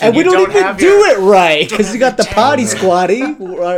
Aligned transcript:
And 0.00 0.14
we 0.16 0.22
don't, 0.22 0.32
don't 0.34 0.50
even 0.50 0.62
have 0.62 0.78
do 0.78 0.86
your- 0.86 1.08
it 1.08 1.18
right 1.18 1.68
because 1.68 1.86
have 1.86 1.94
you 1.94 2.00
got 2.00 2.16
the 2.16 2.24
your 2.24 2.32
potty 2.34 2.64
tank. 2.64 2.78
squatty. 2.78 3.20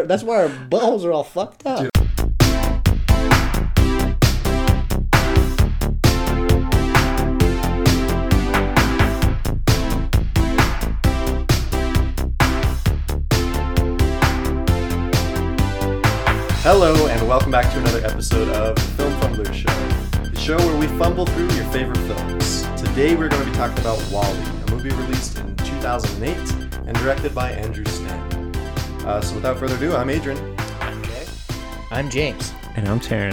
That's 0.07 0.23
why 0.23 0.43
our 0.43 0.49
buttholes 0.49 1.05
are 1.05 1.13
all 1.13 1.25
fucked 1.25 1.65
up. 1.67 1.91
Hello, 16.63 17.07
and 17.07 17.29
welcome 17.29 17.51
back 17.51 17.71
to 17.73 17.79
another 17.79 18.05
episode 18.05 18.49
of 18.51 18.75
the 18.77 18.81
Film 18.83 19.13
Fumbler 19.21 19.53
Show, 19.53 20.21
the 20.31 20.39
show 20.39 20.57
where 20.59 20.77
we 20.77 20.87
fumble 20.99 21.25
through 21.27 21.49
your 21.53 21.65
favorite 21.67 21.99
films. 21.99 22.63
Today 22.81 23.15
we're 23.17 23.29
going 23.29 23.43
to 23.45 23.51
be 23.51 23.57
talking 23.57 23.79
about 23.79 23.99
WALL-E, 24.11 24.39
a 24.67 24.71
movie 24.71 24.91
released 24.91 25.39
in 25.39 25.55
2008 25.81 26.37
and 26.87 26.95
directed 26.99 27.35
by 27.35 27.53
Andrew 27.53 27.87
Stanton. 27.87 28.55
Uh, 29.07 29.19
so 29.23 29.35
without 29.37 29.59
further 29.59 29.77
ado, 29.77 29.97
I'm 29.97 30.11
Adrian. 30.11 30.37
Okay. 31.01 31.27
I'm 31.91 32.11
James. 32.11 32.53
And 32.77 32.87
I'm 32.87 33.01
Taryn. 33.01 33.33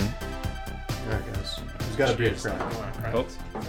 Alright, 1.07 1.33
guys. 1.33 1.59
Who's 1.79 1.95
got 1.97 2.13
a 2.13 2.17
beer 2.17 2.33
crack? 2.33 2.61
Oh, 3.13 3.27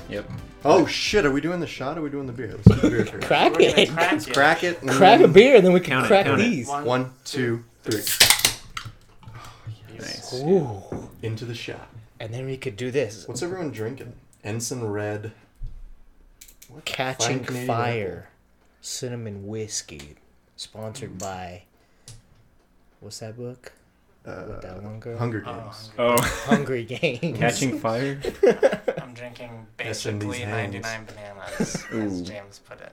yep. 0.08 0.30
Oh 0.64 0.86
shit, 0.86 1.26
are 1.26 1.32
we 1.32 1.40
doing 1.40 1.58
the 1.58 1.66
shot 1.66 1.96
or 1.96 2.00
are 2.00 2.04
we 2.04 2.10
doing 2.10 2.28
the 2.28 2.32
beer? 2.32 2.52
Let's 2.52 2.68
do 2.68 2.74
the 2.76 2.88
beer 2.90 3.04
first. 3.06 3.26
Crack 3.26 3.52
We're 3.56 3.62
it. 3.76 3.88
crack 3.90 4.12
Let's 4.12 4.26
it. 4.28 4.32
crack 4.34 4.62
it. 4.62 4.80
and 4.80 4.90
Crack 4.90 5.20
a 5.22 5.28
beer 5.28 5.56
and 5.56 5.66
then 5.66 5.72
we 5.72 5.80
can 5.80 5.90
Count 5.94 6.04
it, 6.04 6.08
crack 6.08 6.26
count 6.26 6.40
it. 6.40 6.44
these. 6.44 6.68
One, 6.68 6.84
One, 6.84 7.12
two, 7.24 7.64
three. 7.82 8.02
Nice. 9.98 10.34
Ooh. 10.34 10.80
Into 11.22 11.44
the 11.44 11.54
shot. 11.54 11.88
And 12.20 12.32
then 12.32 12.46
we 12.46 12.56
could 12.56 12.76
do 12.76 12.92
this. 12.92 13.26
What's 13.26 13.42
everyone 13.42 13.72
drinking? 13.72 14.12
Ensign 14.44 14.84
Red. 14.84 15.32
What? 16.68 16.84
Catching 16.84 17.38
Fine 17.38 17.44
Canadian 17.44 17.66
Fire. 17.66 18.28
Cinnamon 18.80 19.46
Whiskey. 19.46 20.14
Sponsored 20.56 21.18
by. 21.18 21.62
What's 23.00 23.18
that 23.20 23.36
book? 23.36 23.72
Apple. 24.26 24.46
With 24.48 24.62
that 24.62 24.82
one 24.82 25.00
girl? 25.00 25.14
Uh, 25.14 25.18
Hunger 25.18 25.42
Oh, 25.46 25.54
Games. 25.54 25.90
Oh, 25.98 26.16
Hungry 26.46 26.84
Games. 26.84 27.38
catching 27.38 27.78
fire. 27.84 28.20
I'm 29.00 29.14
drinking 29.14 29.66
That's 29.78 30.04
in 30.04 30.18
these 30.18 30.28
basically 30.30 30.44
hands. 30.52 30.72
99 30.82 31.06
bananas, 31.06 31.84
as 31.90 32.20
Ooh. 32.20 32.24
James 32.24 32.58
put 32.58 32.80
it. 32.80 32.92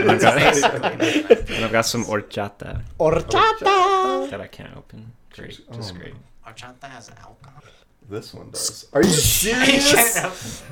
And 0.00 0.10
I've 0.10 0.20
got, 0.20 0.34
Basically 0.38 0.78
99 0.80 1.56
and 1.56 1.64
I've 1.66 1.72
got 1.72 1.82
some 1.86 2.04
horchata 2.04 2.82
Horchata. 2.98 4.30
that 4.30 4.40
I 4.40 4.46
can't 4.48 4.76
open. 4.76 5.12
Great, 5.34 5.60
Oh, 5.70 5.74
just 5.76 5.94
great. 5.94 6.14
Horchata 6.46 6.84
has 6.84 7.10
alcohol. 7.10 7.62
This 8.08 8.34
one 8.34 8.50
does. 8.50 8.88
Are 8.92 9.02
you 9.02 9.08
serious? 9.10 10.62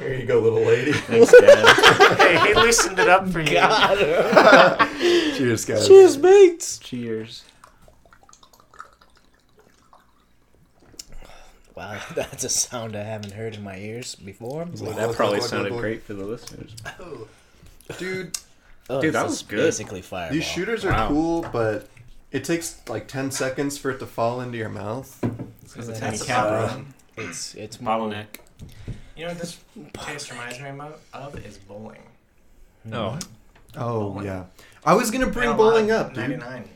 Here 0.00 0.14
you 0.14 0.24
go, 0.26 0.40
little 0.40 0.60
lady. 0.60 0.92
Thanks, 0.94 1.30
Dad. 1.30 2.16
hey, 2.18 2.48
he 2.48 2.54
loosened 2.54 2.98
it 2.98 3.08
up 3.08 3.28
for 3.28 3.40
you. 3.40 3.46
Cheers, 5.36 5.64
guys. 5.64 5.86
Cheers, 5.86 6.18
mates. 6.18 6.78
Cheers. 6.78 7.44
Wow, 11.76 12.00
that's 12.14 12.44
a 12.44 12.48
sound 12.48 12.96
I 12.96 13.04
haven't 13.04 13.32
heard 13.32 13.54
in 13.54 13.62
my 13.62 13.76
ears 13.76 14.14
before. 14.14 14.66
Well, 14.80 14.92
that 14.92 15.14
probably 15.14 15.40
sounded 15.40 15.72
great 15.74 16.02
for 16.02 16.14
the 16.14 16.24
listeners. 16.24 16.74
Oh. 16.98 17.28
Dude, 17.98 18.38
Oh, 18.88 19.00
Dude, 19.00 19.14
that 19.14 19.24
was 19.26 19.42
good. 19.42 19.58
Basically 19.58 20.02
fireball. 20.02 20.34
these 20.34 20.44
shooters 20.44 20.84
are 20.84 20.90
Wow. 20.90 21.08
cool, 21.08 21.46
but 21.52 21.88
it 22.32 22.42
takes 22.44 22.80
like 22.88 23.06
10 23.06 23.30
seconds 23.30 23.78
for 23.78 23.90
it 23.92 23.98
to 24.00 24.06
fall 24.06 24.40
into 24.40 24.58
your 24.58 24.68
mouth. 24.68 25.16
Because 25.62 25.88
it's 25.88 26.22
a 26.22 26.24
cap 26.26 26.48
problem. 26.48 26.94
It's 27.16 27.54
it's 27.54 27.80
more- 27.80 27.98
bottleneck. 27.98 28.26
You 29.20 29.26
know 29.26 29.32
what 29.32 29.40
this 29.42 29.60
taste 29.92 30.30
reminds 30.30 30.58
me 30.60 30.70
of 31.12 31.46
is 31.46 31.58
bowling. 31.58 32.00
Oh, 32.90 33.18
Oh, 33.76 34.00
Bowling. 34.12 34.24
yeah. 34.24 34.44
I 34.82 34.94
was 34.94 35.10
going 35.10 35.22
to 35.22 35.30
bring 35.30 35.54
bowling 35.58 35.90
up, 35.90 36.14
dude. 36.14 36.30
99. 36.30 36.66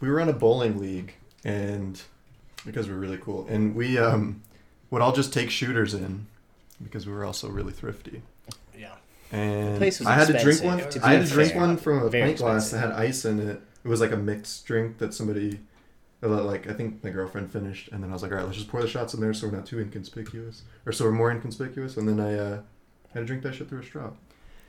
We 0.00 0.08
were 0.08 0.18
on 0.18 0.30
a 0.30 0.32
bowling 0.32 0.78
league, 0.78 1.12
and 1.44 2.00
because 2.64 2.88
we're 2.88 2.96
really 2.96 3.18
cool, 3.18 3.46
and 3.50 3.74
we 3.74 3.98
um, 3.98 4.40
would 4.90 5.02
all 5.02 5.12
just 5.12 5.34
take 5.34 5.50
shooters 5.50 5.92
in 5.92 6.26
because 6.82 7.06
we 7.06 7.12
were 7.12 7.26
also 7.26 7.50
really 7.50 7.74
thrifty. 7.74 8.22
Yeah. 8.74 8.94
And 9.30 9.84
I 10.06 10.14
had 10.14 10.28
to 10.28 10.42
drink 10.42 10.64
one. 10.64 10.78
to 10.78 11.00
I 11.06 11.12
had 11.12 11.26
to 11.26 11.30
drink 11.30 11.52
fair. 11.52 11.60
one 11.60 11.76
from 11.76 12.02
a 12.02 12.08
Very 12.08 12.28
pint 12.28 12.38
glass 12.38 12.70
that 12.70 12.78
had 12.78 12.92
ice 12.92 13.26
in 13.26 13.46
it. 13.46 13.60
It 13.84 13.88
was 13.88 14.00
like 14.00 14.12
a 14.12 14.16
mixed 14.16 14.64
drink 14.64 14.96
that 14.98 15.12
somebody, 15.12 15.50
or 15.50 15.58
that, 15.58 15.58
like 16.20 16.68
I 16.68 16.72
think 16.72 17.02
my 17.04 17.10
girlfriend 17.10 17.52
finished, 17.52 17.88
and 17.92 18.02
then 18.02 18.10
I 18.10 18.12
was 18.12 18.22
like, 18.22 18.32
all 18.32 18.38
right, 18.38 18.44
let's 18.46 18.56
just 18.56 18.68
pour 18.68 18.80
the 18.82 18.88
shots 18.88 19.14
in 19.14 19.20
there 19.20 19.32
so 19.32 19.46
we're 19.48 19.56
not 19.56 19.66
too 19.66 19.78
inconspicuous, 19.80 20.62
or 20.86 20.92
so 20.92 21.04
we're 21.04 21.12
more 21.12 21.30
inconspicuous. 21.30 21.96
And 21.96 22.08
then 22.08 22.18
I 22.20 22.34
uh, 22.34 22.60
had 23.14 23.20
to 23.20 23.24
drink 23.26 23.42
that 23.44 23.54
shit 23.54 23.68
through 23.68 23.80
a 23.80 23.84
straw. 23.84 24.10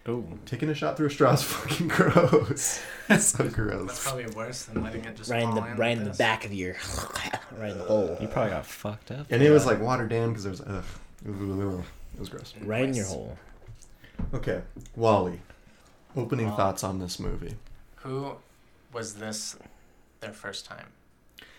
oh, 0.05 0.23
Taking 0.45 0.69
a 0.69 0.73
shot 0.75 0.95
through 0.97 1.07
a 1.07 1.11
straw 1.11 1.33
is 1.33 1.43
fucking 1.53 1.87
gross. 1.87 2.81
so 3.17 3.17
gross. 3.17 3.27
That's 3.37 3.51
gross. 3.51 4.03
probably 4.03 4.27
worse 4.27 4.63
than 4.65 4.83
letting 4.83 5.05
it 5.05 5.15
just 5.15 5.31
right 5.31 5.41
in 5.43 5.55
the 5.55 5.61
fall 5.61 5.75
right 5.75 5.97
in 5.97 6.03
the 6.03 6.11
back 6.11 6.45
of 6.45 6.53
your 6.53 6.75
right 7.57 7.71
in 7.71 7.77
the 7.77 7.83
hole. 7.83 8.17
you 8.21 8.27
probably 8.27 8.51
got 8.51 8.65
fucked 8.65 9.11
up. 9.11 9.27
And 9.29 9.41
it 9.41 9.49
was 9.49 9.65
like 9.65 9.81
watered 9.81 10.09
down 10.09 10.29
because 10.29 10.43
there 10.43 10.51
was 10.51 10.61
ugh, 10.61 10.83
it 11.25 12.19
was, 12.19 12.29
gross. 12.29 12.53
Right 12.61 12.83
in 12.85 12.93
your 12.93 13.05
hole. 13.05 13.37
Okay, 14.33 14.61
WALL-E. 14.95 15.39
Opening 16.15 16.47
WALL-E. 16.47 16.57
thoughts 16.57 16.83
on 16.83 16.99
this 16.99 17.19
movie. 17.19 17.55
Who 17.97 18.35
was 18.93 19.15
this 19.15 19.57
their 20.21 20.33
first 20.33 20.65
time? 20.65 20.87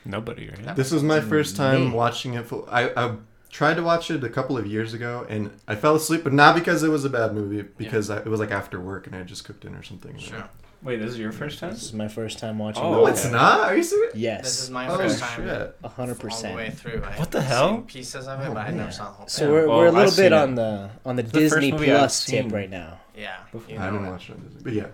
Nobody, 0.04 0.48
right? 0.48 0.74
This 0.76 0.90
was 0.92 1.02
my 1.02 1.20
first 1.20 1.56
time 1.56 1.86
Me. 1.86 1.90
watching 1.92 2.34
it. 2.34 2.46
Full. 2.46 2.66
I, 2.70 2.88
I 2.96 3.16
tried 3.50 3.74
to 3.74 3.82
watch 3.82 4.10
it 4.10 4.24
a 4.24 4.28
couple 4.28 4.56
of 4.56 4.66
years 4.66 4.94
ago, 4.94 5.26
and 5.28 5.50
I 5.68 5.74
fell 5.74 5.94
asleep, 5.94 6.24
but 6.24 6.32
not 6.32 6.54
because 6.54 6.82
it 6.82 6.88
was 6.88 7.04
a 7.04 7.10
bad 7.10 7.34
movie. 7.34 7.62
Because 7.62 8.08
I, 8.10 8.18
it 8.18 8.26
was 8.26 8.40
like 8.40 8.50
after 8.50 8.80
work, 8.80 9.06
and 9.06 9.14
I 9.14 9.22
just 9.24 9.44
cooked 9.44 9.60
dinner 9.60 9.78
or 9.80 9.82
something. 9.82 10.16
Sure. 10.18 10.48
Wait, 10.82 10.96
this 10.96 11.10
is 11.10 11.18
your 11.18 11.30
first 11.32 11.58
time? 11.58 11.68
This 11.72 11.82
is 11.82 11.92
my 11.92 12.08
first 12.08 12.38
time 12.38 12.58
watching. 12.58 12.82
Oh, 12.82 12.92
No, 12.92 13.06
it. 13.06 13.10
it's 13.10 13.26
not. 13.30 13.60
Are 13.60 13.76
you 13.76 13.82
serious? 13.82 14.14
Yes. 14.14 14.42
This 14.44 14.62
is 14.62 14.70
my 14.70 14.88
Oh 14.88 14.96
first 14.96 15.20
time. 15.20 15.46
shit! 15.46 15.76
A 15.84 15.88
hundred 15.88 16.12
All 16.24 16.30
the 16.40 16.54
way 16.56 16.70
percent. 16.70 16.78
through. 16.78 17.02
I 17.04 17.18
What 17.18 17.30
the 17.30 17.42
hell? 17.42 17.68
seen 17.74 17.82
Pieces 17.82 18.26
of 18.26 18.40
it, 18.40 18.46
Oh, 18.48 18.54
but 18.54 18.60
I 18.60 18.68
man. 18.68 18.76
never 18.78 18.90
saw 18.92 19.04
the 19.04 19.10
whole 19.10 19.26
So 19.26 19.50
we're, 19.52 19.68
Well, 19.68 19.76
we're 19.76 19.84
a 19.84 19.88
I've 19.88 19.94
little 19.94 20.10
seen 20.10 20.24
bit 20.24 20.32
it. 20.32 20.38
on 20.38 20.54
the 20.54 20.90
on 21.04 21.16
the 21.16 21.22
the 21.22 21.30
Disney 21.40 21.72
movie 21.72 21.84
Plus 21.84 22.24
tip 22.24 22.50
right 22.50 22.70
now. 22.70 22.98
Yeah, 23.14 23.36
Before- 23.52 23.70
you 23.70 23.78
I 23.78 23.86
know 23.90 23.92
didn't 23.92 24.06
it. 24.06 24.10
watch 24.10 24.30
it 24.30 24.32
on 24.36 24.40
Disney, 24.40 24.60
but 24.62 24.72
yeah. 24.72 24.86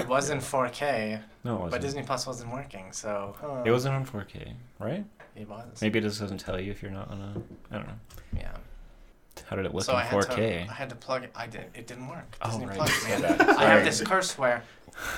It 0.00 0.06
was 0.06 0.30
in 0.30 0.38
4K, 0.38 1.18
No, 1.44 1.56
it 1.56 1.60
wasn't. 1.60 1.70
but 1.72 1.80
Disney 1.82 2.02
Plus 2.02 2.26
wasn't 2.26 2.52
working, 2.52 2.90
so 2.92 3.36
huh, 3.40 3.62
It 3.66 3.70
wasn't 3.70 3.94
on 3.94 4.06
4K, 4.06 4.54
right? 4.78 5.04
It 5.36 5.48
was. 5.48 5.82
Maybe 5.82 5.98
it 5.98 6.02
just 6.02 6.18
doesn't 6.20 6.38
tell 6.38 6.58
you 6.58 6.70
if 6.70 6.82
you're 6.82 6.90
not 6.90 7.10
on 7.10 7.20
a. 7.20 7.74
I 7.74 7.78
don't 7.78 7.86
know. 7.86 7.94
Yeah. 8.36 8.52
How 9.46 9.56
did 9.56 9.66
it 9.66 9.74
look 9.74 9.84
so 9.84 9.92
in 9.92 9.98
I 9.98 10.06
4K? 10.08 10.36
to. 10.36 10.70
I 10.70 10.74
had 10.74 10.88
to 10.90 10.96
plug 10.96 11.24
it. 11.24 11.30
I 11.34 11.46
did. 11.46 11.66
It 11.74 11.86
didn't 11.86 12.08
work. 12.08 12.34
Oh, 12.40 12.50
Disney 12.50 12.66
right. 12.66 12.76
Plus. 12.76 13.08
Man. 13.08 13.24
I 13.58 13.64
have 13.64 13.84
this 13.84 14.00
curse 14.00 14.38
where 14.38 14.62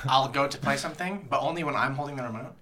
I'll 0.08 0.28
go 0.28 0.48
to 0.48 0.58
play 0.58 0.76
something, 0.76 1.26
but 1.30 1.40
only 1.40 1.62
when 1.62 1.76
I'm 1.76 1.94
holding 1.94 2.16
the 2.16 2.22
remote, 2.24 2.54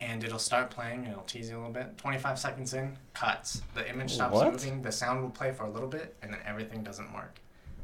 and 0.00 0.22
it'll 0.22 0.38
start 0.38 0.70
playing. 0.70 1.00
and 1.04 1.08
It'll 1.08 1.22
tease 1.24 1.50
you 1.50 1.56
a 1.56 1.58
little 1.58 1.72
bit. 1.72 1.98
25 1.98 2.38
seconds 2.38 2.74
in, 2.74 2.96
cuts. 3.14 3.62
The 3.74 3.88
image 3.90 4.12
stops 4.12 4.34
What? 4.34 4.52
moving. 4.52 4.82
The 4.82 4.92
sound 4.92 5.22
will 5.22 5.30
play 5.30 5.50
for 5.50 5.64
a 5.64 5.70
little 5.70 5.88
bit, 5.88 6.14
and 6.22 6.32
then 6.32 6.40
everything 6.46 6.84
doesn't 6.84 7.12
work. 7.12 7.40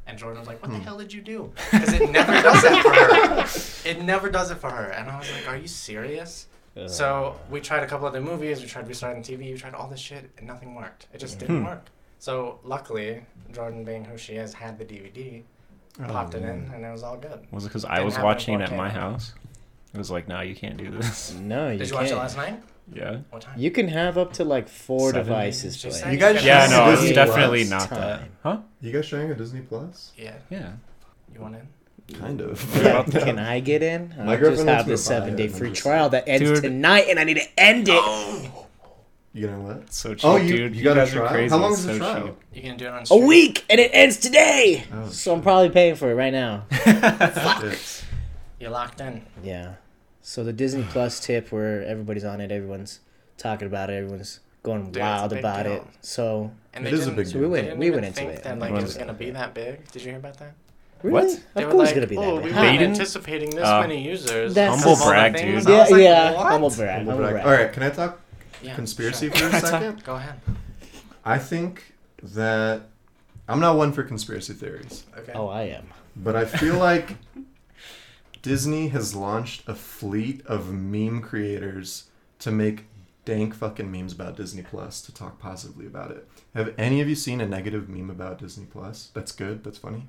And 0.06 0.18
Jordan 0.18 0.38
was 0.38 0.48
like, 0.48 0.60
"What 0.62 0.70
Hmm. 0.70 0.78
the 0.78 0.84
hell 0.84 0.98
did 0.98 1.12
you 1.12 1.22
do?" 1.22 1.52
Because 1.72 1.92
it 1.92 2.10
never 2.10 2.32
does 2.48 2.62
it 2.64 2.82
for 2.82 2.92
her. 2.94 3.88
It 3.90 4.02
never 4.02 4.28
does 4.30 4.50
it 4.50 4.56
for 4.58 4.70
her, 4.70 4.90
and 4.90 5.08
I 5.10 5.18
was 5.18 5.30
like, 5.32 5.48
"Are 5.48 5.56
you 5.56 5.66
serious?" 5.68 6.46
Uh, 6.76 6.88
So 6.88 7.36
we 7.50 7.60
tried 7.60 7.82
a 7.82 7.86
couple 7.86 8.06
other 8.06 8.20
movies. 8.20 8.60
We 8.60 8.66
tried 8.66 8.86
restarting 8.88 9.22
TV. 9.22 9.52
We 9.52 9.58
tried 9.58 9.74
all 9.74 9.88
this 9.88 10.00
shit, 10.00 10.30
and 10.38 10.46
nothing 10.46 10.74
worked. 10.74 11.06
It 11.14 11.18
just 11.18 11.38
didn't 11.38 11.58
Hmm. 11.60 11.64
work. 11.66 11.86
So 12.18 12.58
luckily, 12.64 13.24
Jordan, 13.52 13.84
being 13.84 14.04
who 14.04 14.16
she 14.18 14.34
is, 14.34 14.54
had 14.54 14.78
the 14.78 14.84
DVD, 14.84 15.42
popped 16.08 16.34
it 16.34 16.42
in, 16.42 16.70
and 16.74 16.84
it 16.84 16.90
was 16.90 17.02
all 17.02 17.16
good. 17.16 17.46
Was 17.50 17.64
it 17.64 17.68
because 17.68 17.84
I 17.84 18.00
was 18.00 18.14
have 18.16 18.20
it 18.20 18.22
in 18.22 18.26
watching 18.26 18.54
it 18.60 18.62
at 18.62 18.76
my 18.76 18.88
house? 18.90 19.32
It 19.92 19.98
was 19.98 20.10
like, 20.10 20.26
no, 20.26 20.40
you 20.40 20.54
can't 20.56 20.76
do 20.76 20.90
this. 20.90 21.32
no, 21.34 21.70
you 21.70 21.78
Did 21.78 21.88
you 21.88 21.94
can't. 21.94 22.02
watch 22.04 22.12
it 22.12 22.16
last 22.16 22.36
night? 22.36 22.60
Yeah. 22.92 23.18
Time? 23.40 23.58
You 23.58 23.70
can 23.70 23.88
have 23.88 24.18
up 24.18 24.34
to 24.34 24.44
like 24.44 24.68
four 24.68 25.10
Seven, 25.10 25.24
devices 25.26 25.76
She 25.76 25.88
playing. 25.88 26.12
You 26.12 26.18
guys 26.18 26.44
Yeah, 26.44 26.60
have 26.60 26.70
no, 26.70 26.90
it's 26.92 27.00
Disney 27.00 27.14
definitely 27.16 27.64
Plus 27.66 27.70
not 27.70 27.90
that. 27.90 28.18
time. 28.20 28.28
Huh? 28.42 28.58
You 28.80 28.92
guys 28.92 29.06
sharing 29.06 29.30
a 29.30 29.34
Disney 29.34 29.60
Plus? 29.62 30.12
Yeah, 30.16 30.34
Yeah. 30.50 30.72
you 31.34 31.40
want 31.40 31.56
in? 31.56 31.68
Kind 32.18 32.40
of. 32.42 32.62
Yeah, 32.84 33.02
can 33.04 33.38
I 33.38 33.60
get 33.60 33.82
in? 33.82 34.14
I 34.18 34.24
My 34.24 34.32
just 34.36 34.42
girlfriend 34.42 34.68
have 34.68 34.86
me 34.86 34.92
the 34.92 34.96
buy 34.96 35.02
seven 35.02 35.34
it, 35.34 35.36
day 35.38 35.44
I'm 35.44 35.50
free 35.52 35.70
just 35.70 35.82
trial 35.82 36.08
that 36.10 36.28
ends 36.28 36.50
Dude. 36.50 36.62
tonight, 36.62 37.06
and 37.08 37.18
I 37.18 37.24
need 37.24 37.38
to 37.38 37.46
end 37.60 37.88
it. 37.88 38.50
You 39.32 39.46
know 39.48 39.60
what? 39.62 39.92
So 39.92 40.14
cheap, 40.14 40.24
Oh, 40.24 40.36
you- 40.36 40.56
dude. 40.56 40.76
you 40.76 40.84
got 40.84 40.92
a 40.98 41.00
guys 41.00 41.14
are 41.14 41.18
trial? 41.20 41.28
crazy. 41.32 41.50
How 41.50 41.56
long 41.58 41.70
It's 41.72 41.80
is 41.80 41.86
the 41.86 41.92
so 41.94 41.98
trial? 41.98 42.26
cheap. 42.26 42.34
You 42.52 42.62
can 42.62 42.76
do 42.76 42.84
it 42.84 42.90
on 42.92 43.02
A 43.02 43.06
stream. 43.06 43.26
week, 43.26 43.64
and 43.70 43.80
it 43.80 43.90
ends 43.94 44.18
today. 44.18 44.84
Oh, 44.92 45.08
So 45.08 45.34
I'm 45.34 45.40
probably 45.42 45.70
paying 45.70 45.96
for 45.96 46.10
it 46.10 46.14
right 46.14 46.32
now. 46.32 46.66
shit. 46.84 48.04
You're 48.60 48.70
locked 48.70 49.00
in. 49.00 49.22
Yeah. 49.42 49.72
So 50.26 50.42
the 50.42 50.54
Disney 50.54 50.84
Plus 50.88 51.20
tip 51.20 51.52
where 51.52 51.82
everybody's 51.84 52.24
on 52.24 52.40
it, 52.40 52.50
everyone's 52.50 53.00
talking 53.36 53.66
about 53.66 53.90
it, 53.90 53.94
everyone's 53.94 54.40
going 54.62 54.90
Dude, 54.90 55.02
wild 55.02 55.34
about 55.34 55.64
deal. 55.64 55.72
it. 55.74 55.82
So 56.00 56.50
And 56.72 56.86
It 56.86 56.90
they 56.90 56.96
a 56.96 57.00
didn't, 57.00 57.16
big 57.16 57.26
So 57.26 57.38
we 57.40 57.46
went- 57.46 57.76
we 57.76 57.90
went 57.90 58.06
into 58.06 58.16
think 58.20 58.30
it. 58.32 58.42
that 58.44 58.58
like 58.58 58.70
What 58.70 58.78
it 58.80 58.84
is 58.84 58.88
was 58.88 58.96
it? 58.96 59.00
gonna 59.00 59.12
be 59.12 59.30
that 59.32 59.52
big. 59.52 59.86
Did 59.92 60.02
you 60.02 60.08
hear 60.12 60.18
about 60.18 60.38
that? 60.38 60.54
really, 61.02 61.36
They 61.52 61.64
of 61.64 61.70
course, 61.70 61.88
like, 61.88 61.88
it's 61.88 61.94
gonna 61.94 62.06
be 62.06 62.16
oh, 62.16 62.36
that 62.36 62.42
we 62.44 62.48
big. 62.48 62.56
were 62.56 62.62
They 62.62 62.72
didn't- 62.78 62.90
anticipating 62.92 63.50
this 63.50 63.66
Uh, 63.68 63.80
many 63.82 64.02
users. 64.02 64.54
That's- 64.54 64.74
Humble 64.82 64.92
Of 64.94 65.02
all 65.02 65.08
brag, 65.10 65.36
things. 65.36 65.66
dude. 65.66 65.74
I 65.74 65.76
Yeah, 65.76 65.82
like, 65.90 66.00
yeah. 66.02 66.32
what? 66.32 66.46
Humble 66.46 66.70
brag. 66.70 66.96
Humble 66.96 67.12
Humble 67.12 67.22
brag. 67.30 67.44
brag. 67.44 67.46
All 67.46 67.62
right, 67.64 67.72
can 67.74 67.82
I 67.82 67.90
talk 67.90 68.20
Yeah, 68.62 68.74
conspiracy 68.74 69.30
sure. 69.30 69.50
for 69.50 69.56
a 69.56 69.60
second? 69.74 70.02
Go 70.04 70.14
ahead. 70.14 70.34
I 71.22 71.38
think 71.38 71.92
that 72.22 72.82
I'm 73.46 73.60
not 73.60 73.76
one 73.76 73.92
for 73.92 74.02
conspiracy 74.02 74.54
theories, 74.54 75.04
Okay. 75.18 75.32
Oh, 75.34 75.48
I 75.48 75.64
am. 75.64 75.84
but 76.16 76.34
I 76.34 76.46
feel 76.46 76.76
like 76.78 77.16
Disney 78.44 78.88
has 78.88 79.14
launched 79.14 79.66
a 79.66 79.74
fleet 79.74 80.44
of 80.44 80.70
meme 80.70 81.22
creators 81.22 82.10
to 82.40 82.50
make 82.50 82.84
dank 83.24 83.54
fucking 83.54 83.90
memes 83.90 84.12
about 84.12 84.36
Disney 84.36 84.60
Plus 84.60 85.00
to 85.00 85.14
talk 85.14 85.38
positively 85.38 85.86
about 85.86 86.10
it. 86.10 86.28
Have 86.54 86.74
any 86.76 87.00
of 87.00 87.08
you 87.08 87.14
seen 87.14 87.40
a 87.40 87.48
negative 87.48 87.88
meme 87.88 88.10
about 88.10 88.38
Disney 88.38 88.66
Plus? 88.66 89.10
That's 89.14 89.32
good. 89.32 89.64
That's 89.64 89.78
funny. 89.78 90.08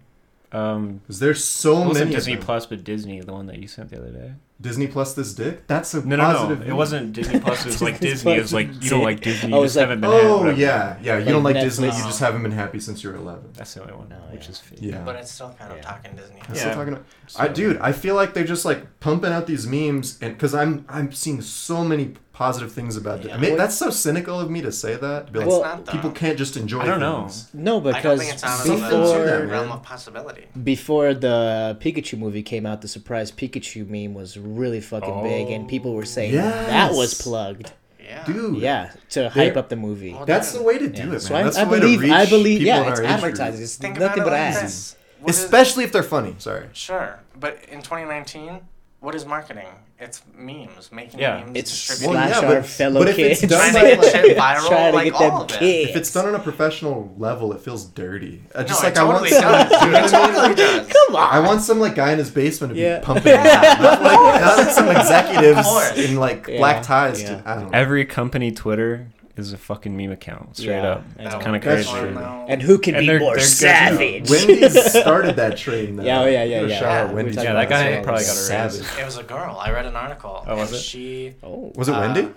Um, 0.56 0.98
Because 1.04 1.20
there's 1.20 1.44
so 1.44 1.72
it 1.84 1.88
wasn't 1.88 1.94
many. 1.94 2.02
of 2.12 2.16
Disney 2.16 2.36
them. 2.36 2.44
Plus, 2.44 2.66
but 2.66 2.84
Disney, 2.84 3.20
the 3.22 3.34
one 3.34 3.48
that 3.48 3.60
you 3.60 3.68
sent 3.68 3.90
the 3.90 3.98
other 3.98 4.12
day. 4.12 4.34
Disney 4.62 4.88
Plus 4.88 5.14
this 5.14 5.34
dick. 5.34 5.68
That's 5.68 5.94
a 5.94 6.06
No, 6.08 6.16
no, 6.16 6.24
positive. 6.24 6.60
no. 6.60 6.66
It 6.66 6.68
meme. 6.70 6.78
wasn't 6.78 7.14
Disney 7.14 7.40
Plus. 7.42 7.62
It 7.62 7.66
was 7.66 7.82
like 7.88 8.00
Disney 8.00 8.10
Disney. 8.10 8.34
It 8.36 8.42
was 8.42 8.54
like 8.54 8.84
you 8.84 8.90
don't 8.90 9.04
like 9.04 9.20
Disney. 9.20 9.52
Oh, 9.52 9.58
You 9.60 9.66
just 9.66 9.76
like- 9.76 9.82
haven't 9.82 10.00
been. 10.02 10.10
Oh 10.12 10.38
whatever. 10.40 10.58
yeah, 10.58 10.98
yeah. 11.02 11.14
You 11.18 11.26
Like 11.26 11.28
don't 11.34 11.44
like 11.44 11.56
Netflix. 11.58 11.62
Disney. 11.64 11.88
You 11.88 11.92
just 12.04 12.20
haven't 12.22 12.44
been 12.44 12.52
happy 12.54 12.80
since 12.80 13.04
you 13.04 13.10
were 13.10 13.18
11. 13.18 13.50
That's 13.54 13.74
the 13.74 13.82
only 13.82 13.94
one, 13.96 14.08
now, 14.08 14.22
which 14.32 14.46
yeah. 14.46 14.50
is 14.52 14.60
fake. 14.60 14.80
Yeah. 14.82 15.02
But 15.04 15.18
it's 15.18 15.32
still 15.32 15.54
kind 15.60 15.72
of 15.72 15.78
Yeah. 15.80 15.84
talking 15.84 16.16
Disney. 16.16 16.40
I'm 16.48 16.56
Yeah. 16.56 16.62
still 16.62 16.74
talking 16.74 16.94
about. 16.94 17.06
I, 17.38 17.48
dude, 17.50 17.78
I 17.80 17.92
feel 17.92 18.16
like 18.16 18.34
they're 18.34 18.46
just 18.46 18.64
like 18.64 19.00
pumping 19.02 19.34
out 19.34 19.46
these 19.48 19.68
memes, 19.68 20.18
and 20.22 20.34
because 20.34 20.56
I'm 20.56 20.86
I'm 20.88 21.12
seeing 21.12 21.42
so 21.42 21.84
many 21.84 22.14
positive 22.36 22.72
things 22.74 22.98
about 22.98 23.24
it. 23.24 23.32
I 23.32 23.38
mean, 23.38 23.56
that's 23.56 23.76
so 23.76 23.90
cynical 23.90 24.40
of 24.40 24.52
me 24.52 24.62
to 24.62 24.72
say 24.72 24.96
that. 24.98 25.28
to 25.28 25.32
be 25.34 25.40
like, 25.40 25.48
Well, 25.48 25.78
people 25.90 26.12
can't 26.12 26.38
just 26.38 26.58
enjoy. 26.58 26.82
I 26.82 26.86
don't 26.86 27.00
know. 27.00 27.22
things. 27.22 27.50
No, 27.54 27.80
I 27.80 27.84
don't 27.84 27.94
because 27.94 28.20
think 28.20 28.34
it's 28.34 28.44
out 28.44 28.60
of 28.60 28.66
Something 28.68 28.90
to 28.90 28.96
the 28.98 29.02
before 29.02 29.48
realm 29.48 29.72
of 29.72 29.82
possibility. 29.84 30.46
before 30.64 31.14
the 31.14 31.78
Pikachu 31.80 32.18
movie 32.20 32.44
came 32.44 32.66
out, 32.66 32.82
the 32.82 32.88
surprise 32.90 33.32
Pikachu 33.32 33.88
meme 33.88 34.14
was 34.14 34.38
really 34.38 34.82
fucking 34.82 35.24
big, 35.24 35.50
and 35.50 35.68
people 35.68 35.94
were 35.94 36.06
saying 36.06 36.36
that 36.36 36.92
was 36.94 37.14
plugged. 37.22 37.72
Yeah. 38.04 38.24
Dude, 38.26 38.58
Yeah, 38.58 38.92
to 39.12 39.30
hype 39.30 39.54
They're- 39.54 39.58
up 39.60 39.70
the 39.70 39.76
movie. 39.78 40.14
Well, 40.14 40.26
that's 40.28 40.52
the 40.52 40.62
way 40.62 40.78
to 40.78 40.88
do 40.88 41.02
Yeah. 41.02 41.08
it, 41.08 41.10
man. 41.12 41.20
So 41.22 41.36
I, 41.36 41.44
that's 41.44 41.58
I 41.58 41.64
the 41.64 41.72
way 41.72 41.80
believe, 41.80 42.00
to 42.02 42.04
reach 42.06 42.14
I 42.14 42.26
believe, 42.28 42.60
people 42.60 42.68
yeah, 42.68 42.82
in 42.84 42.88
it's 42.92 43.00
our 43.00 43.06
age 43.06 43.10
group. 43.10 43.24
advertising. 43.24 43.64
It's 43.64 43.76
Think 43.78 43.98
nothing 43.98 44.20
about 44.22 44.26
but 44.26 44.32
like 44.34 44.42
ads. 44.42 44.62
this. 44.62 44.96
What 45.22 45.30
is- 45.32 45.40
especially 45.44 45.84
if 45.86 45.92
they're 45.92 46.04
funny. 46.04 46.36
Sorry. 46.38 46.68
Sure, 46.74 47.20
but 47.40 47.58
in 47.72 47.82
2019, 47.82 48.60
what 49.00 49.16
is 49.16 49.26
marketing? 49.26 49.70
It's 49.98 50.22
memes, 50.38 50.92
making 50.92 51.22
Yeah. 51.22 51.38
memes, 51.46 51.52
It's. 51.58 52.02
Well, 52.02 52.12
slash 52.12 52.30
yeah, 52.42 52.48
our 52.50 52.56
but- 52.56 52.66
fellow 52.66 53.00
but 53.00 53.08
if 53.08 53.16
kids. 53.16 53.44
it's 53.44 53.50
done 53.54 53.72
Trying 53.72 53.74
by, 53.74 53.90
to 54.06 54.12
get 54.12 54.38
like- 54.38 54.58
viral, 54.58 54.68
Trying 54.68 54.92
to 54.92 54.96
like 54.98 55.06
get 55.14 55.20
them 55.20 55.32
all 55.32 55.42
of 55.44 55.52
it. 55.52 55.62
If 55.90 55.96
it's 55.96 56.12
done 56.12 56.28
on 56.28 56.36
a 56.36 56.40
professional 56.40 57.14
level, 57.18 57.54
it 57.54 57.62
feels 57.62 57.86
dirty. 57.86 58.44
Uh, 58.54 58.64
just 58.66 58.82
no, 58.84 58.88
like 58.90 58.94
it 58.94 59.00
totally 59.00 59.34
I 59.34 59.52
want, 59.52 59.70
does. 59.70 59.80
some, 59.80 59.86
you 59.86 59.92
know 59.94 59.98
It 59.98 60.14
I 60.14 60.28
mean? 60.28 60.36
totally 60.36 60.56
does. 60.56 60.88
Come 61.08 61.16
on. 61.16 61.30
I 61.34 61.40
want 61.40 61.62
some 61.62 61.80
like 61.80 61.96
guy 61.96 62.12
in 62.12 62.18
his 62.18 62.30
basement 62.30 62.72
to 62.72 62.76
be 62.76 62.82
Yeah. 62.82 63.00
pumping 63.00 63.32
it 63.34 63.40
out. 63.40 63.80
Not 63.82 64.02
like, 64.02 64.42
not 64.42 64.58
like 64.58 64.70
some 64.72 64.90
executives 64.90 65.98
in 65.98 66.18
like 66.18 66.48
Yeah, 66.50 66.58
black 66.58 66.84
ties. 66.84 67.22
yeah. 67.22 67.42
To, 67.42 67.50
I 67.50 67.56
don't 67.56 67.72
know. 67.72 67.78
Every 67.78 68.04
company 68.06 68.52
Twitter 68.52 69.08
is 69.38 69.54
a 69.54 69.58
fucking 69.58 69.96
meme 69.98 70.12
account, 70.12 70.56
straight 70.58 70.76
Yeah, 70.78 70.88
up. 70.94 71.04
I 71.20 71.24
It's 71.24 71.34
know. 71.34 71.40
kind 71.42 71.56
of 71.56 71.62
That's 71.64 71.90
crazy. 71.90 72.14
true. 72.14 72.18
and 72.20 72.62
who 72.62 72.78
can 72.78 72.96
And 72.96 73.02
be 73.04 73.08
they're- 73.08 73.20
more 73.20 73.32
they're 73.36 73.44
good 73.44 73.50
savage? 73.50 74.30
Wendy's 74.30 74.92
started 74.92 75.36
that 75.36 75.58
train. 75.58 75.98
Though. 75.98 76.04
Yeah, 76.04 76.22
oh, 76.22 76.26
yeah, 76.26 76.44
yeah, 76.44 76.60
Give 76.62 76.68
a 76.70 76.72
yeah. 76.72 76.80
Shout 76.80 76.92
out 76.92 77.08
Yeah, 77.10 77.14
Wendy's. 77.14 77.36
we 77.38 77.44
Yeah, 77.44 77.54
that 77.54 77.66
about 77.66 77.70
guy 77.70 77.90
this 77.92 78.06
probably 78.06 78.24
got 78.24 78.32
a 78.32 78.36
savage. 78.36 79.00
It 79.00 79.06
was 79.06 79.18
a 79.18 79.24
girl. 79.24 79.58
I 79.60 79.72
read 79.72 79.86
an 79.86 79.96
article. 79.96 80.44
Oh, 80.48 80.56
was 80.56 80.70
and 80.70 80.78
it? 80.78 80.82
She. 80.82 81.34
Oh, 81.44 81.72
Was 81.76 81.90
it 81.90 81.96
uh, 81.96 82.00
Wendy? 82.00 82.32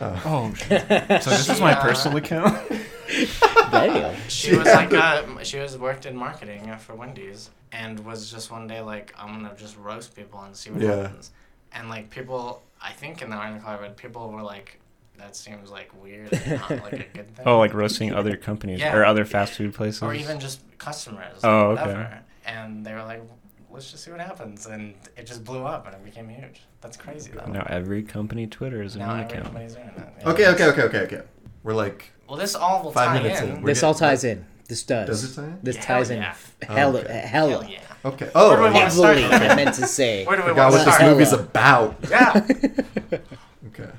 Oh, 0.00 0.52
shit. 0.56 0.80
so 1.22 1.30
this 1.30 1.48
is 1.48 1.60
my 1.60 1.70
Yeah. 1.70 1.82
personal 1.82 2.16
account. 2.18 2.58
damn. 3.70 4.16
She 4.28 4.56
was 4.56 4.66
like, 4.66 4.92
uh, 4.92 5.42
she 5.44 5.58
was 5.58 5.76
worked 5.78 6.06
in 6.06 6.16
marketing 6.16 6.70
uh, 6.70 6.76
for 6.78 6.94
Wendy's, 6.94 7.50
and 7.72 8.04
was 8.04 8.30
just 8.30 8.50
one 8.50 8.66
day 8.66 8.80
like, 8.80 9.14
I'm 9.18 9.34
gonna 9.42 9.54
just 9.56 9.76
roast 9.76 10.16
people 10.16 10.40
and 10.40 10.56
see 10.56 10.70
what 10.70 10.82
Yeah. 10.82 11.02
happens. 11.02 11.30
And 11.72 11.88
like 11.88 12.10
people, 12.10 12.62
I 12.82 12.92
think 12.92 13.22
in 13.22 13.30
the 13.30 13.36
article 13.36 13.68
I 13.68 13.78
read, 13.78 13.96
people 13.96 14.30
were 14.30 14.42
like, 14.42 14.80
that 15.18 15.36
seems 15.36 15.70
like 15.70 15.90
weird, 16.02 16.32
and 16.32 16.52
not 16.60 16.70
like 16.70 16.92
a 16.92 16.96
good 17.12 17.26
oh, 17.30 17.34
thing. 17.34 17.46
Oh, 17.46 17.58
like 17.58 17.74
roasting 17.74 18.12
other 18.14 18.36
companies 18.36 18.80
Yeah. 18.80 18.96
or 18.96 19.04
other 19.04 19.24
fast 19.24 19.52
food 19.54 19.74
places. 19.74 20.02
or 20.02 20.14
even 20.14 20.40
just 20.40 20.60
customers. 20.78 21.40
Oh, 21.44 21.70
okay. 21.72 21.80
whatever. 21.82 22.18
And 22.46 22.84
they 22.86 22.94
were 22.94 23.02
like, 23.04 23.22
let's 23.70 23.90
just 23.90 24.04
see 24.04 24.10
what 24.10 24.20
happens, 24.20 24.66
and 24.66 24.94
it 25.16 25.26
just 25.26 25.44
blew 25.44 25.64
up 25.64 25.86
and 25.86 25.94
it 25.94 26.04
became 26.04 26.28
huge. 26.28 26.62
That's 26.80 26.96
crazy 26.96 27.32
though. 27.32 27.50
now 27.50 27.66
every 27.68 28.02
company 28.02 28.46
Twitter 28.46 28.82
is 28.82 28.96
a 28.96 29.00
Now 29.00 29.10
every 29.14 29.24
account. 29.24 29.44
company's 29.44 29.74
doing 29.74 29.88
it. 29.88 29.94
yeah. 30.22 30.28
Okay, 30.30 30.46
okay, 30.48 30.64
okay, 30.66 30.82
okay, 30.82 30.98
okay. 31.00 31.20
We're 31.64 31.74
like, 31.74 32.12
Well, 32.28 32.38
this 32.38 32.54
all 32.54 32.82
will 32.84 32.92
Five 32.92 33.08
tie 33.08 33.22
minutes 33.22 33.40
in. 33.40 33.48
in. 33.48 33.64
This 33.64 33.78
getting- 33.80 33.86
all 33.88 33.94
ties 33.94 34.24
in. 34.24 34.46
This 34.68 34.82
does. 34.84 35.08
Does 35.08 35.24
it 35.32 35.34
tie 35.40 35.44
in? 35.48 35.58
This 35.62 35.76
Yeah, 35.76 35.82
ties 35.82 36.08
hell 36.08 36.16
in. 36.16 36.22
yeah. 36.22 36.34
Hella, 36.74 36.98
Okay. 37.00 37.12
hella. 37.12 37.50
Hell 37.62 37.70
yeah. 37.70 37.78
okay. 38.04 38.30
Oh, 38.34 38.48
Where 38.48 38.56
do 38.58 38.62
we 38.62 38.68
okay. 38.68 38.78
wanna 38.78 38.90
start? 38.92 39.16
Heavily, 39.18 39.48
I 39.48 39.56
meant 39.56 39.74
to 39.76 39.86
say. 39.86 40.24
Where 40.24 40.36
do 40.36 40.42
we 40.44 40.48
Forgot 40.50 40.72
want 40.72 40.86
what 40.86 40.98
this 40.98 41.08
movie's 41.08 41.32
about. 41.32 41.96
Yeah. 42.08 43.18
Okay. 43.68 43.90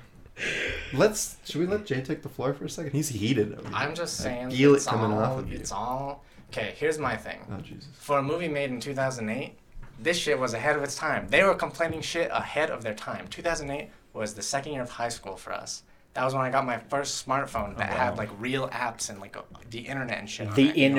Let's. 0.93 1.37
Should 1.45 1.61
we 1.61 1.67
let 1.67 1.85
Jay 1.85 2.01
take 2.01 2.21
the 2.21 2.29
floor 2.29 2.53
for 2.53 2.65
a 2.65 2.69
second? 2.69 2.91
He's 2.93 3.09
heated. 3.09 3.53
Over. 3.57 3.69
I'm 3.73 3.93
just 3.95 4.19
I 4.21 4.23
saying. 4.23 4.51
feel 4.51 4.73
it 4.73 4.77
it's 4.77 4.85
coming 4.85 5.11
all, 5.11 5.19
off 5.23 5.39
of 5.39 5.51
you. 5.51 5.57
It's 5.57 5.71
all. 5.71 6.23
Okay, 6.51 6.73
here's 6.77 6.97
my 6.97 7.15
thing. 7.15 7.39
Oh 7.51 7.61
Jesus. 7.61 7.87
For 7.93 8.17
a 8.19 8.23
movie 8.23 8.47
made 8.47 8.71
in 8.71 8.79
2008, 8.79 9.53
this 10.01 10.17
shit 10.17 10.39
was 10.39 10.53
ahead 10.53 10.75
of 10.75 10.83
its 10.83 10.95
time. 10.95 11.27
They 11.29 11.43
were 11.43 11.53
complaining 11.53 12.01
shit 12.01 12.29
ahead 12.31 12.69
of 12.71 12.81
their 12.83 12.95
time. 12.95 13.27
2008 13.27 13.89
was 14.13 14.33
the 14.33 14.41
second 14.41 14.73
year 14.73 14.81
of 14.81 14.89
high 14.89 15.09
school 15.09 15.35
for 15.35 15.53
us. 15.53 15.83
That 16.15 16.25
was 16.25 16.33
when 16.33 16.43
I 16.43 16.49
got 16.49 16.65
my 16.65 16.79
first 16.79 17.25
smartphone 17.25 17.77
that 17.77 17.91
Oh, 17.91 17.93
wow. 17.95 17.99
had 18.05 18.17
like 18.17 18.29
real 18.39 18.67
apps 18.69 19.09
and 19.11 19.19
like 19.19 19.37
the 19.69 19.79
internet 19.79 20.17
and 20.17 20.29
shit. 20.29 20.47
on 20.47 20.55
The 20.55 20.69
it, 20.69 20.75
you 20.77 20.89
know 20.89 20.95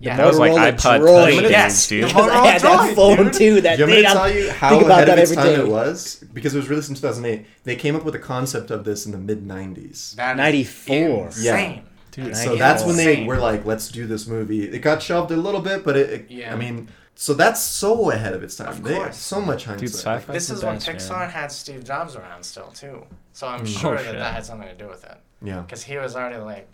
what 0.00 0.12
I 0.12 0.14
mean? 0.14 0.16
internet. 0.16 0.16
Yeah. 0.16 0.16
The 0.16 0.22
That 0.22 0.28
was 0.28 0.38
like 0.38 0.52
Motorola 0.52 0.72
iPod 0.76 1.00
Droid. 1.00 1.40
Touch 1.42 1.50
Yes, 1.50 1.88
dude. 1.88 2.02
the 2.04 2.06
Because 2.08 2.30
I 2.30 2.46
had 2.46 2.60
that 2.60 2.94
phone 2.96 3.16
dude. 3.24 3.32
too. 3.34 3.60
That 3.62 3.76
Do 3.76 3.82
you 3.82 3.88
want 3.88 3.90
me 3.90 3.94
thing. 3.96 4.02
to 4.04 4.08
I'm- 4.08 4.16
tell 4.16 4.30
you 4.38 4.50
how 4.52 4.68
think 4.70 4.82
about 4.84 4.92
ahead 5.02 5.08
of 5.08 5.16
that 5.16 5.22
its 5.22 5.30
every 5.32 5.42
time 5.42 5.54
day. 5.54 5.60
it 5.60 5.68
was? 5.68 6.24
Because 6.32 6.54
it 6.54 6.58
was 6.58 6.68
released 6.68 6.88
in 6.90 6.94
2008. 6.94 7.46
They 7.64 7.76
came 7.76 7.96
up 7.96 8.04
with 8.04 8.14
the 8.14 8.20
concept 8.20 8.70
of 8.70 8.84
this 8.84 9.06
in 9.06 9.12
the 9.12 9.18
mid 9.18 9.46
90s. 9.46 10.16
94. 10.16 11.26
Insane. 11.26 11.82
Dude, 12.10 12.36
So 12.36 12.56
that's 12.56 12.84
when 12.84 12.96
they 12.96 13.12
Insane. 13.12 13.26
were 13.26 13.38
like, 13.38 13.64
"Let's 13.64 13.88
do 13.88 14.06
this 14.06 14.26
movie." 14.26 14.64
It 14.64 14.78
got 14.80 15.02
shelved 15.02 15.30
a 15.30 15.36
little 15.36 15.60
bit, 15.60 15.84
but 15.84 15.96
it. 15.96 16.10
it 16.10 16.26
Yeah. 16.30 16.52
I 16.52 16.56
mean, 16.56 16.88
so 17.14 17.34
that's 17.34 17.60
so 17.60 18.10
ahead 18.10 18.32
of 18.34 18.42
its 18.42 18.56
time. 18.56 18.68
Of 18.68 18.82
they 18.82 18.94
course. 18.94 19.16
so 19.16 19.40
much 19.40 19.64
hindsight. 19.66 19.88
Dude, 19.88 19.94
sci-fi. 19.94 20.32
This 20.32 20.48
the 20.48 20.54
is 20.54 20.64
when 20.64 20.74
best, 20.76 20.86
man. 20.88 20.96
Pixar 20.96 21.30
had 21.30 21.52
Steve 21.52 21.84
Jobs 21.84 22.16
around 22.16 22.42
still 22.44 22.68
too. 22.74 23.04
So 23.32 23.46
I'm 23.46 23.60
Mm. 23.60 23.80
sure 23.80 23.94
Oh, 23.94 23.96
that 23.98 24.04
shit. 24.04 24.14
that 24.18 24.34
had 24.34 24.44
something 24.46 24.68
to 24.68 24.74
do 24.74 24.88
with 24.88 25.04
it. 25.04 25.16
Yeah. 25.42 25.60
Because 25.60 25.84
he 25.84 25.96
was 25.96 26.16
already 26.16 26.38
like, 26.38 26.68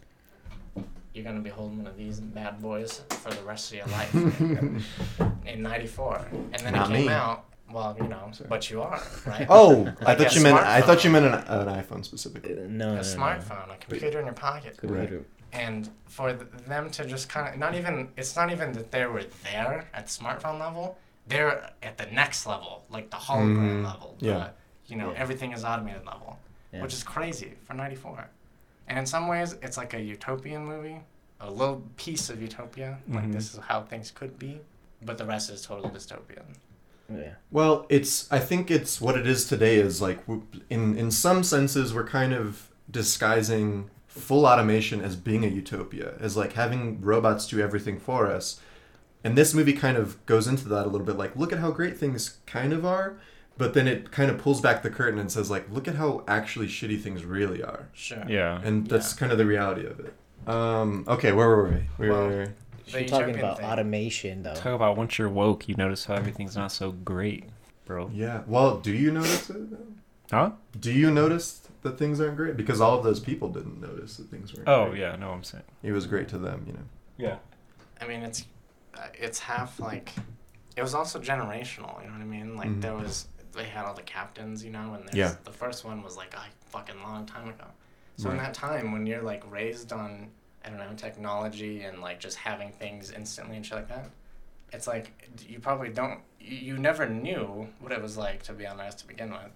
you're 1.15 1.25
gonna 1.25 1.41
be 1.41 1.51
holding 1.51 1.79
one 1.79 1.87
of 1.87 1.97
these 1.97 2.21
bad 2.21 2.61
boys 2.61 3.03
for 3.09 3.31
the 3.33 3.43
rest 3.45 3.71
of 3.73 3.79
your 3.79 3.87
life 3.87 4.15
in 5.47 5.63
'94, 5.63 6.27
and 6.53 6.55
then 6.63 6.73
Not 6.75 6.91
it 6.91 6.95
came 6.95 7.07
me. 7.07 7.13
out. 7.13 7.45
Well, 7.73 7.97
you 7.99 8.07
know, 8.09 8.31
but 8.49 8.71
you 8.71 8.83
are 8.83 9.01
right. 9.27 9.47
Oh, 9.49 9.91
I 10.05 10.15
thought 10.15 10.35
you 10.35 10.43
meant 10.43 10.59
I 10.59 10.81
thought 10.83 11.03
you 11.05 11.11
meant 11.11 11.25
an, 11.27 11.35
an 11.35 11.69
iPhone 11.83 12.05
specifically. 12.05 12.55
No, 12.57 12.67
no, 12.67 12.91
a 12.93 12.95
no. 12.97 13.01
smartphone, 13.01 13.73
a 13.73 13.77
computer 13.79 14.19
in 14.21 14.27
your 14.27 14.35
pocket, 14.35 14.79
Right. 14.83 15.11
and 15.53 15.89
for 16.05 16.33
them 16.35 16.91
to 16.91 17.07
just 17.07 17.29
kind 17.31 17.49
of 17.55 17.59
not 17.59 17.75
even 17.75 18.09
it's 18.17 18.37
not 18.37 18.53
even 18.53 18.73
that 18.73 18.91
they 18.91 19.07
were 19.07 19.25
there 19.51 19.89
at 19.95 20.07
smartphone 20.09 20.61
level. 20.61 20.99
They're 21.27 21.71
at 21.83 21.97
the 21.97 22.05
next 22.07 22.45
level, 22.47 22.85
like 22.91 23.09
the 23.11 23.17
hologram 23.17 23.81
Mhm. 23.81 23.85
level. 23.85 24.15
Yeah. 24.21 24.39
the, 24.39 24.51
you 24.93 24.97
know, 24.97 25.13
Yeah. 25.13 25.19
everything 25.19 25.53
is 25.53 25.65
automated 25.65 26.05
level, 26.05 26.39
Yeah. 26.71 26.83
which 26.83 26.93
is 26.93 27.03
crazy 27.03 27.55
for 27.65 27.73
'94. 27.73 28.29
And 28.89 28.99
in 28.99 29.07
some 29.07 29.29
ways, 29.29 29.55
it's 29.63 29.77
like 29.77 29.95
a 29.95 30.01
utopian 30.01 30.65
movie, 30.65 31.01
a 31.41 31.51
little 31.51 31.83
piece 31.97 32.31
of 32.31 32.41
utopia. 32.43 32.99
Like 33.09 33.25
Mhm. 33.27 33.33
this 33.33 33.53
is 33.55 33.61
how 33.61 33.83
things 33.83 34.11
could 34.11 34.39
be, 34.39 34.61
but 35.03 35.19
the 35.19 35.25
rest 35.25 35.51
is 35.51 35.63
total 35.63 35.91
dystopian. 35.91 36.45
Yeah. 37.13 37.35
Well, 37.51 37.87
it's 37.89 38.31
I 38.33 38.39
think 38.39 38.71
it's 38.71 39.01
what 39.01 39.17
it 39.19 39.27
is 39.27 39.47
today 39.47 39.77
is 39.77 40.01
like 40.01 40.21
in 40.71 40.97
in 40.97 41.11
some 41.11 41.43
senses 41.45 41.93
we're 41.95 42.07
kind 42.07 42.33
of 42.33 42.69
disguising 42.91 43.91
full 44.07 44.47
automation 44.47 45.01
as 45.01 45.17
being 45.17 45.45
a 45.45 45.49
utopia, 45.49 46.15
as 46.21 46.37
like 46.37 46.53
having 46.55 47.01
robots 47.01 47.47
do 47.49 47.61
everything 47.61 47.99
for 47.99 48.27
us. 48.31 48.61
And 49.23 49.37
this 49.37 49.55
movie 49.55 49.73
kind 49.73 49.97
of 49.97 50.25
goes 50.27 50.47
into 50.47 50.69
that 50.69 50.85
a 50.87 50.91
little 50.91 51.07
bit 51.07 51.17
like 51.17 51.35
look 51.37 51.53
at 51.53 51.59
how 51.59 51.71
great 51.71 51.97
things 51.99 52.39
kind 52.47 52.73
of 52.73 52.85
are, 52.87 53.17
but 53.57 53.75
then 53.75 53.87
it 53.87 54.11
kind 54.11 54.31
of 54.31 54.39
pulls 54.39 54.61
back 54.61 54.83
the 54.83 54.91
curtain 54.91 55.19
and 55.19 55.31
says 55.31 55.51
like 55.51 55.71
look 55.71 55.87
at 55.89 55.95
how 55.97 56.25
actually 56.27 56.67
shitty 56.67 57.01
things 57.01 57.25
really 57.25 57.63
are. 57.63 57.89
Sure. 57.93 58.25
Yeah. 58.29 58.61
And 58.63 58.87
that's 58.87 59.13
Yeah. 59.15 59.19
kind 59.21 59.33
of 59.33 59.39
the 59.39 59.47
reality 59.47 59.87
of 59.87 60.01
it. 60.01 60.15
Um 60.49 61.05
okay, 61.09 61.33
where 61.33 61.49
were 61.49 61.69
we? 61.69 61.89
We 61.99 62.11
Well, 62.11 62.27
were 62.29 62.49
The 62.91 63.01
You're 63.01 63.09
talking 63.09 63.39
about 63.39 63.59
thing. 63.59 63.67
automation, 63.67 64.43
though. 64.43 64.55
Talk 64.55 64.75
about 64.75 64.97
once 64.99 65.19
you're 65.19 65.29
woke, 65.31 65.69
you 65.69 65.75
notice 65.77 66.05
how 66.05 66.15
everything's 66.15 66.55
not 66.55 66.71
so 66.71 66.93
great, 66.93 67.45
bro. 67.87 68.11
Yeah. 68.13 68.43
Well, 68.47 68.79
do 68.79 68.93
you 68.93 69.11
notice 69.11 69.49
it? 69.49 69.57
Huh? 70.31 70.51
Do 70.79 70.93
you 70.93 71.11
notice 71.11 71.63
that 71.83 71.97
things 71.99 72.21
aren't 72.21 72.37
great? 72.37 72.57
Because 72.59 72.81
all 72.83 72.99
of 72.99 73.05
those 73.05 73.21
people 73.21 73.49
didn't 73.49 73.81
notice 73.81 74.19
that 74.19 74.31
things 74.31 74.53
weren't. 74.55 74.69
Oh 74.69 74.91
great. 74.91 75.01
yeah, 75.01 75.17
no, 75.17 75.31
I'm 75.31 75.45
saying. 75.45 75.65
It 75.83 75.93
was 75.93 76.07
great 76.07 76.29
to 76.29 76.39
them, 76.39 76.65
you 76.67 76.73
know. 76.75 76.85
Yeah. 77.17 77.37
I 78.03 78.07
mean, 78.07 78.23
it's 78.23 78.45
uh, 78.99 79.07
it's 79.15 79.39
half 79.39 79.81
like 79.81 80.13
it 80.77 80.83
was 80.83 80.95
also 80.95 81.19
generational. 81.21 82.01
You 82.03 82.09
know 82.09 82.15
what 82.15 82.21
I 82.23 82.25
mean? 82.25 82.57
Like 82.57 82.69
Mhm. 82.69 82.81
there 82.83 82.95
was 82.95 83.29
they 83.55 83.65
had 83.65 83.85
all 83.85 83.95
the 83.95 84.03
captains, 84.03 84.65
you 84.65 84.71
know, 84.71 84.95
and 84.95 85.09
Yeah. 85.15 85.35
the 85.45 85.51
first 85.53 85.85
one 85.85 86.03
was 86.03 86.17
like 86.17 86.35
a 86.35 86.43
fucking 86.71 87.01
long 87.03 87.27
time 87.27 87.49
ago. 87.49 87.65
So 88.17 88.31
in 88.31 88.37
that 88.37 88.55
time, 88.55 88.93
when 88.93 89.07
you're 89.07 89.23
like 89.23 89.43
raised 89.51 89.93
on 89.93 90.29
I 90.65 90.71
don't 90.71 90.79
know 90.79 90.95
technology 90.97 91.83
and 91.83 92.01
like 92.01 92.21
just 92.21 92.37
having 92.39 92.71
things 92.73 93.11
instantly 93.11 93.57
and 93.57 93.67
shit 93.67 93.77
like 93.77 93.89
that, 93.89 94.09
it's 94.73 94.87
like 94.87 95.29
you 95.47 95.59
probably 95.59 95.89
don't 95.91 96.21
you, 96.41 96.57
you 96.57 96.79
never 96.79 97.09
knew 97.09 97.69
what 97.81 97.93
it 97.93 98.01
was 98.01 98.17
like 98.17 98.43
to 98.45 98.53
be 98.53 98.67
on 98.67 98.81
Earth 98.81 98.97
to 98.99 99.07
begin 99.07 99.31
with. 99.31 99.51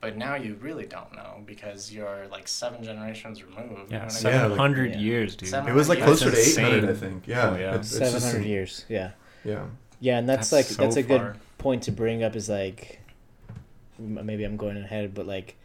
But 0.00 0.16
now 0.16 0.34
you 0.34 0.56
really 0.60 0.84
don't 0.86 1.14
know 1.14 1.40
because 1.46 1.92
you're 1.92 2.26
like 2.30 2.48
seven 2.48 2.82
generations 2.82 3.42
removed. 3.42 3.90
you 3.92 3.98
know 3.98 4.04
Yeah, 4.04 4.04
what 4.04 4.26
I 4.26 4.30
Yeah, 4.30 4.42
mean? 4.42 4.50
like- 4.50 4.58
700 4.58 4.90
yeah. 4.92 4.98
years, 4.98 5.36
dude. 5.36 5.52
It 5.52 5.72
was 5.74 5.88
like 5.88 6.00
closer 6.02 6.30
to 6.30 6.36
it's 6.36 6.58
800, 6.58 6.90
I 6.90 6.94
think. 6.94 7.26
Yeah. 7.28 7.50
Oh, 7.50 7.54
yeah. 7.56 7.68
It's- 7.68 7.92
it's 7.92 7.98
just- 7.98 8.12
Seven 8.12 8.22
hundred 8.22 8.46
years. 8.48 8.84
Yeah. 8.88 9.12
Yeah. 9.44 9.66
Yeah, 10.00 10.18
and 10.18 10.28
that's, 10.28 10.50
That's 10.50 10.52
like 10.70 10.76
so 10.76 10.82
that's 10.82 10.96
a 10.96 11.02
good 11.04 11.36
point 11.58 11.84
to 11.84 11.92
bring 11.92 12.22
up. 12.24 12.34
Is 12.36 12.48
like 12.48 12.98
m- 12.98 13.01
maybe 13.98 14.44
I'm 14.44 14.56
going 14.56 14.76
ahead, 14.76 15.14
but 15.14 15.26
like 15.26 15.56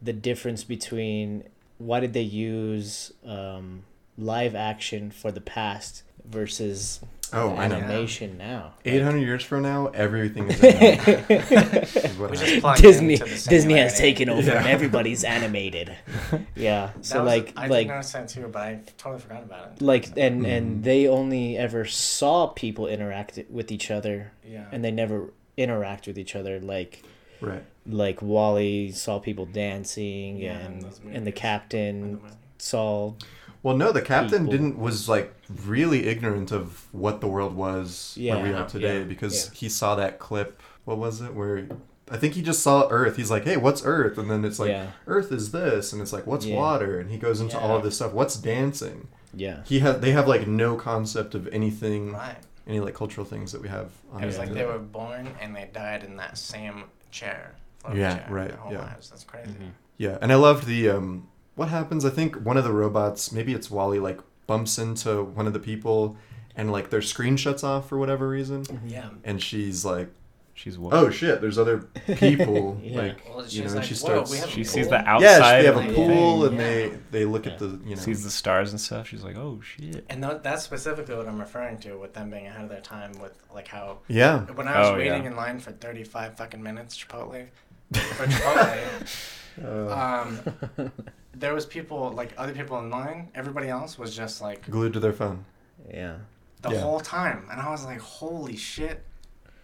the 0.00 0.12
difference 0.12 0.64
between 0.64 1.44
why 1.78 2.00
did 2.00 2.12
they 2.12 2.22
use 2.22 3.12
um, 3.26 3.84
live 4.18 4.54
action 4.54 5.10
for 5.10 5.30
the 5.32 5.40
past 5.40 6.02
versus 6.24 7.00
Oh, 7.34 7.56
I 7.56 7.66
know. 7.66 7.76
animation 7.76 8.36
now. 8.36 8.74
800 8.84 9.18
years 9.20 9.42
from 9.42 9.62
now, 9.62 9.86
everything 9.86 10.50
is 10.50 10.60
animated. 10.62 11.30
is 11.30 12.18
what 12.18 12.30
We 12.30 12.36
happens. 12.36 12.40
just 12.40 12.60
plug 12.60 12.76
Disney 12.76 13.16
Disney 13.16 13.74
has 13.78 13.96
taken 13.96 14.28
over 14.28 14.42
Yeah. 14.42 14.58
and 14.58 14.66
everybody's 14.68 15.24
animated. 15.24 15.96
Yeah. 16.54 16.90
That 16.94 17.06
So 17.06 17.24
was- 17.24 17.26
like 17.26 17.52
I 17.56 17.68
like 17.68 17.86
did 17.86 17.94
notice 17.94 18.12
that 18.12 18.28
too, 18.28 18.48
but 18.52 18.62
I 18.62 18.80
totally 18.98 19.20
forgot 19.22 19.42
about 19.44 19.72
it. 19.72 19.82
like 19.82 20.08
and 20.18 20.42
Mhm. 20.44 20.56
and 20.58 20.84
they 20.84 21.08
only 21.08 21.56
ever 21.56 21.86
saw 21.86 22.48
people 22.48 22.86
interact 22.86 23.38
with 23.48 23.72
each 23.72 23.90
other 23.90 24.32
yeah, 24.46 24.66
and 24.70 24.84
they 24.84 24.90
never 24.90 25.32
interact 25.56 26.06
with 26.06 26.18
each 26.18 26.36
other 26.36 26.60
like 26.60 27.02
Right. 27.42 27.64
like 27.86 28.22
WALL-E 28.22 28.92
saw 28.92 29.18
people 29.18 29.46
dancing 29.46 30.38
Yeah, 30.38 30.58
and 30.58 30.86
and 31.12 31.26
the 31.26 31.32
captain 31.32 32.20
saw 32.58 33.14
Well, 33.62 33.76
no, 33.76 33.92
the 33.92 34.02
captain 34.02 34.46
People. 34.46 34.52
didn't 34.52 34.78
was 34.78 35.08
like 35.08 35.34
really 35.66 36.06
ignorant 36.06 36.52
of 36.52 36.86
what 36.92 37.20
the 37.20 37.26
world 37.28 37.54
was 37.54 38.16
where 38.18 38.42
we 38.42 38.52
are 38.52 38.66
today 38.68 38.98
yeah, 38.98 39.04
because 39.04 39.46
yeah. 39.48 39.54
he 39.58 39.68
saw 39.68 39.94
that 39.96 40.18
clip. 40.18 40.60
What 40.84 40.98
was 40.98 41.20
it? 41.20 41.34
Where 41.34 41.66
I 42.10 42.16
think 42.16 42.34
he 42.34 42.42
just 42.42 42.62
saw 42.62 42.88
Earth. 42.90 43.16
He's 43.16 43.30
like, 43.30 43.44
"Hey, 43.44 43.56
what's 43.56 43.82
Earth?" 43.84 44.18
And 44.18 44.30
then 44.30 44.44
it's 44.44 44.58
like, 44.58 44.68
yeah 44.70 44.88
"Earth 45.06 45.30
is 45.32 45.52
this," 45.52 45.92
and 45.92 46.02
it's 46.02 46.12
like, 46.12 46.26
"What's 46.26 46.44
Yeah. 46.44 46.56
water?" 46.56 46.98
And 47.00 47.10
he 47.10 47.16
goes 47.16 47.40
into 47.40 47.58
all 47.58 47.76
of 47.76 47.82
this 47.82 47.96
stuff. 47.96 48.12
What's 48.12 48.36
dancing? 48.36 49.08
yeah 49.34 49.62
He 49.64 49.78
have 49.78 50.00
they 50.02 50.10
have 50.12 50.28
like 50.28 50.46
no 50.46 50.76
concept 50.76 51.34
of 51.34 51.48
anything, 51.48 52.12
right. 52.12 52.36
any 52.66 52.80
like 52.80 52.94
cultural 52.94 53.24
things 53.24 53.50
that 53.52 53.62
we 53.62 53.68
have. 53.68 53.90
On 54.12 54.22
It 54.22 54.26
was 54.26 54.34
Earth 54.34 54.40
like 54.40 54.48
today. 54.48 54.60
they 54.60 54.66
were 54.66 54.78
born 54.78 55.28
and 55.40 55.56
they 55.56 55.70
died 55.72 56.02
in 56.04 56.16
that 56.18 56.36
same 56.36 56.84
chair. 57.12 57.54
floating 57.78 58.00
Yeah, 58.00 58.16
chair 58.18 58.26
right, 58.30 58.50
whole 58.52 58.72
yeah. 58.72 58.80
lives. 58.80 59.10
That's 59.10 59.24
crazy. 59.24 59.50
Mhm. 59.50 59.70
Yeah, 59.98 60.18
and 60.20 60.32
I 60.32 60.36
loved 60.36 60.66
the 60.66 60.88
um 60.90 61.28
what 61.54 61.68
happens, 61.68 62.04
I 62.04 62.10
think 62.10 62.36
one 62.36 62.56
of 62.56 62.64
the 62.64 62.72
robots, 62.72 63.30
maybe 63.30 63.52
it's 63.52 63.70
WALL-E 63.70 63.98
like 64.00 64.20
bumps 64.46 64.78
into 64.78 65.22
one 65.22 65.46
of 65.46 65.52
the 65.52 65.58
people 65.60 66.16
and 66.56 66.72
like 66.72 66.88
their 66.90 67.02
screen 67.02 67.36
shuts 67.36 67.62
off 67.62 67.88
for 67.88 67.98
whatever 67.98 68.28
reason 68.28 68.64
Yeah. 68.86 69.10
and 69.24 69.40
she's 69.42 69.84
like, 69.84 70.08
She's 70.54 70.78
what? 70.78 70.92
"Oh 70.92 71.08
shit, 71.10 71.40
there's 71.40 71.58
other 71.58 71.78
people." 72.16 72.78
Yeah. 72.82 72.98
Like, 73.00 73.28
Well, 73.28 73.46
you 73.46 73.64
know, 73.64 73.72
like, 73.74 73.84
she 73.84 73.94
starts 73.94 74.30
we 74.30 74.36
have 74.38 74.48
a 74.48 74.50
she 74.50 74.62
pool?" 74.64 74.72
sees 74.72 74.88
the 74.88 74.96
outside. 74.98 75.22
Yeah, 75.22 75.36
outside. 75.36 75.60
they 75.60 75.66
have 75.66 75.76
a 75.76 75.94
pool 75.94 76.40
thing, 76.42 76.50
and 76.50 76.60
they 76.60 76.86
yeah. 76.90 76.96
they 77.10 77.24
look 77.24 77.46
Yeah. 77.46 77.52
at 77.52 77.58
the, 77.58 77.80
you 77.84 77.90
know. 77.90 78.02
sees 78.02 78.22
the 78.22 78.30
stars 78.30 78.70
and 78.70 78.80
stuff. 78.80 79.08
She's 79.08 79.24
like, 79.24 79.36
oh 79.36 79.60
shit. 79.62 80.04
And 80.10 80.22
tha- 80.22 80.40
that's 80.42 80.62
specifically 80.62 81.14
what 81.16 81.26
I'm 81.26 81.38
referring 81.40 81.78
to 81.78 81.94
with 81.96 82.12
them 82.12 82.30
being 82.30 82.46
ahead 82.46 82.62
of 82.64 82.68
their 82.68 82.80
time 82.82 83.12
with 83.20 83.32
like 83.54 83.68
how 83.68 83.98
Yeah. 84.08 84.40
when 84.52 84.68
I 84.68 84.80
was 84.80 84.88
Oh, 84.90 84.96
waiting 84.96 85.24
yeah. 85.24 85.30
in 85.30 85.36
line 85.36 85.58
for 85.58 85.72
35 85.72 86.36
fucking 86.36 86.62
minutes 86.62 86.98
Chipotle 87.02 87.46
for 87.94 88.26
Chipotle 88.26 89.28
Uh, 89.62 89.94
um 89.94 90.92
there 91.34 91.52
was 91.54 91.66
people 91.66 92.10
like 92.12 92.32
other 92.38 92.54
people 92.54 92.78
in 92.78 92.88
line 92.88 93.28
everybody 93.34 93.68
else 93.68 93.98
was 93.98 94.16
just 94.16 94.40
like 94.40 94.68
glued 94.70 94.94
to 94.94 95.00
their 95.00 95.12
phone. 95.12 95.44
yeah 95.92 96.16
the 96.62 96.70
Yeah. 96.70 96.80
whole 96.80 97.00
time 97.00 97.46
and 97.50 97.60
I 97.60 97.70
was 97.70 97.84
like 97.84 97.98
holy 98.00 98.56
shit 98.56 99.04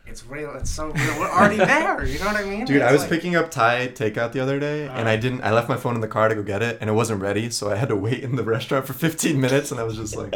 it's 0.09 0.25
real 0.27 0.55
it's 0.55 0.71
so 0.71 0.87
real 0.87 1.19
we're 1.21 1.29
already 1.31 1.57
there 1.73 2.05
you 2.05 2.19
know 2.19 2.27
what 2.27 2.37
I 2.37 2.45
mean 2.45 2.65
Dude, 2.65 2.83
I 2.83 2.93
was 2.93 3.03
like- 3.03 3.11
picking 3.11 3.37
up 3.37 3.51
Thai 3.51 3.89
takeout 3.89 4.33
the 4.33 4.41
other 4.41 4.59
day, 4.59 4.87
and 4.89 5.09
I 5.09 5.15
Uh. 5.17 5.21
didn't. 5.21 5.43
I 5.43 5.53
left 5.53 5.69
my 5.69 5.77
phone 5.77 5.95
in 5.95 6.01
the 6.01 6.09
car 6.09 6.29
to 6.29 6.35
go 6.35 6.43
get 6.43 6.63
it, 6.63 6.79
and 6.81 6.89
it 6.91 6.93
wasn't 6.95 7.21
ready, 7.23 7.51
so 7.51 7.71
I 7.71 7.77
had 7.77 7.89
to 7.89 7.97
wait 8.07 8.23
in 8.23 8.37
the 8.37 8.43
restaurant 8.45 8.87
for 8.87 8.93
15 8.93 9.41
minutes, 9.41 9.71
and 9.71 9.81
I 9.81 9.85
was 9.85 9.97
just 9.97 10.17
like 10.17 10.35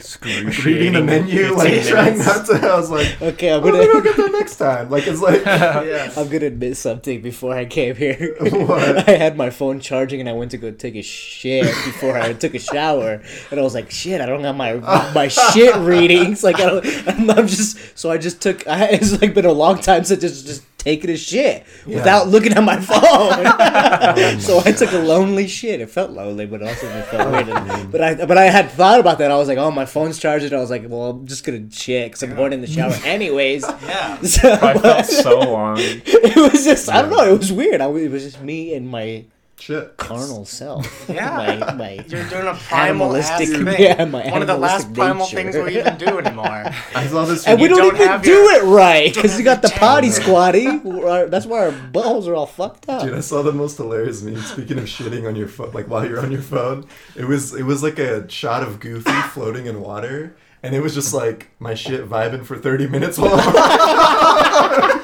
reading 0.64 0.94
the 0.94 1.02
menu, 1.02 1.54
like 1.54 1.84
trying 1.84 2.18
not 2.18 2.46
to. 2.46 2.54
I 2.54 2.76
was 2.76 2.90
like, 2.90 3.20
okay 3.22 3.52
I'm 3.52 3.62
"I'm 3.62 3.70
gonna 3.70 3.84
go 3.84 3.92
gonna 3.92 4.04
get 4.04 4.16
that 4.16 4.32
next 4.32 4.56
time." 4.56 4.90
Like 4.90 5.06
it's 5.06 5.20
like, 5.20 5.44
yeah 5.44 6.12
I'm 6.16 6.28
gonna 6.28 6.46
admit 6.46 6.76
something 6.76 7.20
before 7.22 7.54
I 7.54 7.64
came 7.64 7.96
here. 7.96 8.36
What? 8.40 9.08
I 9.08 9.12
had 9.12 9.36
my 9.36 9.50
phone 9.50 9.80
charging 9.80 10.20
and 10.20 10.28
I 10.28 10.32
went 10.32 10.50
to 10.52 10.58
go 10.58 10.70
take 10.70 10.96
a 10.96 11.02
shit 11.02 11.64
before 11.64 12.16
I 12.16 12.32
took 12.32 12.54
a 12.54 12.58
shower, 12.58 13.22
and 13.50 13.60
I 13.60 13.62
was 13.62 13.74
like, 13.74 13.90
"Shit, 13.90 14.20
I 14.20 14.26
don't 14.26 14.42
got 14.42 14.56
my 14.56 14.74
my 15.12 15.28
shit 15.28 15.74
readings." 15.76 16.42
Like 16.42 16.56
I 16.60 16.66
don't, 16.66 16.86
I'm, 17.08 17.30
I'm 17.30 17.46
just 17.46 17.98
so 17.98 18.10
I 18.10 18.18
just 18.18 18.40
took. 18.40 18.66
I, 18.66 18.86
it's 18.86 19.20
like 19.20 19.34
been 19.34 19.44
a 19.44 19.52
long 19.52 19.80
time 19.80 20.04
since 20.04 20.20
just 20.20 20.46
just 20.46 20.69
taking 20.80 21.10
a 21.10 21.16
shit 21.16 21.64
Yeah. 21.86 21.96
without 21.96 22.28
looking 22.28 22.52
at 22.54 22.62
my 22.64 22.80
phone. 22.90 22.98
Oh 23.02 23.30
my 23.42 24.38
so 24.46 24.60
I 24.64 24.72
took 24.72 24.92
a 24.92 24.98
lonely 24.98 25.46
shit. 25.46 25.80
It 25.80 25.90
felt 25.90 26.10
lonely, 26.10 26.46
but 26.46 26.62
also 26.62 26.86
it 26.88 27.04
felt 27.06 27.30
weird. 27.30 27.48
Oh, 27.50 27.56
and- 27.56 27.92
But 27.92 28.00
I 28.00 28.14
but 28.26 28.38
I 28.38 28.44
had 28.44 28.70
thought 28.70 29.00
about 29.00 29.18
that. 29.18 29.30
I 29.30 29.36
was 29.36 29.48
like, 29.48 29.58
"Oh, 29.58 29.70
my 29.70 29.84
phone's 29.86 30.18
charging." 30.18 30.52
I 30.54 30.58
was 30.60 30.70
like, 30.70 30.84
"Well, 30.88 31.10
I'm 31.10 31.26
just 31.26 31.44
gonna 31.44 31.70
shit 31.70 32.06
because 32.10 32.22
I'm 32.22 32.34
going 32.34 32.52
in 32.52 32.60
the 32.60 32.66
shower 32.66 32.94
anyways." 33.04 33.62
yeah 33.82 34.20
So, 34.22 34.52
I 34.52 34.74
felt 34.78 35.06
so 35.06 35.38
long. 35.40 35.76
it 35.78 36.36
was 36.52 36.64
just 36.64 36.88
I 36.90 37.02
don't 37.02 37.10
know. 37.10 37.24
It 37.34 37.38
was 37.38 37.52
weird. 37.52 37.80
I, 37.80 37.88
it 37.90 38.10
was 38.10 38.22
just 38.24 38.40
me 38.42 38.74
and 38.74 38.88
my 38.88 39.24
shit. 39.60 39.96
carnal 39.96 40.44
self. 40.44 40.86
Yeah. 41.10 41.36
my 41.60 41.74
my 41.74 42.04
you're 42.08 42.28
doing 42.28 42.46
a 42.46 42.54
primal 42.54 43.14
ass 43.16 43.38
thing 43.38 43.66
yeah, 43.78 44.04
my 44.04 44.28
one 44.30 44.40
of 44.42 44.48
the 44.48 44.56
last 44.56 44.86
animalistic 44.86 44.94
primal 44.94 45.26
nature. 45.26 45.36
things 45.36 45.56
we 45.56 45.78
even 45.80 45.96
do 45.98 46.18
anymore 46.24 46.64
I 46.94 47.06
saw 47.06 47.24
this. 47.24 47.46
and 47.46 47.58
we 47.60 47.64
You 47.68 47.68
don't, 47.74 47.78
don't 47.78 47.94
even 47.96 48.06
have 48.08 48.22
do 48.22 48.30
your- 48.30 48.52
it 48.54 48.62
right 48.64 49.12
because 49.14 49.38
you 49.38 49.44
got 49.44 49.62
the 49.62 49.68
your 49.68 49.78
potty 49.78 50.10
squatty. 50.10 50.66
We're- 50.78 51.28
That's 51.28 51.46
why 51.46 51.66
our 51.66 51.72
buttholes 51.72 52.26
are 52.28 52.34
all 52.34 52.46
fucked 52.46 52.88
up. 52.88 53.02
Dude, 53.02 53.14
I 53.14 53.20
saw 53.20 53.42
the 53.42 53.52
most 53.52 53.76
hilarious 53.76 54.22
meme. 54.22 54.36
Speaking 54.40 54.78
of 54.78 54.84
shitting 54.84 55.26
on 55.28 55.36
your 55.36 55.48
phone, 55.48 55.72
like 55.72 55.88
while 55.88 56.06
you're 56.08 56.20
on 56.20 56.30
your 56.32 56.42
phone, 56.42 56.86
it 57.16 57.24
was 57.26 57.54
it 57.54 57.64
was 57.64 57.82
like 57.82 57.98
a 57.98 58.28
shot 58.30 58.62
of 58.62 58.80
Goofy 58.80 59.10
floating 59.32 59.66
in 59.66 59.80
water, 59.80 60.36
and 60.62 60.74
it 60.74 60.80
was 60.80 60.94
just 60.94 61.12
like 61.14 61.50
my 61.58 61.74
shit 61.74 62.08
vibing 62.08 62.44
for 62.44 62.56
thirty 62.56 62.86
minutes 62.86 63.18
while 63.18 63.32
I'm. 63.34 64.99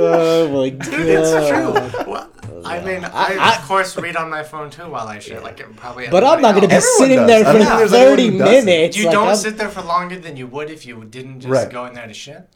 Oh 0.00 0.46
I 0.48 0.50
was 0.50 0.50
like, 0.50 0.74
oh 0.74 0.76
my 0.78 0.84
god! 0.84 0.90
Dude, 0.90 1.08
it's 1.08 1.94
true. 1.94 2.12
Well, 2.12 2.30
I 2.64 2.80
mean, 2.80 3.04
I, 3.04 3.36
I- 3.38 3.56
of 3.56 3.62
course 3.66 3.96
read 3.96 4.16
on 4.16 4.28
my 4.30 4.42
phone 4.42 4.70
too 4.70 4.88
while 4.90 5.08
I 5.08 5.18
shit. 5.18 5.42
Like 5.42 5.60
it 5.60 5.74
probably. 5.76 6.08
But 6.08 6.24
I'm 6.24 6.40
not 6.42 6.54
gonna 6.54 6.68
be. 6.68 6.74
Everyone 6.74 6.98
sitting 6.98 7.16
does. 7.18 7.26
there 7.28 7.44
for 7.44 7.52
don't 7.52 7.66
think 7.66 7.78
there's 7.78 7.92
anyone 7.92 8.16
thirty 8.16 8.64
minutes. 8.64 8.96
You 8.96 9.04
like, 9.06 9.12
don't 9.12 9.26
I'm- 9.28 9.36
sit 9.36 9.56
there 9.58 9.68
for 9.68 9.82
longer 9.82 10.18
than 10.18 10.36
you 10.36 10.46
would 10.46 10.70
if 10.70 10.84
you 10.86 11.04
didn't 11.04 11.40
just 11.40 11.50
Right. 11.52 11.70
go 11.70 11.86
in 11.86 11.94
there 11.94 12.06
to 12.06 12.14
shit. 12.14 12.48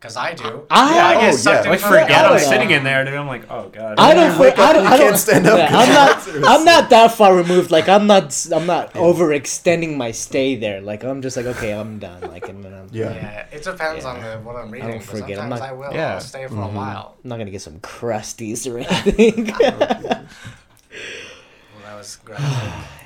Because 0.00 0.16
I 0.16 0.32
do. 0.32 0.64
I- 0.70 0.94
yeah, 0.94 1.06
I 1.08 1.14
Oh, 1.16 1.20
get 1.22 1.34
sucked 1.34 1.64
yeah. 1.66 1.72
in 1.72 1.74
I 1.74 1.82
forget 1.82 2.10
I'm 2.10 2.30
Oh, 2.30 2.34
outside. 2.34 2.42
yeah. 2.44 2.48
sitting 2.50 2.70
in 2.70 2.84
there, 2.84 3.04
dude. 3.04 3.14
I'm 3.14 3.26
like, 3.26 3.50
oh 3.50 3.68
god. 3.68 3.96
I 3.98 4.14
don't. 4.14 4.32
You 4.34 4.40
wake 4.40 4.56
I 4.56 4.68
up 4.68 4.74
don't. 4.76 4.86
I 4.86 4.96
don't 4.96 5.06
can't 5.08 5.18
stand 5.18 5.46
up 5.48 5.58
yeah, 5.58 5.68
'cause 5.70 5.88
I'm 6.36 6.40
not. 6.42 6.48
I'm 6.60 6.64
not 6.64 6.90
that 6.90 7.12
far 7.14 7.34
removed. 7.34 7.72
Like 7.72 7.88
I'm 7.88 8.06
not. 8.06 8.46
I'm 8.52 8.66
not 8.66 8.94
overextending 8.94 9.96
my 9.96 10.12
stay 10.12 10.54
there. 10.54 10.80
Like 10.80 11.02
I'm 11.02 11.20
just 11.20 11.36
like 11.36 11.46
okay, 11.46 11.72
I'm 11.72 11.98
done. 11.98 12.20
Like 12.22 12.48
and 12.48 12.62
then 12.62 12.74
I'm. 12.74 12.88
Yeah. 12.92 13.12
Yeah, 13.12 13.46
it 13.50 13.64
depends 13.64 14.04
on 14.04 14.20
the, 14.22 14.38
what 14.38 14.54
I'm 14.54 14.70
reading. 14.70 14.88
I 14.88 14.90
don't 14.92 15.00
but 15.00 15.18
forget, 15.18 15.38
I'm 15.40 15.50
Sometimes 15.50 15.60
not- 15.60 15.68
I 15.68 15.72
will. 15.72 15.92
Yeah. 15.92 16.14
I'll 16.14 16.20
stay 16.20 16.46
for 16.46 16.54
Mhm. 16.54 16.70
a 16.72 16.76
while. 16.76 17.16
I'm 17.24 17.28
not 17.30 17.38
gonna 17.38 17.50
get 17.50 17.62
some 17.62 17.80
crusties 17.80 18.70
or 18.70 18.78
anything. 18.78 19.52
Well, 21.74 21.82
that 21.84 21.96
was 21.96 22.16
great. 22.24 22.38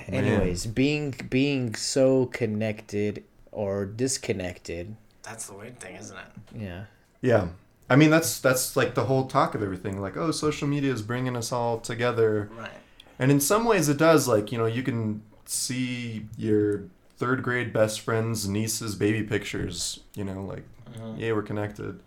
Anyways, 0.09 0.67
being 0.67 1.15
being 1.31 1.75
so 1.75 2.27
connected 2.27 3.25
or 3.51 3.87
disconnected. 3.87 4.97
That's 5.23 5.47
the 5.47 5.55
weird 5.55 5.79
thing, 5.79 5.97
isn't 5.97 6.17
it? 6.17 6.59
Yeah. 6.61 6.85
Yeah. 7.21 7.49
I 7.91 7.97
mean 7.97 8.11
that's 8.11 8.41
that's 8.41 8.77
like 8.77 8.95
the 8.95 9.05
whole 9.05 9.27
talk 9.27 9.55
of 9.55 9.63
everything. 9.63 10.01
Like, 10.01 10.17
oh, 10.17 10.31
social 10.31 10.67
media 10.69 10.93
is 10.93 11.03
bringing 11.03 11.37
us 11.37 11.53
all 11.53 11.79
together. 11.79 12.51
Right. 12.57 12.71
And 13.19 13.31
in 13.31 13.41
some 13.41 13.65
ways 13.65 13.89
it 13.89 13.99
does. 13.99 14.27
Like, 14.27 14.51
you 14.53 14.59
know, 14.59 14.67
you 14.67 14.83
can 14.83 15.23
see 15.45 16.27
your 16.37 16.85
third 17.19 17.43
grade 17.43 17.73
best 17.73 18.01
friend's 18.01 18.49
niece's 18.49 18.95
baby 18.95 19.23
pictures, 19.23 20.01
you 20.15 20.25
know, 20.25 20.43
like 20.45 20.65
Mhm. 20.99 21.19
yeah, 21.19 21.33
we're 21.33 21.43
connected. 21.43 22.01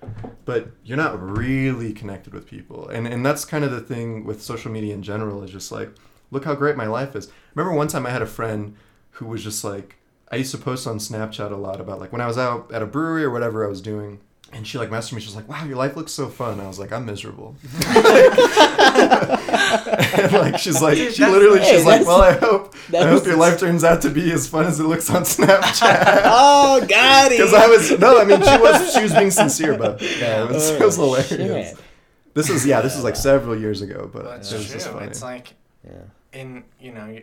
But 0.46 0.70
you're 0.84 0.98
not 0.98 1.20
really 1.20 1.92
connected 1.94 2.34
with 2.34 2.46
people. 2.48 2.88
And 2.90 3.08
and 3.08 3.26
that's 3.26 3.46
kind 3.46 3.64
of 3.64 3.72
the 3.72 3.82
thing 3.82 4.26
with 4.26 4.42
social 4.44 4.72
media 4.72 4.94
in 4.94 5.02
general 5.04 5.42
is 5.44 5.52
just 5.52 5.72
like, 5.72 5.90
look 6.32 6.46
how 6.46 6.54
great 6.56 6.76
my 6.76 6.86
life 6.88 7.16
is. 7.16 7.32
Remember 7.56 7.76
one 7.76 7.88
time 7.88 8.06
I 8.06 8.10
had 8.12 8.22
a 8.22 8.28
friend 8.28 8.76
who 9.12 9.26
was 9.28 9.44
just 9.44 9.64
like 9.64 9.96
I 10.32 10.38
used 10.38 10.52
to 10.52 10.58
post 10.58 10.88
on 10.88 10.98
Snapchat 10.98 11.52
a 11.52 11.56
lot 11.56 11.80
about 11.80 12.00
like 12.00 12.12
when 12.12 12.22
I 12.22 12.28
was 12.28 12.38
out 12.38 12.72
at 12.72 12.82
a 12.82 12.86
brewery 12.86 13.24
or 13.24 13.30
whatever 13.32 13.66
I 13.66 13.68
was 13.68 13.82
doing. 13.82 14.20
And 14.54 14.66
she 14.66 14.78
like 14.78 14.90
messaged 14.90 15.14
me. 15.14 15.22
She 15.22 15.28
was 15.28 15.36
like, 15.36 15.50
"Wow, 15.50 15.66
your 15.66 15.76
life 15.76 15.98
looks 15.98 16.14
so 16.14 16.30
fun." 16.30 16.62
I 16.62 16.68
was 16.68 16.80
like, 16.80 16.94
"I'm 16.94 17.06
miserable." 17.06 17.56
and 17.76 17.86
like 20.34 20.58
she's 20.60 20.82
like, 20.82 20.96
Dude, 20.98 21.14
she 21.14 21.20
that's- 21.22 21.32
literally, 21.38 21.60
Hey, 21.60 21.76
she's 21.78 21.86
like, 21.86 22.06
"Well, 22.06 22.22
I 22.22 22.34
hope, 22.34 22.76
I 22.94 23.08
hope 23.08 23.26
your 23.26 23.38
life 23.38 23.60
turns 23.60 23.84
out 23.84 24.02
to 24.04 24.10
be 24.10 24.32
as 24.32 24.48
fun 24.48 24.66
as 24.66 24.80
it 24.80 24.84
looks 24.84 25.10
on 25.10 25.24
Snapchat." 25.24 26.22
Oh, 26.26 26.86
God! 26.88 27.30
Because 27.30 27.54
I 27.54 27.68
was 27.68 27.98
no, 28.00 28.20
I 28.20 28.26
mean 28.26 28.42
she 28.42 28.58
was 28.58 28.94
she 28.94 29.04
was 29.04 29.14
being 29.14 29.32
sincere, 29.32 29.78
but 29.78 30.02
yeah, 30.02 30.44
it 30.44 30.50
was, 30.52 30.70
oh, 30.72 30.76
it 30.76 30.86
was 30.86 31.00
Oh, 31.00 31.14
hilarious. 31.16 31.70
shit. 31.70 31.78
This 32.34 32.50
is 32.50 32.66
yeah, 32.66 32.82
this 32.82 32.96
is 32.96 33.04
like 33.04 33.16
several 33.16 33.58
years 33.60 33.82
ago, 33.82 34.10
but 34.12 34.24
But 34.24 34.36
it 34.36 34.40
it's 34.40 34.52
was 34.54 34.72
just 34.72 34.86
true. 34.86 34.96
funny. 34.96 35.08
It's 35.08 35.24
like 35.24 35.54
Yeah. 35.86 35.92
in 36.34 36.64
you 36.80 36.92
know 36.94 37.18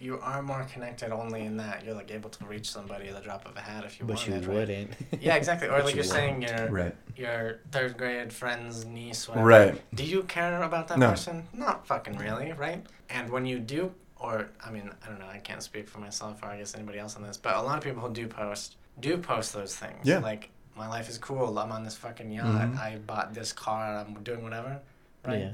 you, 0.00 0.14
you 0.14 0.20
are 0.20 0.42
more 0.42 0.64
connected 0.72 1.10
only 1.12 1.42
in 1.44 1.56
that 1.58 1.84
you're 1.84 1.94
like 1.94 2.10
able 2.10 2.30
to 2.30 2.44
reach 2.46 2.70
somebody 2.70 3.08
at 3.08 3.14
the 3.14 3.20
drop 3.20 3.46
of 3.46 3.56
a 3.56 3.60
hat 3.60 3.84
if 3.84 3.98
you 4.00 4.06
But 4.06 4.26
you 4.26 4.32
wanted. 4.34 4.46
right? 4.48 4.56
wouldn't. 4.56 4.90
Yeah, 5.20 5.34
exactly. 5.36 5.68
Or 5.68 5.80
like 5.82 5.90
you 5.90 5.96
you're 5.96 6.04
saying 6.04 6.42
your 6.42 6.68
Right. 6.70 6.96
your 7.16 7.58
third 7.72 7.96
grade 7.98 8.32
friend's 8.32 8.84
niece. 8.84 9.28
Whatever. 9.28 9.46
Right. 9.46 9.82
Do 9.94 10.04
you 10.04 10.22
care 10.24 10.62
about 10.62 10.88
that 10.88 10.98
No. 10.98 11.10
person? 11.10 11.46
Not 11.52 11.86
fucking 11.86 12.16
really, 12.18 12.52
right? 12.52 12.84
And 13.10 13.30
when 13.30 13.46
you 13.46 13.58
do, 13.58 13.92
or 14.16 14.48
I 14.64 14.70
mean, 14.70 14.90
I 15.04 15.08
don't 15.08 15.18
know. 15.18 15.26
I 15.28 15.38
can't 15.38 15.62
speak 15.62 15.88
for 15.88 15.98
myself 15.98 16.42
or 16.42 16.46
I 16.48 16.58
guess 16.58 16.74
anybody 16.74 16.98
else 16.98 17.16
on 17.16 17.22
this, 17.22 17.36
but 17.36 17.54
a 17.56 17.62
lot 17.62 17.78
of 17.78 17.84
people 17.84 18.02
who 18.02 18.12
do 18.12 18.26
post 18.26 18.76
do 19.00 19.16
post 19.18 19.52
those 19.52 19.76
things. 19.76 20.00
Yeah. 20.04 20.18
Like 20.18 20.50
my 20.76 20.88
life 20.88 21.08
is 21.08 21.18
cool. 21.18 21.58
I'm 21.58 21.72
on 21.72 21.82
this 21.84 21.96
fucking 21.96 22.30
yacht. 22.30 22.46
Mhm. 22.46 22.78
I 22.78 22.98
bought 22.98 23.34
this 23.34 23.52
car. 23.52 23.96
I'm 23.98 24.14
doing 24.22 24.42
whatever. 24.42 24.80
Right. 25.26 25.40
Yeah. 25.40 25.50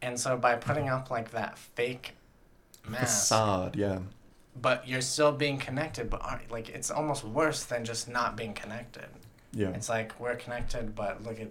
And 0.00 0.18
so 0.18 0.36
by 0.36 0.56
putting 0.56 0.88
up 0.88 1.10
like 1.10 1.30
that 1.32 1.56
fake 1.58 2.14
mask, 2.88 3.00
Facade. 3.20 3.76
Yeah. 3.76 3.98
but 4.60 4.86
you're 4.88 5.00
still 5.00 5.32
being 5.32 5.58
connected, 5.58 6.10
but 6.10 6.22
aren't, 6.22 6.50
like 6.50 6.68
it's 6.68 6.90
almost 6.90 7.24
worse 7.24 7.64
than 7.64 7.84
just 7.84 8.08
not 8.08 8.36
being 8.36 8.52
connected. 8.54 9.06
Yeah. 9.52 9.68
It's 9.70 9.88
like 9.88 10.18
we're 10.20 10.36
connected, 10.36 10.94
but 10.94 11.22
look 11.24 11.40
at 11.40 11.48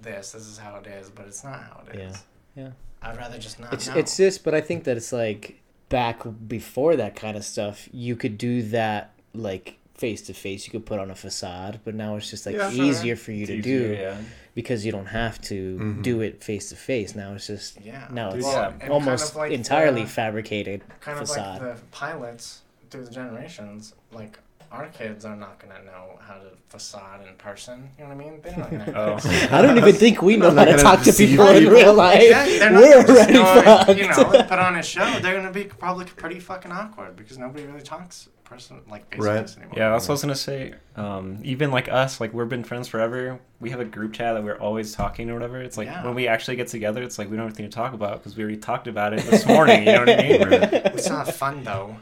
this. 0.00 0.32
This 0.32 0.46
is 0.46 0.58
how 0.58 0.76
it 0.76 0.86
is, 0.86 1.10
but 1.10 1.26
it's 1.26 1.42
not 1.44 1.60
how 1.60 1.82
it 1.90 1.96
is. 1.98 2.24
Yeah. 2.56 2.62
Yeah. 2.64 2.70
I'd 3.02 3.16
rather 3.16 3.38
just 3.38 3.60
not 3.60 3.72
It's 3.72 3.86
know. 3.88 3.94
it's 3.94 4.16
this, 4.16 4.38
but 4.38 4.54
I 4.54 4.60
think 4.60 4.84
that 4.84 4.96
it's 4.96 5.12
like 5.12 5.60
back 5.88 6.20
before 6.48 6.96
that 6.96 7.16
kind 7.16 7.36
of 7.36 7.44
stuff. 7.44 7.88
You 7.92 8.16
could 8.16 8.36
do 8.38 8.62
that 8.64 9.12
like 9.34 9.78
face 9.94 10.22
to 10.22 10.34
face. 10.34 10.66
You 10.66 10.72
could 10.72 10.84
put 10.86 10.98
on 10.98 11.10
a 11.10 11.14
facade, 11.14 11.80
but 11.84 11.94
now 11.94 12.16
it's 12.16 12.28
just 12.30 12.44
like 12.46 12.56
Yeah, 12.56 12.70
sure. 12.70 12.84
easier 12.84 13.16
for 13.16 13.32
you 13.32 13.42
It's 13.42 13.50
to 13.50 13.56
easier, 13.58 13.88
do 13.96 14.00
Yeah. 14.00 14.16
Because 14.58 14.84
you 14.84 14.90
don't 14.90 15.06
have 15.22 15.40
to 15.40 15.58
Mhm. 15.78 16.02
do 16.02 16.20
it 16.20 16.42
face 16.42 16.68
to 16.70 16.74
face. 16.76 17.14
Now 17.14 17.28
it's 17.34 17.46
just 17.46 17.80
yeah. 17.80 18.08
now 18.10 18.30
Dude, 18.30 18.40
it's 18.40 18.48
yeah. 18.48 18.68
and 18.70 18.80
kind 18.80 18.92
almost 18.92 19.30
of 19.30 19.36
like 19.36 19.52
entirely 19.52 20.02
the- 20.02 20.08
fabricated 20.20 20.82
kind 21.00 21.16
of 21.20 21.28
facade. 21.28 21.62
like 21.62 21.76
the 21.76 21.80
pilots 21.92 22.62
through 22.90 23.04
the 23.04 23.10
generations. 23.12 23.94
Like 24.10 24.34
our 24.72 24.86
kids 24.88 25.24
are 25.24 25.36
not 25.36 25.54
gonna 25.60 25.82
know 25.84 26.18
how 26.26 26.34
to 26.34 26.50
facade 26.68 27.20
in 27.26 27.34
person. 27.36 27.88
You 27.98 28.04
know 28.04 28.10
what 28.14 28.16
I 28.20 28.24
mean? 28.30 28.40
They're 28.42 28.56
not 28.58 28.70
gonna. 28.72 28.92
Oh. 28.96 29.18
I 29.56 29.62
don't 29.62 29.78
even 29.78 29.94
think 29.94 30.20
we 30.22 30.36
know 30.36 30.50
how 30.50 30.64
to 30.64 30.76
talk 30.76 30.98
to 31.00 31.04
deceive 31.04 31.28
people 31.30 31.48
in 31.50 31.68
real 31.68 31.94
life. 31.94 32.20
Exactly. 32.22 32.58
They're 32.58 32.70
not 32.72 32.82
We're 32.82 32.92
gonna 32.94 33.06
just 33.06 33.18
already 33.18 33.32
go, 33.34 33.62
fucked. 33.62 33.98
you 34.00 34.08
know, 34.08 34.42
put 34.52 34.58
on 34.58 34.74
a 34.76 34.82
show. 34.82 35.20
They're 35.20 35.36
gonna 35.36 35.52
be 35.52 35.64
probably 35.64 36.06
pretty 36.06 36.40
fucking 36.40 36.72
awkward 36.72 37.14
because 37.16 37.38
nobody 37.38 37.64
really 37.64 37.82
talks 37.82 38.28
person 38.48 38.80
like 38.90 39.10
face 39.10 39.20
Right. 39.20 39.56
anymore. 39.56 39.74
Yeah, 39.76 39.90
that's 39.90 40.04
what 40.08 40.12
I 40.12 40.14
was 40.14 40.22
gonna 40.22 40.34
say. 40.34 40.74
Um, 40.96 41.38
even 41.44 41.70
like 41.70 41.88
us, 41.88 42.20
like 42.20 42.32
we've 42.32 42.48
been 42.48 42.64
friends 42.64 42.88
forever. 42.88 43.38
We 43.60 43.70
have 43.70 43.80
a 43.80 43.84
group 43.84 44.12
chat 44.14 44.34
that 44.34 44.42
we're 44.42 44.58
always 44.58 44.92
talking 44.94 45.28
or 45.30 45.34
whatever. 45.34 45.60
It's 45.60 45.76
like 45.76 45.86
Yeah. 45.88 46.04
when 46.04 46.14
we 46.14 46.26
actually 46.28 46.56
get 46.56 46.68
together, 46.68 47.02
it's 47.02 47.18
like 47.18 47.30
we 47.30 47.36
don't 47.36 47.46
have 47.46 47.54
anything 47.54 47.70
to 47.70 47.74
talk 47.74 47.92
about 47.92 48.18
because 48.18 48.36
we 48.36 48.42
already 48.42 48.58
talked 48.58 48.86
about 48.88 49.12
it 49.12 49.20
this 49.30 49.46
morning. 49.46 49.86
You 49.86 49.92
know 49.92 50.00
what 50.00 50.10
I 50.10 50.16
mean? 50.22 50.42
Right. 50.48 50.94
We 50.94 51.00
still 51.00 51.16
have 51.16 51.34
fun 51.34 51.62
though. 51.64 51.96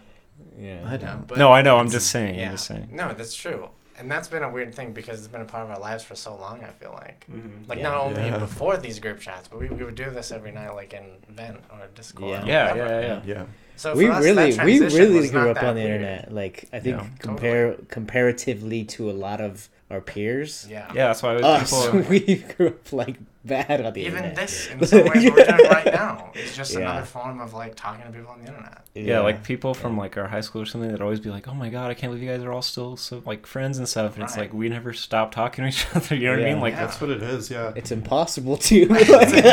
yeah. 0.59 0.83
I 0.87 0.97
don't. 0.97 1.03
know, 1.21 1.25
but 1.27 1.39
no, 1.39 1.53
I 1.53 1.63
know. 1.63 1.79
I'm 1.79 1.91
just 1.91 2.11
saying. 2.11 2.39
Yeah. 2.39 2.47
I'm 2.47 2.53
just 2.53 2.67
saying. 2.67 2.89
No, 2.93 3.13
that's 3.13 3.35
true. 3.35 3.69
And 3.99 4.11
that's 4.11 4.29
been 4.29 4.43
a 4.43 4.51
weird 4.51 4.75
thing 4.75 4.93
because 4.93 5.19
it's 5.21 5.29
been 5.29 5.41
a 5.41 5.47
part 5.47 5.65
of 5.65 5.71
our 5.71 5.79
lives 5.81 6.05
for 6.05 6.15
so 6.15 6.37
long, 6.37 6.63
I 6.63 6.69
feel 6.71 6.93
like. 6.93 7.27
Mm-hmm. 7.31 7.69
Like, 7.69 7.79
Yeah. 7.79 7.85
not 7.91 7.97
only 8.03 8.23
Yeah. 8.27 8.39
before 8.39 8.77
these 8.77 8.99
group 8.99 9.21
chats, 9.21 9.49
but 9.49 9.59
we, 9.59 9.69
we 9.69 9.85
would 9.85 9.95
do 9.95 10.11
this 10.11 10.31
every 10.33 10.53
night, 10.53 10.71
like 10.75 10.93
in 10.93 11.05
Vent 11.31 11.59
or 11.71 11.87
Discord. 11.95 12.47
Yeah. 12.47 12.73
or 12.75 12.77
Yeah, 12.77 12.89
yeah, 12.89 13.01
yeah. 13.01 13.21
Yeah. 13.25 13.45
So 13.77 13.95
we 13.95 14.07
for 14.07 14.13
us, 14.13 14.25
really 14.25 14.53
that 14.53 14.65
we 14.65 14.81
really 14.81 15.29
grew 15.29 15.51
up 15.51 15.63
on 15.63 15.75
the 15.75 15.83
weird. 15.83 16.01
internet 16.01 16.33
like 16.33 16.65
i 16.73 16.81
think 16.81 16.97
Yeah. 16.97 17.07
compare 17.19 17.75
comparatively 17.89 18.85
to 18.85 19.11
a 19.11 19.13
lot 19.13 19.39
of 19.43 19.69
our 19.91 20.01
peers 20.01 20.67
Yeah. 20.69 20.87
Yeah, 20.95 21.07
that's 21.09 21.23
why 21.23 21.37
us 21.37 21.87
people. 21.91 22.01
we 22.11 22.37
grew 22.57 22.69
up 22.69 22.93
like 22.93 23.17
bad 23.45 23.85
on 23.87 23.93
the 23.93 24.01
Even 24.01 24.25
internet 24.25 24.37
this, 24.37 24.67
in 24.69 24.85
some 24.87 25.05
ways, 25.05 25.25
what 25.25 25.37
we're 25.37 25.45
doing 25.57 25.71
right 25.71 25.87
now 25.87 26.33
is 26.35 26.57
just 26.57 26.73
Yeah. 26.75 26.81
another 26.81 27.07
form 27.07 27.41
of 27.41 27.55
like 27.55 27.77
talking 27.77 28.05
to 28.05 28.11
people 28.11 28.33
on 28.33 28.41
the 28.41 28.47
internet. 28.49 28.85
Yeah, 28.97 29.21
like 29.21 29.45
people 29.45 29.75
from 29.75 29.97
like 29.97 30.17
our 30.17 30.27
high 30.27 30.41
school 30.41 30.63
or 30.63 30.67
something 30.67 30.91
that 30.91 31.01
always 31.01 31.21
be 31.21 31.31
like, 31.31 31.47
"Oh 31.47 31.55
my 31.55 31.69
god, 31.69 31.91
I 31.91 31.95
can't 31.95 32.11
believe 32.11 32.25
you 32.25 32.31
guys 32.35 32.43
are 32.43 32.51
all 32.51 32.63
still 32.63 32.97
so 32.97 33.23
like 33.27 33.47
friends 33.47 33.79
and 33.79 33.87
stuff." 33.89 34.15
And 34.17 34.25
it's 34.25 34.37
like 34.37 34.53
we 34.53 34.69
never 34.69 34.93
stop 34.93 35.31
talking 35.33 35.63
to 35.65 35.69
each 35.69 35.87
other. 35.95 36.17
You 36.17 36.25
know 36.25 36.31
what 36.39 36.41
I 36.47 36.51
mean? 36.53 36.61
Like 36.61 36.75
Yeah. 36.75 36.87
That's 36.87 37.01
what 37.01 37.11
it 37.11 37.23
is. 37.23 37.49
Yeah. 37.51 37.73
it's 37.77 37.93
impossible 37.93 38.57
to 38.57 38.87
like, 38.87 39.09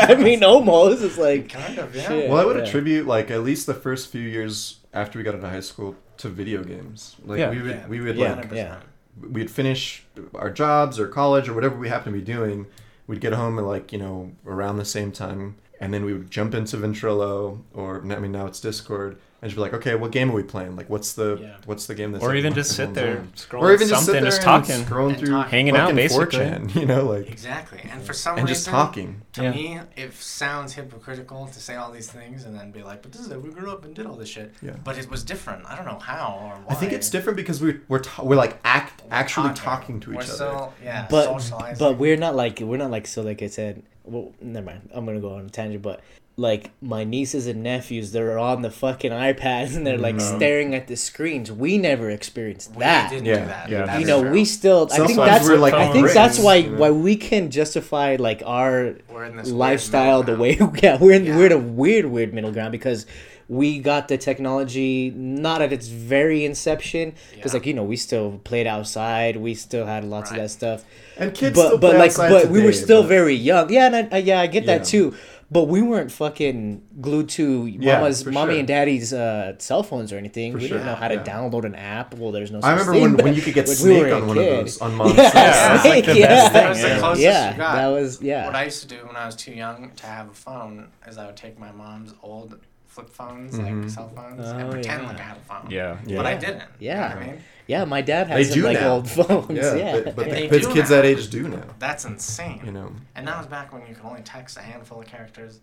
i 0.10 0.16
mean 0.16 0.44
almost 0.44 1.04
it's 1.04 1.18
like 1.20 1.50
Kind 1.50 1.78
of, 1.78 1.94
yeah. 1.96 2.08
Shit. 2.08 2.30
Well, 2.30 2.40
I 2.40 2.46
would 2.46 2.58
Yeah. 2.58 2.63
attribute 2.63 3.06
like 3.06 3.30
at 3.30 3.44
least 3.44 3.68
the 3.68 3.74
first 3.75 4.10
few 4.12 4.22
years 4.22 4.80
after 4.94 5.20
we 5.20 5.24
got 5.24 5.36
into 5.36 5.48
high 5.50 5.60
school 5.60 5.96
to 6.18 6.30
video 6.30 6.63
games. 6.63 7.16
Like 7.24 7.40
Yeah. 7.40 7.50
we 7.52 7.62
would 7.62 7.70
Yeah. 7.72 7.88
we 7.88 8.00
would 8.00 8.16
Yeah. 8.16 8.34
like 8.36 8.52
yeah. 8.52 8.78
We'd 9.20 9.51
finish 9.51 10.05
our 10.34 10.50
jobs 10.50 11.00
or 11.00 11.08
college 11.08 11.48
or 11.48 11.53
whatever 11.53 11.75
we 11.75 11.89
happen 11.89 12.13
to 12.13 12.20
be 12.20 12.25
doing. 12.25 12.67
We'd 13.08 13.22
get 13.22 13.34
home 13.34 13.60
at 13.60 13.65
like 13.65 13.91
you 13.91 14.00
know 14.00 14.31
around 14.46 14.77
the 14.77 14.85
same 14.85 15.11
time, 15.11 15.55
and 15.79 15.94
then 15.94 16.05
we 16.05 16.14
would 16.14 16.31
jump 16.31 16.53
into 16.55 16.77
Ventrilo 16.77 17.61
or 17.74 18.01
I 18.01 18.20
mean 18.20 18.31
now 18.31 18.46
it's 18.46 18.59
Discord, 18.59 19.20
and 19.44 19.50
just 19.50 19.56
be 19.58 19.62
like, 19.62 19.74
okay, 19.74 19.94
what 19.96 20.12
game 20.12 20.32
are 20.32 20.34
we 20.34 20.42
playing? 20.42 20.77
Like, 20.77 20.90
what's 20.90 21.12
the 21.14 21.38
Yeah. 21.42 21.58
what's 21.66 21.86
the 21.86 21.96
game 21.96 22.14
that's 22.14 22.24
or 22.24 22.34
even 22.34 22.53
just 22.53 22.75
sit 22.77 22.94
there, 22.94 23.18
on? 23.20 23.27
scrolling 23.36 23.62
or 23.62 23.74
even 23.74 23.88
just 23.90 24.06
sit 24.06 24.06
something, 24.06 24.14
there 24.14 24.32
just 24.32 24.38
and 24.38 24.46
talking. 24.66 24.86
scrolling 24.86 25.10
And 25.10 25.18
through 25.20 25.27
talking. 25.27 25.51
Hanging 25.51 25.75
out, 25.75 25.82
fucking 25.90 25.96
basically. 25.98 26.40
4chan, 26.40 26.75
you 26.79 26.86
know, 26.86 27.03
like 27.06 27.29
Exactly. 27.29 27.82
And 27.92 28.01
for 28.01 28.14
some 28.14 28.38
and 28.38 28.48
reason, 28.48 28.56
just 28.56 28.68
talking. 28.68 29.22
to 29.34 29.44
Yeah. 29.44 29.51
me, 29.51 29.79
it 29.98 30.14
sounds 30.14 30.74
hypocritical 30.74 31.48
to 31.48 31.60
say 31.60 31.75
all 31.75 31.92
these 31.92 32.10
things 32.10 32.46
and 32.46 32.58
then 32.58 32.72
be 32.72 32.84
like, 32.84 33.01
but 33.01 33.12
this 33.12 33.20
is 33.22 33.29
it. 33.32 33.42
We 33.42 33.50
grew 33.51 33.70
up 33.70 33.84
and 33.84 33.94
did 33.94 34.06
all 34.06 34.16
this 34.16 34.29
shit. 34.29 34.53
Yeah. 34.62 34.72
But 34.84 34.98
it 34.98 35.10
was 35.12 35.24
different. 35.25 35.66
I 35.66 35.75
don't 35.75 35.86
know 35.86 36.00
how 36.00 36.40
or 36.42 36.62
why. 36.66 36.74
I 36.74 36.75
think 36.75 36.94
it's 36.94 37.10
different 37.10 37.36
because 37.36 37.60
we 37.62 37.79
we're 37.90 38.00
ta- 38.00 38.24
we're 38.24 38.38
like 38.38 38.60
act 38.64 39.01
We're 39.03 39.14
actually 39.14 39.53
talking, 39.56 40.00
to 40.00 40.12
We're 40.12 40.22
each 40.22 40.29
other. 40.29 40.34
Still, 40.36 40.74
yeah, 40.82 41.06
but 41.10 41.25
socializing. 41.25 41.77
but 41.79 41.98
we're 41.98 42.16
not 42.18 42.36
like 42.36 42.60
we're 42.62 42.77
not 42.77 42.92
like 42.92 43.08
so 43.08 43.22
like 43.22 43.42
i 43.42 43.48
said 43.48 43.84
well 44.06 44.32
never 44.42 44.66
mind 44.68 44.90
i'm 44.94 45.06
gonna 45.06 45.20
go 45.20 45.34
on 45.36 45.46
a 45.46 45.50
tangent 45.50 45.82
but 45.82 46.01
like 46.35 46.72
my 46.81 47.03
nieces 47.03 47.46
and 47.46 47.61
nephews 47.61 48.11
they're 48.11 48.39
on 48.39 48.63
the 48.63 48.72
fucking 48.72 49.11
ipads 49.11 49.75
and 49.75 49.85
they're 49.85 50.00
like 50.00 50.15
Mhm. 50.15 50.35
staring 50.35 50.74
at 50.74 50.87
the 50.87 50.96
screens 50.96 51.51
we 51.51 51.77
never 51.77 52.09
experienced 52.09 52.72
we 52.72 52.79
that 52.79 53.11
didn't 53.11 53.25
Yeah, 53.25 53.39
do 53.39 53.46
that. 53.46 53.69
yeah. 53.69 53.85
That's 53.85 54.00
you 54.01 54.07
know 54.07 54.22
true. 54.24 54.31
we 54.31 54.43
still 54.46 54.89
i 54.91 54.98
think 55.05 55.15
that's 55.19 55.48
we're, 55.48 55.57
like, 55.57 55.75
i 55.75 55.91
think 55.91 56.07
on 56.07 56.13
that's 56.15 56.39
why 56.39 56.55
you 56.55 56.72
know? 56.72 56.77
why 56.79 56.89
we 56.89 57.15
can 57.17 57.51
justify 57.51 58.15
like 58.19 58.41
our 58.48 58.96
we're 59.11 59.25
in 59.25 59.37
this 59.37 59.48
weird 59.50 59.57
lifestyle 59.57 60.24
the 60.24 60.35
way 60.35 60.57
yeah 60.81 60.98
we're 61.00 61.11
in 61.13 61.25
Yeah. 61.25 61.37
we're 61.37 61.46
in 61.46 61.51
a 61.51 61.57
weird 61.59 62.05
weird 62.07 62.33
middle 62.33 62.51
ground 62.51 62.72
because 62.72 63.05
we 63.48 63.77
got 63.77 64.07
the 64.07 64.17
technology 64.17 65.11
not 65.15 65.61
at 65.61 65.72
its 65.72 65.87
very 65.87 66.46
inception 66.46 67.13
because 67.35 67.53
Yeah. 67.53 67.57
like 67.59 67.67
you 67.67 67.75
know 67.75 67.83
we 67.83 67.96
still 67.96 68.39
played 68.43 68.65
outside 68.65 69.37
we 69.37 69.53
still 69.53 69.85
had 69.85 70.03
lots 70.03 70.31
of 70.31 70.37
that 70.37 70.50
stuff 70.50 70.83
And 71.15 71.31
kids 71.31 71.55
but 71.55 71.65
still 71.67 71.77
but 71.77 71.89
play 71.91 72.00
like 72.00 72.09
outside 72.09 72.29
but 72.31 72.48
we 72.50 72.63
were 72.63 72.74
still 72.74 73.03
but- 73.03 73.09
very 73.09 73.35
young 73.35 73.72
yeah 73.72 73.85
and 73.85 73.96
I, 73.96 74.07
I, 74.11 74.17
yeah 74.17 74.41
i 74.41 74.48
get 74.48 74.63
Yeah. 74.63 74.79
that 74.79 74.85
too 74.87 75.13
but 75.51 75.64
we 75.66 75.82
weren't 75.82 76.12
fucking 76.12 76.82
glued 77.01 77.29
to 77.29 77.66
Yeah, 77.68 78.00
mama's 78.00 78.24
for 78.24 78.32
mommy 78.32 78.53
sure. 78.53 78.60
and 78.60 78.68
daddy's 78.68 79.14
uh, 79.14 79.53
cell 79.60 79.84
phones 79.84 80.12
or 80.12 80.18
anything 80.18 80.53
For 80.53 80.58
we 80.60 80.68
sure, 80.68 80.77
didn't 80.77 80.88
know 80.88 80.96
how 80.96 81.08
to 81.10 81.16
yeah. 81.16 81.24
download 81.24 81.66
an 81.66 81.75
app 81.75 82.16
well 82.16 82.32
there's 82.32 82.51
no 82.51 82.60
I 82.60 82.62
such 82.77 82.88
remember 82.88 82.94
thing 82.94 83.01
when, 83.18 83.24
when 83.25 83.34
you 83.36 83.42
could 83.42 83.53
get 83.53 83.66
when 83.68 83.72
we 83.77 83.84
Snake 83.84 84.03
were 84.03 84.14
on 84.14 84.27
one 84.27 84.38
of 84.38 84.46
those 84.46 84.82
on 84.82 84.96
mom's 84.98 85.16
yeah. 85.18 85.32
Yeah, 85.34 85.75
it's 85.75 85.86
like 85.86 86.06
the 86.06 86.18
yeah. 86.18 86.27
best 86.27 86.53
That 86.53 86.70
was 86.70 86.82
the 86.82 86.88
yeah. 86.88 87.00
closest 87.00 87.24
yeah 87.24 87.51
you 87.51 87.58
got. 87.58 87.75
that 87.75 87.88
was 87.88 88.22
yeah 88.22 88.46
What 88.46 88.56
I 88.56 88.64
used 88.66 88.82
to 88.82 88.88
do 88.88 89.06
when 89.06 89.16
I 89.16 89.25
was 89.25 89.36
too 89.36 89.51
young 89.53 89.92
to 89.98 90.06
have 90.08 90.29
a 90.29 90.34
phone 90.34 90.88
is 91.08 91.18
I 91.18 91.25
would 91.25 91.38
take 91.38 91.60
my 91.60 91.72
mom's 91.72 92.14
old 92.24 92.60
flip 92.94 93.10
phones, 93.10 93.58
like 93.58 93.74
Mhm. 93.74 93.90
cell 93.90 94.10
phones, 94.16 94.46
Oh, 94.48 94.58
and 94.58 94.72
pretend 94.72 95.01
yeah. 95.01 95.08
like 95.10 95.20
I 95.20 95.24
had 95.24 95.38
a 95.38 95.40
phone. 95.42 95.72
Yeah. 95.72 95.98
Yeah. 96.06 96.18
But 96.18 96.25
I 96.27 96.36
didn't. 96.36 96.64
Yeah. 96.79 96.94
You 96.94 96.96
know 96.96 97.16
what 97.16 97.18
I 97.18 97.32
mean? 97.32 97.42
Yeah, 97.66 97.86
my 97.86 98.01
dad 98.01 98.27
They 98.29 98.34
has 98.34 98.50
some 98.50 98.60
do 98.60 98.64
like 98.68 98.79
now. 98.79 98.90
old 98.94 99.10
phones. 99.18 99.58
Yeah, 99.58 99.75
Yeah, 99.75 100.00
but, 100.06 100.16
but 100.18 100.25
And 100.27 100.34
they 100.36 100.48
the 100.48 100.60
kids, 100.60 100.68
kids 100.74 100.90
that 100.90 101.06
age 101.06 101.29
do 101.29 101.48
now. 101.48 101.64
That's 101.79 102.03
insane. 102.06 102.62
You 102.66 102.72
know, 102.72 102.92
And 103.16 103.27
that 103.27 103.38
was 103.38 103.48
back 103.48 103.72
when 103.74 103.82
you 103.88 103.96
could 103.96 104.06
only 104.06 104.22
text 104.22 104.58
a 104.58 104.62
handful 104.62 105.00
of 105.01 105.08
characters, 105.08 105.60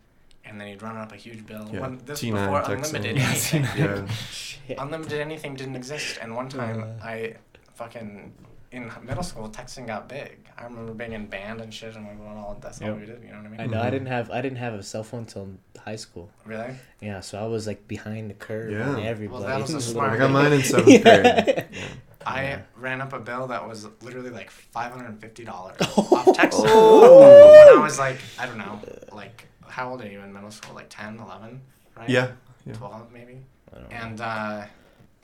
and 0.47 0.61
then 0.61 0.69
you'd 0.69 0.83
run 0.83 0.97
up 0.97 1.13
a 1.13 1.17
huge 1.17 1.45
bill. 1.47 1.69
Yeah. 1.73 1.81
When 1.81 1.99
this 2.07 2.21
T9 2.23 2.33
before 2.33 2.75
unlimited 2.75 3.17
Yeah, 3.17 3.23
anything. 3.29 3.63
yeah. 3.77 4.07
Shit. 4.31 4.79
unlimited 4.85 5.21
anything 5.21 5.55
didn't 5.55 5.77
exist. 5.77 6.19
And 6.23 6.35
one 6.35 6.49
time, 6.49 6.83
Uh. 6.83 7.05
I 7.05 7.35
fucking 7.75 8.33
in 8.73 8.91
middle 9.05 9.23
school, 9.23 9.49
texting 9.49 9.87
got 9.87 10.09
big. 10.09 10.47
I 10.57 10.65
remember 10.65 10.93
being 10.95 11.13
in 11.13 11.27
band 11.27 11.61
and 11.61 11.73
shit, 11.75 11.97
and 11.97 12.07
we 12.09 12.15
were 12.25 12.31
all 12.31 12.57
that's 12.61 12.81
all 12.81 12.89
Yep. 12.89 13.01
we 13.01 13.07
did. 13.07 13.23
You 13.25 13.31
know 13.33 13.39
what 13.39 13.47
I 13.47 13.49
mean? 13.49 13.61
I 13.61 13.67
know. 13.67 13.81
I 13.83 13.87
Mhm. 13.87 13.91
didn't 13.91 14.07
have 14.09 14.31
I 14.31 14.41
didn't 14.41 14.59
have 14.59 14.75
a 14.75 14.83
cell 14.83 15.03
phone 15.03 15.25
till 15.25 15.49
high 15.79 15.97
school. 15.97 16.31
Really? 16.45 16.77
Yeah, 17.01 17.21
so 17.21 17.43
I 17.43 17.47
was 17.47 17.67
like 17.67 17.89
behind 17.89 18.31
the 18.31 18.35
curve 18.35 18.71
Yeah. 18.73 18.89
on 18.91 19.01
everybody. 19.03 19.43
Well, 19.45 19.49
that 19.51 19.61
was 19.61 19.75
a 19.75 19.81
smart 19.81 20.13
I 20.13 20.19
got 20.19 20.31
mine 20.31 20.53
in 20.53 20.63
seventh 20.63 20.89
Yeah. 20.89 20.99
grade. 20.99 21.67
Yeah. 21.73 21.87
I 22.27 22.43
Yeah. 22.45 22.59
ran 22.77 23.01
up 23.01 23.13
a 23.13 23.19
bill 23.19 23.47
that 23.49 23.67
was 23.67 23.89
literally 24.03 24.31
like 24.31 24.51
five 24.51 24.93
hundred 24.93 25.07
and 25.09 25.21
fifty 25.21 25.45
dollars 25.45 25.77
off 25.81 26.27
texting. 26.27 26.65
Oh. 26.67 27.49
When 27.73 27.79
I 27.79 27.83
was 27.83 27.99
like, 27.99 28.19
I 28.39 28.47
don't 28.47 28.59
know, 28.59 28.79
like 29.13 29.47
how 29.67 29.91
old 29.91 30.03
are 30.03 30.09
you 30.09 30.21
in 30.21 30.33
middle 30.33 30.51
school? 30.51 30.75
Like 30.75 30.89
10, 30.91 31.19
11, 31.19 31.61
right? 31.97 32.09
Yeah. 32.09 32.33
yeah. 32.67 32.75
twelve 32.75 33.11
maybe. 33.13 33.39
I 33.73 33.79
don't 33.79 33.91
know. 33.91 33.97
And 33.97 34.21
uh, 34.21 34.65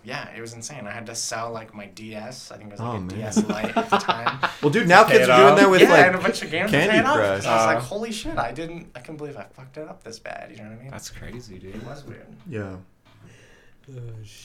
yeah, 0.06 0.28
it 0.36 0.40
was 0.40 0.52
insane. 0.54 0.86
I 0.86 0.92
had 0.92 1.06
to 1.06 1.14
sell 1.14 1.50
like 1.52 1.74
my 1.74 1.86
DS. 1.86 2.50
I 2.52 2.56
think 2.56 2.68
it 2.68 2.72
was 2.72 2.80
like 2.80 2.88
Oh, 2.88 2.96
a 2.96 3.00
man. 3.00 3.08
DS 3.08 3.48
Lite 3.48 3.76
at 3.76 3.90
the 3.90 3.98
time. 3.98 4.38
Well, 4.62 4.70
dude, 4.70 4.86
now 4.88 5.04
kids 5.04 5.28
are 5.28 5.36
doing 5.36 5.52
off. 5.52 5.58
that 5.58 5.68
with 5.70 5.80
yeah, 5.82 5.94
and 6.06 6.14
a 6.14 6.18
like. 6.18 6.22
bunch 6.26 6.42
of 6.42 6.50
games 6.50 6.70
Candy 6.70 6.96
to 6.96 7.02
pay. 7.02 7.12
Crush. 7.12 7.42
So 7.42 7.50
I 7.50 7.56
was 7.56 7.74
like, 7.74 7.82
holy 7.84 8.12
shit! 8.12 8.38
I 8.38 8.52
didn't. 8.52 8.88
I 8.94 9.00
couldn't 9.00 9.16
believe 9.18 9.36
I 9.36 9.44
fucked 9.44 9.76
it 9.76 9.86
up 9.88 10.02
this 10.04 10.18
bad. 10.18 10.50
You 10.52 10.58
know 10.58 10.70
what 10.70 10.78
I 10.78 10.82
mean? 10.82 10.90
That's 10.90 11.10
crazy, 11.10 11.58
dude. 11.58 11.74
it 11.74 11.84
was 11.84 12.04
weird. 12.04 12.26
Yeah. 12.48 12.76
Oh. 13.88 14.00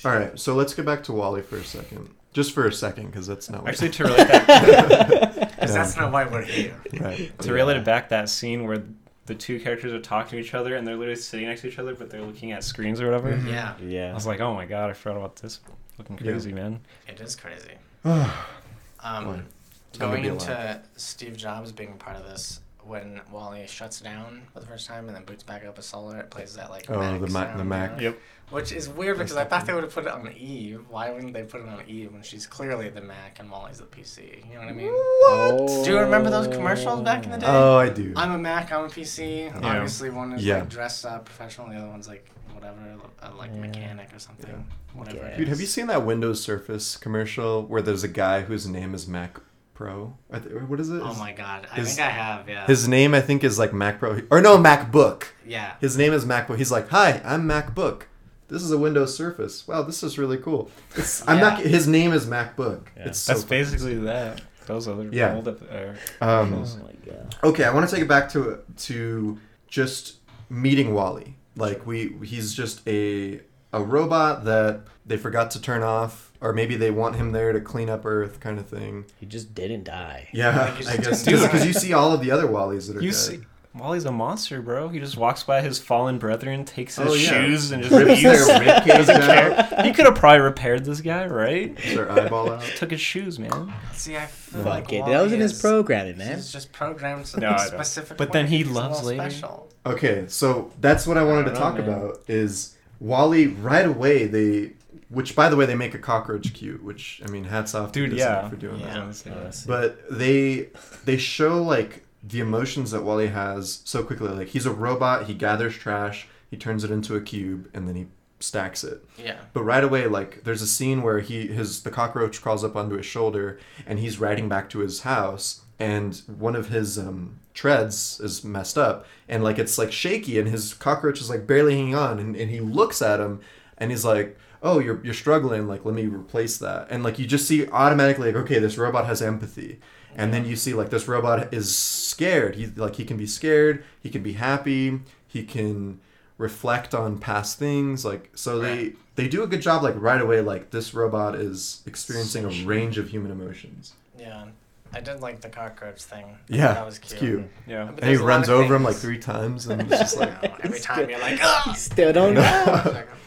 All 0.05 0.15
right, 0.15 0.37
so 0.39 0.53
let's 0.53 0.73
get 0.75 0.85
back 0.85 1.01
to 1.05 1.13
WALL-E 1.13 1.41
for 1.41 1.57
a 1.57 1.63
second, 1.63 2.09
just 2.31 2.53
for 2.53 2.67
a 2.67 2.71
second, 2.73 3.07
because 3.07 3.25
that's 3.25 3.49
not 3.49 3.63
what- 3.63 3.69
Actually, 3.69 3.89
to 3.89 4.03
relate 4.03 4.27
that, 4.27 5.33
Because 5.55 5.71
Yeah. 5.71 5.81
that's 5.81 5.97
not 5.97 6.11
why 6.11 6.25
we're 6.25 6.43
here. 6.43 6.75
right. 6.99 7.31
to 7.39 7.51
relate 7.53 7.77
it 7.77 7.83
back, 7.83 8.09
that 8.09 8.29
scene 8.29 8.67
where 8.67 8.83
the 9.27 9.35
two 9.35 9.59
characters 9.59 9.93
are 9.93 9.99
talking 9.99 10.31
to 10.31 10.37
each 10.39 10.53
other 10.53 10.75
and 10.75 10.85
they're 10.87 10.95
literally 10.95 11.19
sitting 11.19 11.47
next 11.47 11.61
to 11.61 11.67
each 11.67 11.79
other, 11.79 11.93
but 11.95 12.09
they're 12.09 12.21
looking 12.23 12.51
at 12.51 12.63
screens 12.63 12.99
or 12.99 13.05
whatever. 13.05 13.31
Mhm. 13.33 13.91
Yeah, 13.91 14.11
I 14.11 14.13
was 14.13 14.25
like, 14.25 14.39
oh 14.41 14.53
my 14.53 14.65
god, 14.65 14.89
I 14.89 14.93
forgot 14.93 15.17
about 15.17 15.35
this. 15.37 15.59
Looking 15.97 16.17
Yeah. 16.17 16.31
crazy, 16.31 16.53
man. 16.53 16.79
it 17.07 17.19
is 17.21 17.35
crazy. 17.35 17.73
Boy, 18.03 18.25
Um, 19.03 19.45
to 19.93 19.99
going 19.99 20.25
into. 20.25 20.81
Steve 20.95 21.35
Jobs 21.37 21.71
being 21.71 21.97
part 21.97 22.15
of 22.17 22.23
this, 22.23 22.61
when 22.85 23.21
WALL-E 23.31 23.67
shuts 23.67 23.99
down 24.01 24.41
for 24.53 24.59
the 24.59 24.65
first 24.65 24.87
time 24.87 25.07
and 25.07 25.15
then 25.15 25.23
boots 25.23 25.43
back 25.43 25.65
up 25.65 25.77
a 25.77 25.81
solar, 25.81 26.17
it 26.19 26.29
plays 26.29 26.55
that 26.55 26.69
like 26.69 26.89
Oh, 26.89 26.99
Mac 26.99 27.21
the 27.21 27.27
Mac- 27.27 27.47
sound, 27.47 27.59
the 27.59 27.63
you 27.63 27.69
Mac. 27.69 27.95
know? 27.97 28.03
Yep. 28.03 28.19
Which 28.49 28.71
is 28.73 28.89
weird 28.89 29.17
because 29.17 29.37
I 29.37 29.45
thought 29.45 29.65
they 29.65 29.73
would 29.73 29.83
have 29.83 29.93
put 29.93 30.05
it 30.05 30.11
on 30.11 30.29
Eve. 30.33 30.83
Why 30.89 31.09
wouldn't 31.09 31.31
they 31.33 31.43
put 31.43 31.61
it 31.61 31.67
on 31.69 31.83
Eve 31.87 32.11
when 32.11 32.21
she's 32.21 32.45
clearly 32.45 32.89
the 32.89 32.99
Mac 33.01 33.39
and 33.39 33.49
WALL-E's 33.49 33.77
the 33.77 33.85
PC? 33.85 34.45
You 34.47 34.55
know 34.55 34.59
what 34.61 34.67
I 34.69 34.73
mean? 34.73 34.89
Oh. 34.91 35.83
Do 35.85 35.91
you 35.91 35.97
remember 35.99 36.29
those 36.29 36.47
commercials 36.47 37.01
back 37.01 37.23
in 37.25 37.31
the 37.31 37.37
day? 37.37 37.45
Oh, 37.47 37.77
I 37.77 37.89
do. 37.89 38.13
I'm 38.15 38.31
a 38.31 38.37
Mac, 38.37 38.71
I'm 38.71 38.85
a 38.85 38.89
PC. 38.89 39.45
Yeah. 39.45 39.59
Obviously, 39.63 40.09
one 40.09 40.33
is 40.33 40.43
Yeah. 40.43 40.59
like 40.59 40.69
dressed 40.69 41.05
up 41.05 41.25
professional, 41.25 41.69
the 41.69 41.75
other 41.75 41.87
one's 41.89 42.07
like 42.09 42.25
whatever, 42.53 42.77
uh, 43.21 43.29
like 43.37 43.51
Yeah. 43.53 43.61
mechanic 43.61 44.13
or 44.13 44.19
something. 44.19 44.49
Yeah. 44.49 44.97
Whatever. 44.99 45.33
Dude, 45.37 45.47
have 45.47 45.61
you 45.61 45.65
seen 45.65 45.87
that 45.87 46.05
Windows 46.05 46.43
Surface 46.43 46.97
commercial 46.97 47.63
where 47.63 47.81
there's 47.81 48.03
a 48.03 48.07
guy 48.09 48.41
whose 48.41 48.67
name 48.67 48.93
is 48.93 49.07
Mac 49.07 49.39
Pro? 49.73 50.13
Th- 50.31 50.43
What 50.67 50.79
is 50.79 50.89
it? 50.89 51.01
Oh 51.03 51.13
my 51.15 51.31
god, 51.31 51.67
I 51.71 51.75
His- 51.75 51.95
think 51.95 52.07
I 52.07 52.11
have. 52.11 52.47
Yeah. 52.49 52.65
His 52.67 52.87
name, 52.87 53.13
I 53.13 53.21
think, 53.21 53.43
is 53.43 53.57
like 53.57 53.73
Mac 53.73 53.99
Pro. 53.99 54.21
Or 54.29 54.41
no, 54.41 54.57
MacBook. 54.57 55.23
yeah. 55.45 55.73
His 55.81 55.97
name 55.97 56.13
is 56.13 56.25
MacBook. 56.25 56.57
He's 56.57 56.71
like, 56.71 56.89
"Hi, 56.89 57.21
I'm 57.25 57.47
MacBook. 57.47 58.03
This 58.47 58.61
is 58.63 58.71
a 58.71 58.77
Windows 58.77 59.15
Surface. 59.15 59.67
Wow, 59.67 59.81
this 59.83 60.03
is 60.03 60.17
really 60.19 60.37
cool." 60.37 60.69
It's, 60.95 61.27
I'm 61.27 61.37
Yeah. 61.37 61.49
not. 61.49 61.59
His 61.59 61.87
name 61.87 62.11
is 62.13 62.25
MacBook. 62.27 62.87
Yeah. 62.97 63.07
It's 63.07 63.19
so 63.19 63.33
That's 63.33 63.43
funny. 63.45 63.61
basically 63.61 63.95
that. 63.99 64.41
Those 64.67 64.87
other 64.87 65.09
Yeah. 65.11 65.35
old 65.35 65.47
ep- 65.47 65.61
or- 65.71 65.95
Um, 66.21 66.53
Oh 66.53 66.83
my 66.83 66.93
god. 67.11 67.35
okay, 67.43 67.63
I 67.63 67.73
want 67.73 67.89
to 67.89 67.93
take 67.95 68.03
it 68.03 68.07
back 68.07 68.29
to 68.33 68.59
to 68.77 69.39
just 69.67 70.17
meeting 70.49 70.93
WALL-E. 70.93 71.35
Like 71.55 71.85
we, 71.87 72.15
he's 72.23 72.53
just 72.53 72.87
a 72.87 73.41
a 73.73 73.81
robot 73.83 74.45
that 74.45 74.81
they 75.05 75.17
forgot 75.17 75.51
to 75.51 75.61
turn 75.61 75.83
off, 75.83 76.31
or 76.41 76.53
maybe 76.53 76.75
they 76.75 76.91
want 76.91 77.15
him 77.15 77.31
there 77.31 77.53
to 77.53 77.61
clean 77.61 77.89
up 77.89 78.05
Earth, 78.05 78.39
kind 78.39 78.59
of 78.59 78.67
thing. 78.67 79.05
He 79.19 79.25
just 79.25 79.53
didn't 79.55 79.83
die. 79.85 80.29
Yeah, 80.33 80.73
I 80.87 80.97
guess 80.97 81.23
because 81.25 81.65
you 81.65 81.73
see 81.73 81.93
all 81.93 82.11
of 82.13 82.21
the 82.21 82.31
other 82.31 82.47
WALL-Es 82.47 82.87
that 82.87 82.97
are 82.97 83.01
You 83.01 83.11
dead. 83.11 83.15
see, 83.17 83.39
WALL-E's 83.73 84.03
a 84.05 84.11
monster, 84.11 84.61
bro. 84.61 84.89
He 84.89 84.99
just 84.99 85.15
walks 85.17 85.43
by 85.43 85.61
his 85.61 85.79
fallen 85.79 86.17
brethren, 86.19 86.65
takes 86.65 86.97
his 86.97 87.07
Oh, 87.07 87.13
yeah. 87.13 87.29
shoes, 87.45 87.71
and 87.71 87.81
just 87.83 87.95
rips 87.95 88.21
their 88.21 88.59
rib 88.59 88.83
cage 88.83 89.07
Doesn't 89.07 89.21
out. 89.21 89.85
He 89.85 89.93
could 89.93 90.05
have 90.05 90.15
probably 90.15 90.39
repaired 90.41 90.83
this 90.83 90.99
guy, 91.01 91.25
right? 91.27 91.69
rips 91.69 91.93
their 91.95 92.11
eyeball 92.11 92.51
out. 92.51 92.61
Took 92.75 92.91
his 92.91 92.99
shoes, 93.01 93.39
man. 93.39 93.73
See, 93.93 94.17
I 94.17 94.25
feel 94.25 94.63
Fuck 94.63 94.65
like 94.65 94.91
it. 94.93 94.99
WALL-E 95.01 95.11
That 95.13 95.21
was 95.23 95.31
in 95.33 95.39
his 95.39 95.59
programming, 95.61 96.17
man. 96.17 96.35
He's 96.35 96.51
just 96.51 96.71
programmed 96.73 97.25
to 97.27 97.39
No, 97.39 97.49
no, 97.51 97.55
I 97.55 97.65
specific. 97.65 98.17
But 98.17 98.33
then 98.33 98.47
he 98.47 98.57
He's 98.57 98.69
loves 98.69 99.03
little 99.03 99.17
later. 99.19 99.29
Special. 99.31 99.69
Okay, 99.85 100.25
so 100.27 100.71
that's 100.81 101.07
what 101.07 101.17
I 101.17 101.23
wanted 101.23 101.41
I 101.41 101.43
to 101.45 101.49
don't 101.51 101.59
talk 101.61 101.73
man. 101.77 101.87
about 101.89 102.19
is 102.27 102.75
WALL-E 103.01 103.47
right 103.47 103.85
away 103.85 104.27
they 104.27 104.73
which 105.09 105.35
by 105.35 105.49
the 105.49 105.57
way 105.57 105.65
they 105.65 105.75
make 105.75 105.93
a 105.93 105.99
cockroach 105.99 106.53
cute, 106.53 106.81
which 106.81 107.21
I 107.25 107.29
mean 107.29 107.43
hats 107.43 107.75
off 107.75 107.91
to 107.91 107.99
Dude, 107.99 108.11
Disney 108.11 108.23
yeah. 108.23 108.47
for 108.47 108.55
doing 108.55 108.79
Yeah. 108.79 109.05
that. 109.11 109.21
Yes. 109.25 109.65
But 109.65 109.99
they 110.09 110.69
they 111.03 111.17
show 111.17 111.61
like 111.61 112.05
the 112.23 112.39
emotions 112.39 112.91
that 112.91 113.03
WALL-E 113.03 113.27
has 113.27 113.81
so 113.83 114.03
quickly. 114.03 114.29
Like 114.29 114.47
he's 114.49 114.65
a 114.65 114.71
robot, 114.71 115.25
he 115.25 115.33
gathers 115.33 115.75
trash, 115.75 116.27
he 116.49 116.55
turns 116.55 116.83
it 116.85 116.91
into 116.91 117.15
a 117.15 117.21
cube, 117.21 117.69
and 117.73 117.87
then 117.87 117.95
he 117.95 118.05
stacks 118.39 118.83
it. 118.85 119.03
Yeah. 119.17 119.37
But 119.53 119.63
right 119.63 119.83
away, 119.83 120.07
like 120.07 120.43
there's 120.45 120.61
a 120.61 120.67
scene 120.67 121.01
where 121.01 121.19
he 121.19 121.47
his 121.47 121.83
the 121.83 121.91
cockroach 121.91 122.41
crawls 122.41 122.63
up 122.63 122.75
onto 122.77 122.95
his 122.95 123.05
shoulder 123.05 123.59
and 123.85 123.99
he's 123.99 124.17
riding 124.19 124.47
back 124.47 124.69
to 124.69 124.79
his 124.79 125.01
house 125.01 125.61
and 125.77 126.21
one 126.27 126.55
of 126.55 126.69
his 126.69 126.97
um, 126.97 127.39
treads 127.53 128.19
is 128.19 128.43
messed 128.43 128.77
up 128.77 129.05
and 129.27 129.43
like 129.43 129.59
it's 129.59 129.77
like 129.77 129.91
shaky 129.91 130.39
and 130.39 130.47
his 130.47 130.73
cockroach 130.73 131.19
is 131.19 131.29
like 131.29 131.45
barely 131.47 131.75
hanging 131.75 131.95
on 131.95 132.19
and, 132.19 132.35
and 132.35 132.49
he 132.49 132.59
looks 132.59 133.01
at 133.01 133.19
him 133.19 133.41
and 133.77 133.91
he's 133.91 134.05
like 134.05 134.37
oh 134.63 134.79
you're 134.79 135.03
you're 135.03 135.13
struggling 135.13 135.67
like 135.67 135.85
let 135.85 135.95
me 135.95 136.05
replace 136.05 136.57
that. 136.57 136.87
And 136.89 137.03
like 137.03 137.19
you 137.19 137.25
just 137.25 137.47
see 137.47 137.67
automatically 137.67 138.31
like 138.31 138.43
okay 138.43 138.59
this 138.59 138.77
robot 138.77 139.05
has 139.05 139.21
empathy. 139.21 139.79
And 140.15 140.33
then 140.33 140.45
you 140.45 140.55
see 140.55 140.73
like 140.73 140.89
this 140.89 141.07
robot 141.07 141.53
is 141.53 141.75
scared. 141.75 142.55
He 142.55 142.67
like 142.67 142.95
he 142.95 143.05
can 143.05 143.17
be 143.17 143.27
scared 143.27 143.83
he 144.01 144.09
can 144.09 144.23
be 144.23 144.33
happy 144.33 144.99
he 145.27 145.43
can 145.43 145.99
reflect 146.37 146.95
on 146.95 147.19
past 147.19 147.59
things 147.59 148.03
like 148.03 148.31
so 148.33 148.59
they 148.59 148.93
they 149.15 149.27
do 149.27 149.43
a 149.43 149.47
good 149.47 149.61
job 149.61 149.83
like 149.83 149.93
right 149.97 150.19
away 150.19 150.41
like 150.41 150.71
this 150.71 150.93
robot 150.93 151.35
is 151.35 151.83
experiencing 151.85 152.45
a 152.45 152.65
range 152.65 152.97
of 152.97 153.09
human 153.09 153.31
emotions. 153.31 153.93
Yeah. 154.17 154.45
I 154.93 154.99
did 154.99 155.21
like 155.21 155.41
the 155.41 155.49
cockroach 155.49 156.01
thing. 156.03 156.37
yeah 156.49 156.73
That 156.73 156.85
was 156.85 156.97
it's 156.97 157.09
cute. 157.13 157.19
cute 157.19 157.43
Yeah. 157.67 157.85
But 157.85 157.89
and 157.95 157.99
he 158.03 158.05
there's 158.07 158.19
a 158.19 158.23
lot 158.23 158.27
runs 158.29 158.49
of 158.49 158.55
over 158.59 158.75
him 158.75 158.83
like 158.83 158.95
three 158.95 159.17
times 159.19 159.67
and 159.67 159.81
it's 159.91 159.99
just 159.99 160.17
like 160.17 160.33
You 160.43 160.49
know, 160.49 160.55
every 160.63 160.79
time 160.79 161.09
you're 161.09 161.19
like, 161.19 161.39
ah! 161.41 161.73
Still 161.77 162.11
don't 162.13 162.33
know. 162.35 163.03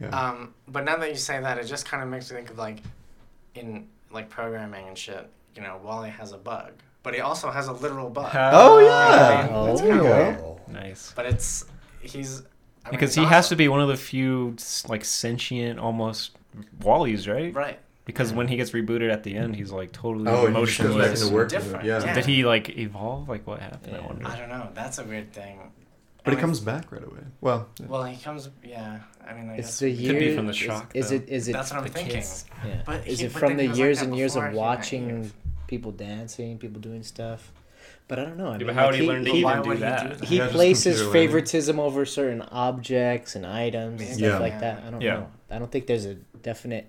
Yeah. 0.00 0.10
Um, 0.10 0.54
but 0.68 0.84
now 0.84 0.96
that 0.98 1.08
you 1.10 1.16
say 1.16 1.40
that, 1.40 1.58
it 1.58 1.64
just 1.64 1.84
kind 1.84 2.04
of 2.04 2.08
makes 2.08 2.30
me 2.30 2.36
think 2.36 2.50
of 2.50 2.56
like, 2.58 2.78
in 3.56 3.88
like 4.12 4.30
programming 4.30 4.86
and 4.86 4.96
shit. 4.96 5.28
You 5.56 5.62
know, 5.62 5.80
WALL-E 5.82 6.08
has 6.10 6.30
a 6.30 6.38
bug, 6.38 6.70
but 7.02 7.14
he 7.14 7.20
also 7.20 7.50
has 7.50 7.66
a 7.66 7.72
literal 7.72 8.08
bug. 8.08 8.30
Oh, 8.32 8.78
yeah. 8.78 9.48
Oh, 9.50 9.66
That's 9.66 9.80
kinda 9.80 10.04
weird. 10.04 10.38
Nice. 10.68 11.12
But 11.16 11.26
it's 11.26 11.64
he's 12.00 12.42
I 12.84 12.90
mean, 12.90 12.92
Because 12.92 13.08
it's 13.10 13.16
he 13.16 13.24
has 13.24 13.48
to 13.48 13.56
be 13.56 13.66
one 13.66 13.80
of 13.80 13.88
the 13.88 13.96
few 13.96 14.54
like 14.86 15.04
sentient, 15.04 15.80
almost 15.80 16.36
WALL-Es, 16.80 17.26
right? 17.26 17.52
right. 17.52 17.80
Because 18.08 18.32
when 18.32 18.48
he 18.48 18.56
gets 18.56 18.70
rebooted 18.70 19.12
at 19.12 19.22
the 19.22 19.36
end, 19.36 19.54
he's 19.54 19.70
like 19.70 19.92
totally 19.92 20.28
oh 20.30 20.46
he 20.46 20.64
just 20.64 20.78
goes 20.78 20.86
back 20.88 20.94
emotionless. 20.96 21.22
into 21.22 21.34
work 21.34 21.48
Different, 21.50 21.84
yeah. 21.84 22.02
yeah. 22.04 22.14
Did 22.14 22.24
he 22.24 22.44
like 22.44 22.76
evolve? 22.78 23.28
Like 23.28 23.46
what 23.46 23.60
happened? 23.60 23.96
I 23.96 24.00
wonder. 24.00 24.26
I 24.26 24.36
don't 24.38 24.48
know. 24.48 24.68
That's 24.74 24.98
a 24.98 25.04
weird 25.04 25.32
thing. 25.32 25.58
but 26.24 26.32
And 26.32 26.34
he 26.34 26.38
I- 26.38 26.40
comes 26.40 26.58
back 26.60 26.90
right 26.90 27.04
away 27.04 27.20
well 27.42 27.68
Well, 27.86 28.04
he 28.04 28.16
comes. 28.22 28.48
Yeah. 28.64 29.00
I 29.28 29.34
mean, 29.34 29.50
I 29.50 29.56
It's 29.58 29.68
guess. 29.68 29.78
the 29.80 29.90
year. 29.90 30.12
Could 30.14 30.18
be 30.20 30.34
from 30.34 30.46
the 30.46 30.52
shock, 30.54 30.90
Is, 30.94 31.10
though. 31.10 31.16
it? 31.16 31.28
Is 31.28 31.48
it? 31.48 31.52
That's 31.52 31.70
what 31.70 31.82
I'm 31.82 31.88
thinking. 31.88 32.14
kids? 32.16 32.46
Yeah. 32.66 32.80
But 32.86 33.06
is 33.06 33.18
he- 33.20 33.26
it 33.26 33.32
from 33.32 33.56
then 33.56 33.56
the 33.58 33.62
he 33.64 33.68
was 33.68 33.78
like 33.78 33.84
years 33.84 34.02
and 34.02 34.16
years 34.16 34.36
of 34.36 34.52
watching 34.54 35.30
people 35.66 35.92
dancing, 35.92 36.56
people 36.58 36.80
doing 36.80 37.02
stuff? 37.02 37.52
But 38.08 38.18
I 38.18 38.24
don't 38.24 38.38
know. 38.38 38.48
I 38.48 38.52
Yeah, 38.52 38.56
mean, 38.58 38.66
but 38.68 38.74
how 38.74 38.82
like, 38.84 38.92
would 38.92 39.00
he 39.02 39.06
learn 39.06 39.24
to 39.26 39.30
even 39.32 39.62
do 39.62 39.74
that? 39.76 40.02
do 40.10 40.14
that? 40.16 40.24
He 40.24 40.38
Yeah, 40.38 40.48
places 40.48 41.02
favoritism 41.12 41.78
over 41.78 42.06
certain 42.06 42.40
objects 42.40 43.36
and 43.36 43.44
items 43.44 44.00
and 44.00 44.16
stuff 44.16 44.40
like 44.40 44.60
that. 44.60 44.82
I 44.86 44.90
don't 44.90 45.02
Yeah. 45.02 45.14
know. 45.14 45.26
I 45.50 45.58
don't 45.58 45.70
think 45.70 45.86
there's 45.86 46.06
a 46.06 46.14
definite. 46.42 46.86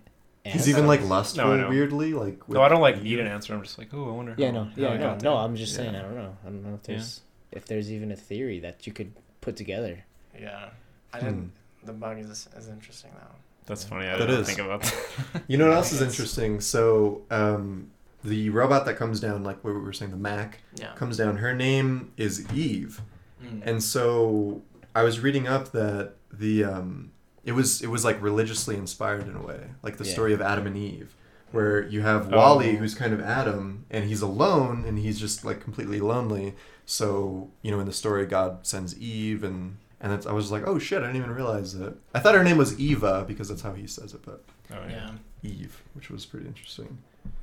He's 0.52 0.70
even 0.70 0.88
like 0.88 1.02
lustful 1.04 1.56
No, 1.58 1.70
weirdly 1.70 2.14
like 2.14 2.48
No, 2.50 2.62
I 2.62 2.70
don't 2.70 2.82
like 2.82 3.02
need 3.02 3.20
an 3.20 3.28
answer. 3.28 3.54
I'm 3.54 3.62
just 3.64 3.78
like, 3.78 3.90
oh, 3.94 4.10
I 4.10 4.12
wonder. 4.12 4.36
Yeah, 4.38 4.52
no, 4.52 4.70
yeah, 4.76 4.98
no, 4.98 5.18
no. 5.22 5.36
I'm 5.38 5.56
just 5.56 5.76
saying. 5.76 5.94
Yeah. 5.94 6.00
I 6.00 6.04
don't 6.04 6.16
know. 6.16 6.38
I 6.44 6.50
don't 6.50 6.64
know 6.64 6.74
if 6.82 6.88
Yeah. 6.88 6.96
there's 6.96 7.22
if 7.52 7.66
there's 7.66 7.92
even 7.92 8.12
a 8.12 8.16
theory 8.16 8.60
that 8.60 8.86
you 8.86 8.94
could 8.94 9.12
put 9.42 9.56
together. 9.56 10.04
Yeah. 10.40 10.70
I 11.14 11.20
Hmm. 11.20 11.26
didn't. 11.26 11.52
The 11.84 11.94
bug 11.94 12.20
is, 12.20 12.48
is 12.56 12.68
interesting 12.68 13.12
though. 13.16 13.36
That's 13.66 13.84
funny. 13.84 14.08
I 14.08 14.18
That 14.18 14.26
didn't 14.28 14.42
is. 14.42 14.48
think 14.48 14.60
about 14.60 14.82
that. 14.84 15.44
You 15.48 15.58
know 15.58 15.68
what 15.68 15.76
else 15.78 15.92
is 15.92 16.02
interesting? 16.10 16.60
So, 16.62 17.22
um, 17.32 17.92
the 18.24 18.50
robot 18.50 18.86
that 18.86 18.98
comes 18.98 19.20
down, 19.20 19.44
like 19.44 19.64
what 19.64 19.74
we 19.74 19.80
were 19.80 19.94
saying, 19.94 20.12
the 20.12 20.18
Mac 20.18 20.60
Yeah. 20.76 20.94
comes 20.96 21.18
down. 21.18 21.38
Her 21.38 21.54
name 21.54 22.12
is 22.18 22.46
Eve, 22.54 23.02
Mm. 23.44 23.62
and 23.64 23.82
so 23.84 24.62
I 24.94 25.04
was 25.04 25.22
reading 25.22 25.48
up 25.48 25.72
that 25.72 26.16
the 26.32 26.66
um, 26.66 27.12
it 27.44 27.54
was 27.54 27.82
it 27.82 27.88
was 27.88 28.04
like 28.06 28.22
religiously 28.22 28.76
inspired 28.76 29.28
in 29.28 29.36
a 29.36 29.42
way, 29.42 29.62
like 29.84 29.98
the 29.98 30.06
Yeah. 30.06 30.12
story 30.14 30.34
of 30.34 30.42
Adam 30.42 30.68
and 30.68 30.78
Eve, 30.78 31.16
where 31.52 31.82
you 31.88 32.02
have 32.02 32.32
Oh. 32.34 32.38
WALL-E, 32.38 32.76
who's 32.76 32.96
kind 32.96 33.14
of 33.14 33.22
Adam, 33.22 33.86
and 33.90 34.06
he's 34.06 34.22
alone, 34.22 34.84
and 34.88 35.00
he's 35.00 35.20
just 35.20 35.44
like 35.46 35.62
completely 35.62 36.00
lonely. 36.00 36.56
So 36.86 37.50
you 37.62 37.72
know, 37.72 37.80
in 37.80 37.86
the 37.86 37.94
story, 37.94 38.26
God 38.26 38.66
sends 38.66 38.98
Eve, 39.00 39.44
and 39.44 39.78
and 40.02 40.12
that's, 40.14 40.26
I 40.26 40.32
was 40.32 40.50
like, 40.50 40.66
oh 40.66 40.80
shit, 40.80 41.00
I 41.04 41.08
didn't 41.08 41.18
even 41.18 41.32
realize 41.32 41.78
that. 41.78 41.94
I 42.16 42.20
thought 42.20 42.34
her 42.34 42.44
name 42.44 42.56
was 42.58 42.80
Eva 42.80 43.26
because 43.28 43.50
that's 43.50 43.62
how 43.62 43.74
he 43.74 43.86
says 43.86 44.14
it, 44.14 44.22
but 44.26 44.44
Oh, 44.72 44.88
yeah. 44.88 45.12
Eve, 45.44 45.82
which 45.94 46.10
was 46.10 46.26
pretty 46.26 46.46
interesting. 46.48 46.98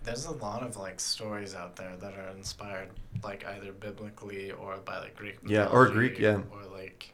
There's 0.04 0.24
a 0.24 0.30
lot 0.30 0.62
of 0.62 0.76
like 0.76 0.98
stories 1.00 1.54
out 1.54 1.76
there 1.76 1.96
that 2.00 2.14
are 2.14 2.28
inspired 2.36 2.88
like 3.22 3.44
either 3.46 3.72
biblically 3.72 4.52
or 4.52 4.78
by 4.78 4.98
like 5.00 5.16
Greek 5.16 5.36
Yeah, 5.46 5.66
or 5.66 5.88
Greek, 5.90 6.18
yeah. 6.18 6.40
or 6.50 6.64
like 6.72 7.12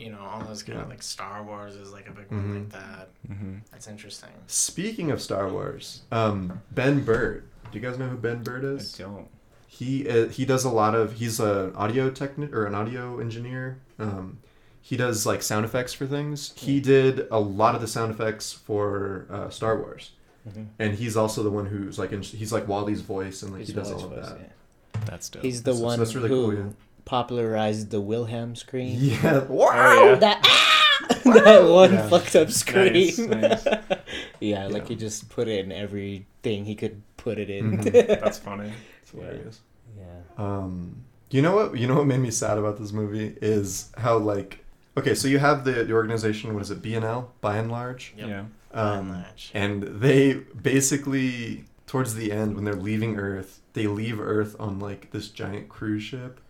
you 0.00 0.10
know 0.10 0.20
all 0.20 0.40
those 0.44 0.62
kind 0.62 0.78
Yeah. 0.78 0.84
of 0.84 0.90
like 0.90 1.02
Star 1.02 1.42
Wars 1.42 1.74
is 1.76 1.92
like 1.92 2.08
a 2.08 2.12
big 2.12 2.30
one 2.30 2.54
like 2.54 2.70
that. 2.70 3.08
Mm-hmm. 3.30 3.56
That's 3.70 3.86
interesting. 3.86 4.30
Speaking 4.46 5.10
of 5.10 5.20
Star 5.20 5.48
Wars, 5.48 6.02
um, 6.10 6.60
Ben 6.72 7.04
Burtt. 7.04 7.44
Do 7.70 7.78
you 7.78 7.84
guys 7.86 7.98
know 7.98 8.08
who 8.08 8.16
Ben 8.16 8.42
Burtt 8.42 8.64
I 8.64 8.68
is? 8.68 8.92
don't. 8.92 9.28
He 9.68 10.08
uh, 10.08 10.28
he 10.28 10.44
does 10.44 10.64
a 10.64 10.70
lot 10.70 10.94
of. 10.94 11.12
He's 11.14 11.38
an 11.40 11.74
audio 11.76 12.10
technic 12.10 12.52
or 12.52 12.66
an 12.66 12.74
audio 12.74 13.20
engineer. 13.20 13.78
Um, 13.98 14.38
he 14.82 14.96
does 14.96 15.26
like 15.26 15.42
sound 15.42 15.64
effects 15.64 15.92
for 15.92 16.06
things. 16.06 16.52
He 16.56 16.80
did 16.80 17.28
a 17.30 17.38
lot 17.38 17.74
of 17.74 17.80
the 17.80 17.86
sound 17.86 18.10
effects 18.12 18.52
for 18.52 19.26
uh, 19.30 19.48
Star 19.50 19.76
Wars, 19.78 20.12
Mhm. 20.48 20.66
and 20.78 20.94
he's 20.94 21.16
also 21.16 21.42
the 21.42 21.50
one 21.50 21.66
who's 21.66 21.98
like 21.98 22.12
in, 22.12 22.22
he's 22.22 22.52
like 22.52 22.66
WALL-E's 22.66 23.02
voice 23.02 23.42
and 23.42 23.52
like 23.52 23.66
he 23.66 23.72
does 23.72 23.88
WALL-E's 23.90 24.04
all 24.04 24.10
of 24.12 24.16
voice, 24.18 24.28
that. 24.30 24.38
yeah. 24.40 25.00
That's 25.04 25.28
dope. 25.28 25.42
He's 25.42 25.62
the 25.62 25.72
So- 25.72 25.78
so 25.78 25.84
one 25.84 25.98
that's 25.98 26.14
really 26.14 26.28
who 26.30 26.34
cool, 26.46 26.54
yeah. 26.54 26.70
Popularized 27.04 27.90
the 27.90 28.00
Wilhelm 28.00 28.54
scream. 28.56 28.96
Yeah. 29.00 29.44
Oh, 29.48 30.04
yeah. 30.06 30.14
That 30.16 30.42
that 31.24 31.64
one 31.64 31.92
Yeah. 31.94 32.08
fucked 32.08 32.36
up 32.36 32.50
scream. 32.50 32.92
Nice, 32.92 33.18
nice. 33.18 33.66
yeah, 34.40 34.66
like 34.66 34.82
Yeah. 34.84 34.88
he 34.90 34.96
just 34.96 35.28
put 35.28 35.48
it 35.48 35.64
in 35.64 35.72
everything 35.72 36.64
he 36.64 36.74
could 36.74 37.02
put 37.16 37.38
it 37.38 37.50
in. 37.50 37.78
Mhm. 37.78 38.20
That's 38.20 38.38
funny. 38.38 38.72
It's 39.02 39.10
hilarious. 39.12 39.60
yeah. 39.98 40.04
Um, 40.38 40.96
You 41.30 41.42
know 41.42 41.54
what? 41.54 41.76
You 41.78 41.86
know 41.86 41.94
what 41.96 42.06
made 42.06 42.20
me 42.20 42.30
sad 42.30 42.58
about 42.58 42.78
this 42.78 42.92
movie 42.92 43.36
is 43.40 43.90
how 43.96 44.18
like 44.18 44.64
okay, 44.98 45.14
so 45.14 45.28
you 45.28 45.38
have 45.38 45.64
the, 45.64 45.84
the 45.84 45.92
organization. 45.92 46.52
What 46.52 46.62
is 46.62 46.70
it? 46.70 46.82
BNL 46.82 47.26
Buy 47.40 47.58
n 47.58 47.68
Large. 47.70 48.14
Yep. 48.16 48.28
Yeah. 48.28 48.44
By 48.72 48.80
and 48.92 49.00
Um, 49.00 49.08
large. 49.10 49.50
and 49.54 49.82
they 50.00 50.34
basically 50.62 51.64
towards 51.86 52.14
the 52.14 52.30
end 52.32 52.54
when 52.54 52.64
they're 52.64 52.74
leaving 52.74 53.16
Earth, 53.18 53.60
they 53.72 53.86
leave 53.88 54.20
Earth 54.20 54.54
on 54.60 54.78
like 54.78 55.10
this 55.10 55.28
giant 55.28 55.68
cruise 55.68 56.02
ship, 56.04 56.40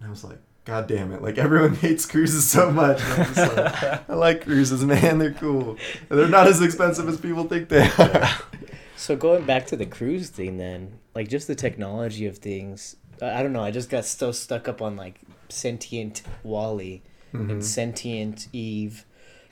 and 0.00 0.06
I 0.08 0.10
was 0.10 0.24
like. 0.24 0.38
God 0.64 0.88
damn 0.88 1.12
it! 1.12 1.22
Like 1.22 1.38
everyone 1.38 1.74
hates 1.86 2.04
cruises 2.06 2.44
so 2.44 2.72
much. 2.72 3.00
I'm 3.00 3.32
just 3.32 3.56
like, 3.56 3.84
I 4.10 4.14
like 4.14 4.42
cruises, 4.42 4.84
man. 4.84 5.18
They're 5.18 5.32
cool. 5.32 5.76
And 6.10 6.18
they're 6.18 6.26
not 6.26 6.48
as 6.48 6.60
expensive 6.60 7.08
as 7.08 7.20
people 7.20 7.44
think 7.44 7.68
they 7.68 7.88
are. 7.98 8.28
So 8.96 9.14
going 9.14 9.44
back 9.44 9.66
to 9.68 9.76
the 9.76 9.86
cruise 9.86 10.28
thing, 10.30 10.56
then, 10.56 10.98
like 11.14 11.28
just 11.28 11.46
the 11.46 11.54
technology 11.54 12.26
of 12.26 12.38
things. 12.38 12.96
I 13.22 13.38
I 13.38 13.42
don't 13.44 13.52
know. 13.52 13.62
I 13.62 13.70
just 13.70 13.90
got 13.90 14.04
so 14.06 14.32
stuck 14.32 14.66
up 14.66 14.82
on 14.82 14.96
like 14.96 15.20
sentient 15.50 16.22
WALL-E 16.42 17.00
Mhm. 17.32 17.50
and 17.52 17.64
sentient 17.64 18.48
Eve, 18.52 19.04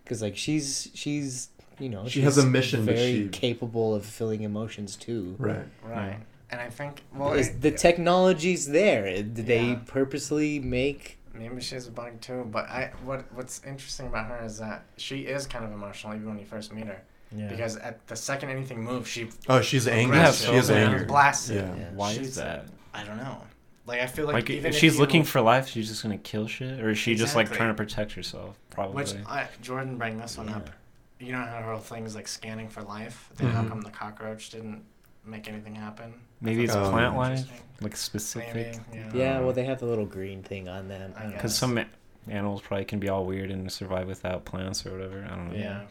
because 0.02 0.20
like 0.20 0.36
she's 0.36 0.90
she's 0.94 1.48
you 1.78 1.90
know 1.90 2.08
She 2.08 2.22
has 2.22 2.38
a 2.38 2.44
mission, 2.46 2.86
but 2.86 2.96
very 2.96 3.12
she- 3.24 3.28
capable 3.28 3.94
of 3.94 4.04
feeling 4.04 4.42
emotions 4.42 4.96
too. 4.96 5.36
Right. 5.38 5.66
right. 5.84 6.18
And 6.50 6.60
I 6.60 6.68
think 6.70 7.02
well, 7.14 7.32
Is 7.32 7.48
it- 7.48 7.60
the 7.62 7.70
technology's 7.70 8.66
there? 8.68 9.04
Did 9.22 9.34
they 9.46 9.66
Yeah. 9.70 9.78
purposely 9.86 10.58
make? 10.60 11.18
Maybe 11.32 11.60
she's 11.60 11.88
a 11.88 11.90
bug 11.90 12.20
too, 12.20 12.46
but 12.50 12.66
I 12.68 12.92
what 13.04 13.24
what's 13.32 13.60
interesting 13.64 14.06
about 14.06 14.26
her 14.26 14.44
is 14.44 14.58
that 14.58 14.84
she 14.96 15.22
is 15.22 15.46
kind 15.46 15.64
of 15.64 15.72
emotional 15.72 16.14
even 16.14 16.28
when 16.28 16.38
you 16.38 16.44
first 16.44 16.72
meet 16.72 16.86
her. 16.86 17.02
Yeah. 17.32 17.48
Because 17.48 17.76
at 17.78 18.06
the 18.06 18.14
second 18.14 18.50
anything 18.50 18.84
moves, 18.84 19.08
she 19.08 19.28
Oh, 19.48 19.60
she's 19.60 19.88
angry. 19.88 20.16
Yeah, 20.18 20.30
she 20.30 20.52
is 20.52 20.70
angry. 20.70 21.04
blasts 21.06 21.48
it. 21.50 21.56
Yeah. 21.56 21.74
Yeah. 21.74 21.90
Why 21.94 22.12
She's- 22.12 22.26
is 22.28 22.34
that? 22.36 22.66
I 22.92 23.02
don't 23.02 23.16
know. 23.16 23.42
Like 23.86 24.00
I 24.00 24.06
feel 24.06 24.26
like, 24.26 24.34
Like, 24.34 24.50
even 24.50 24.70
if 24.72 24.78
she's 24.78 24.94
you- 24.94 25.00
looking 25.00 25.24
for 25.24 25.40
life, 25.40 25.68
she's 25.68 25.88
just 25.88 26.02
gonna 26.04 26.16
kill 26.18 26.46
shit, 26.46 26.78
or 26.80 26.90
is 26.90 26.98
she 26.98 27.16
just 27.16 27.34
like 27.34 27.50
trying 27.50 27.68
to 27.70 27.74
protect 27.74 28.12
herself? 28.12 28.56
Probably. 28.70 28.94
which 28.96 29.14
I, 29.26 29.48
Jordan 29.60 29.98
bring 29.98 30.18
this 30.18 30.38
one 30.38 30.48
Yeah. 30.48 30.56
up. 30.56 30.70
You 31.18 31.32
know 31.32 31.38
how 31.44 31.60
her 31.62 31.72
whole 31.72 31.80
thing's 31.80 32.14
like 32.14 32.28
scanning 32.28 32.68
for 32.68 32.82
life. 32.82 33.30
Then 33.36 33.50
how 33.50 33.62
Mhm. 33.62 33.68
come 33.70 33.80
the 33.80 33.90
cockroach 33.90 34.50
didn't 34.50 34.84
make 35.24 35.48
anything 35.48 35.74
happen? 35.74 36.14
Maybe 36.44 36.64
it's 36.64 36.74
Oh. 36.74 36.90
plant 36.90 37.16
life, 37.16 37.62
like 37.80 37.96
specific. 37.96 38.54
Maybe. 38.54 38.78
Yeah. 38.92 39.10
Yeah, 39.14 39.40
well, 39.40 39.52
they 39.52 39.64
have 39.64 39.80
the 39.80 39.86
little 39.86 40.06
green 40.06 40.42
thing 40.42 40.68
on 40.68 40.88
them. 40.88 41.12
I 41.16 41.18
I 41.18 41.22
don't 41.22 41.30
know. 41.30 41.36
Because 41.36 41.56
some 41.56 41.80
animals 42.28 42.60
probably 42.62 42.84
can 42.84 43.00
be 43.00 43.08
all 43.08 43.24
weird 43.26 43.50
and 43.50 43.70
survive 43.72 44.06
without 44.06 44.44
plants 44.44 44.86
or 44.86 44.92
whatever. 44.92 45.24
I 45.30 45.34
don't 45.34 45.48
know. 45.52 45.58
Yeah. 45.58 45.82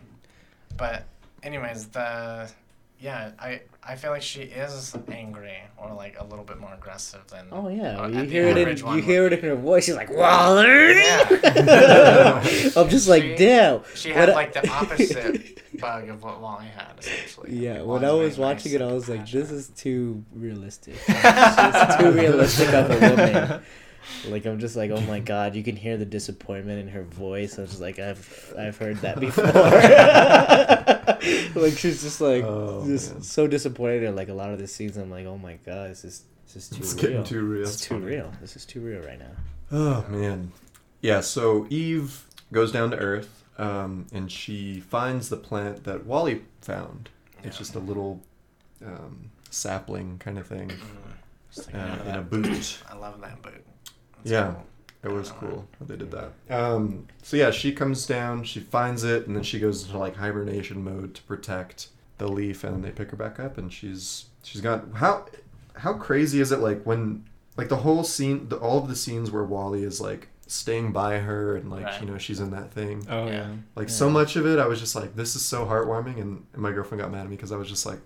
But 0.78 1.04
anyways, 1.44 1.88
the 1.88 2.50
yeah, 3.00 3.32
I 3.40 3.62
I 3.84 3.96
feel 3.96 4.12
like 4.12 4.22
she 4.22 4.42
is 4.44 4.96
angry 5.12 5.58
or 5.78 5.94
like 5.94 6.16
a 6.20 6.24
little 6.24 6.46
bit 6.46 6.58
more 6.60 6.74
aggressive 6.74 7.22
than 7.28 7.48
Oh 7.52 7.68
yeah, 7.68 8.00
uh, 8.02 8.08
you 8.08 8.24
hear 8.24 8.48
it 8.48 8.58
in 8.58 8.62
average 8.64 8.84
one 8.84 8.96
you 8.98 9.04
hear 9.04 9.26
it 9.28 9.34
in 9.34 9.40
her 9.42 9.56
voice. 9.56 9.86
She's 9.86 9.96
like 9.96 10.10
Waller. 10.10 10.92
Yeah. 10.92 12.42
I'm 12.76 12.90
just 12.90 13.08
like, 13.10 13.24
She- 13.24 13.36
damn. 13.36 13.82
She 13.96 14.10
had 14.12 14.30
I- 14.30 14.34
like 14.34 14.54
the 14.54 14.68
opposite 14.70 15.60
bug 15.80 16.08
of 16.10 16.24
what 16.24 16.40
WALL-E 16.40 16.66
had 16.76 16.94
essentially. 17.00 17.58
Yeah, 17.58 17.82
when 17.82 18.06
I 18.06 18.12
was 18.12 18.38
watching 18.38 18.72
nice 18.74 18.82
it, 18.82 18.84
I 18.84 18.94
was 18.94 19.10
like, 19.10 19.30
this 19.30 19.52
is 19.52 19.68
too 19.70 20.24
realistic. 20.34 20.96
She's 21.06 21.96
too 22.00 22.12
realistic 22.12 22.70
of 22.74 22.90
a 22.92 23.00
woman. 23.10 23.62
Like 24.28 24.46
I'm 24.46 24.60
just 24.60 24.76
like, 24.76 24.92
oh 24.92 25.02
my 25.02 25.20
god, 25.20 25.56
you 25.56 25.64
can 25.64 25.76
hear 25.76 25.98
the 25.98 26.06
disappointment 26.06 26.80
in 26.80 26.88
her 26.90 27.04
voice. 27.04 27.58
I 27.58 27.62
was 27.62 27.72
just 27.72 27.82
like, 27.82 28.00
I've 28.00 28.54
I've 28.58 28.78
heard 28.78 28.98
that 28.98 29.20
before. 29.20 29.44
like 31.62 31.78
she's 31.78 32.02
just 32.04 32.22
like 32.22 32.44
Oh, 32.44 32.84
just 32.86 33.14
man. 33.14 33.24
so 33.24 33.48
disappointed 33.48 34.04
at 34.04 34.16
like 34.16 34.30
a 34.30 34.34
lot 34.34 34.52
of 34.52 34.60
the 34.60 34.68
scenes. 34.68 34.98
I'm 34.98 35.10
like, 35.12 35.26
oh 35.26 35.38
my 35.38 35.54
god, 35.66 35.92
this 35.92 36.04
is 36.04 36.24
this 36.54 36.56
is 36.56 36.70
too 36.70 36.82
It's 36.84 36.94
real. 36.96 37.02
getting 37.04 37.24
too 37.24 37.42
real. 37.44 37.62
It's 37.64 37.82
too 37.82 37.98
real. 37.98 38.32
This 38.42 38.56
is 38.56 38.66
too 38.66 38.82
real 38.82 39.02
right 39.02 39.20
now. 39.20 39.32
Oh 39.72 40.06
man. 40.10 40.52
Yeah, 41.02 41.22
so 41.22 41.68
Eve 41.70 42.26
goes 42.54 42.72
down 42.72 42.92
to 42.92 42.98
Earth, 42.98 43.44
um, 43.58 44.06
and 44.14 44.32
she 44.32 44.80
finds 44.80 45.28
the 45.30 45.36
plant 45.38 45.84
that 45.84 46.06
Wally 46.06 46.44
found. 46.62 47.10
It's 47.44 47.56
Yeah. 47.56 47.60
just 47.60 47.76
a 47.76 47.80
little 47.80 48.22
um, 48.86 49.32
sapling 49.50 50.18
kind 50.20 50.38
of 50.38 50.48
thing 50.48 50.70
Mm. 50.70 51.68
Like, 51.68 51.76
uh, 51.76 52.10
in 52.10 52.16
a 52.16 52.22
boot. 52.22 52.80
I 52.90 52.96
love 52.96 53.22
that 53.22 53.42
boot. 53.44 53.64
That's 54.24 54.32
Yeah. 54.32 54.54
cool. 54.54 55.12
It 55.12 55.12
was 55.14 55.32
cool 55.32 55.68
how 55.80 55.86
they 55.86 55.98
did 55.98 56.12
that. 56.12 56.32
Um, 56.50 57.08
so 57.22 57.36
yeah, 57.36 57.52
she 57.52 57.74
comes 57.74 58.06
down, 58.06 58.44
she 58.46 58.62
finds 58.62 59.04
it, 59.04 59.28
and 59.28 59.36
then 59.36 59.44
she 59.44 59.60
goes 59.60 59.84
into 59.86 59.98
like 59.98 60.16
hibernation 60.16 60.82
mode 60.84 61.14
to 61.16 61.22
protect 61.24 61.90
the 62.20 62.28
leaf, 62.30 62.64
and 62.64 62.84
they 62.84 62.92
pick 62.92 63.12
her 63.12 63.18
back 63.18 63.38
up, 63.40 63.58
and 63.58 63.72
she's 63.74 64.26
she's 64.44 64.62
got 64.62 64.86
how 64.96 65.26
how 65.76 65.94
crazy 65.94 66.40
is 66.40 66.52
it 66.54 66.60
like 66.60 66.84
when 66.84 67.26
like 67.58 67.68
the 67.70 67.76
whole 67.78 68.04
scene, 68.04 68.48
the, 68.50 68.56
all 68.58 68.78
of 68.78 68.88
the 68.88 68.96
scenes 68.96 69.30
where 69.30 69.44
WALL-E 69.44 69.84
is 69.84 70.00
like 70.00 70.30
staying 70.48 70.92
by 70.94 71.20
her 71.20 71.56
and 71.58 71.70
like 71.70 71.84
Right. 71.86 72.02
you 72.02 72.08
know 72.08 72.18
she's 72.18 72.40
in 72.40 72.52
that 72.52 72.72
thing. 72.72 73.06
Oh 73.10 73.26
Yeah. 73.26 73.32
yeah. 73.32 73.48
Like 73.76 73.90
Yeah. 73.90 73.94
so 73.94 74.10
much 74.10 74.36
of 74.38 74.46
it, 74.46 74.58
I 74.58 74.68
was 74.68 74.80
just 74.80 74.96
like, 74.96 75.16
this 75.18 75.36
is 75.36 75.44
so 75.44 75.66
heartwarming, 75.66 76.20
and, 76.22 76.46
and 76.54 76.62
my 76.62 76.72
girlfriend 76.72 77.02
got 77.02 77.12
mad 77.12 77.26
at 77.26 77.30
me 77.30 77.36
because 77.36 77.52
I 77.52 77.58
was 77.58 77.68
just 77.68 77.86
like, 77.86 78.00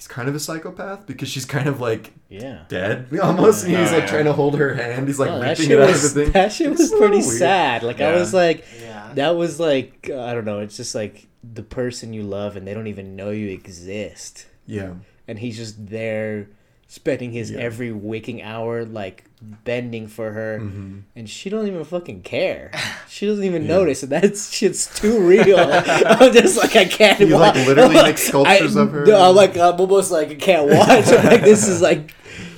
he's 0.00 0.08
kind 0.08 0.30
of 0.30 0.34
a 0.34 0.40
psychopath 0.40 1.06
because 1.06 1.28
she's 1.28 1.44
kind 1.44 1.68
of 1.68 1.78
like 1.78 2.14
Yeah. 2.30 2.62
dead 2.68 3.08
almost, 3.22 3.66
and 3.66 3.76
he's 3.76 3.92
Oh, 3.92 3.96
like 3.98 4.06
trying 4.06 4.24
to 4.24 4.32
hold 4.32 4.56
her 4.56 4.72
hand. 4.72 5.06
He's 5.08 5.18
like 5.18 5.28
Oh, 5.30 5.40
that 5.40 5.58
reaching 5.58 5.72
it 5.72 5.78
out 5.78 5.88
was 5.90 6.06
of 6.06 6.14
the 6.14 6.22
thing. 6.24 6.32
that 6.32 6.52
shit 6.52 6.70
was 6.70 6.90
pretty 6.90 7.18
weird. 7.18 7.24
sad. 7.38 7.82
Like 7.82 8.00
I 8.00 8.14
was 8.14 8.32
like, 8.32 8.64
Yeah. 8.80 9.10
that 9.14 9.36
was 9.36 9.60
like 9.60 10.08
I 10.08 10.32
don't 10.32 10.46
know. 10.46 10.60
It's 10.60 10.78
just 10.78 10.94
like 10.94 11.26
the 11.44 11.62
person 11.62 12.14
you 12.14 12.22
love 12.22 12.56
and 12.56 12.66
they 12.66 12.72
don't 12.72 12.86
even 12.86 13.14
know 13.14 13.28
you 13.28 13.48
exist, 13.48 14.46
Yeah. 14.66 14.94
and 15.28 15.38
he's 15.38 15.58
just 15.58 15.86
there, 15.88 16.48
spending 16.92 17.30
his 17.30 17.52
Yeah. 17.52 17.60
every 17.60 17.92
waking 17.92 18.42
hour 18.42 18.84
like 18.84 19.24
bending 19.40 20.08
for 20.08 20.32
her, 20.32 20.58
hmm 20.58 20.98
and 21.14 21.30
she 21.30 21.48
don't 21.48 21.66
even 21.68 21.84
fucking 21.84 22.22
care. 22.22 22.72
She 23.08 23.26
doesn't 23.26 23.44
even 23.44 23.62
Yeah. 23.62 23.68
notice, 23.76 24.02
and 24.02 24.12
that 24.12 24.36
shit's 24.36 24.92
too 25.00 25.20
real. 25.20 25.58
I'm 25.60 26.32
just 26.32 26.56
like 26.58 26.74
I 26.76 26.84
can't. 26.84 27.20
You, 27.20 27.36
like, 27.38 27.54
literally 27.66 27.94
make 27.94 28.18
sculptures 28.18 28.76
I- 28.76 28.82
of 28.82 28.90
her? 28.92 29.04
no, 29.06 29.30
I'm 29.30 29.34
like 29.36 29.56
I'm 29.56 29.80
almost 29.80 30.10
like 30.10 30.30
I 30.30 30.34
can't 30.36 30.68
watch. 30.78 31.06
I'm 31.08 31.24
like 31.26 31.42
this 31.42 31.66
is 31.68 31.80
like. 31.80 32.14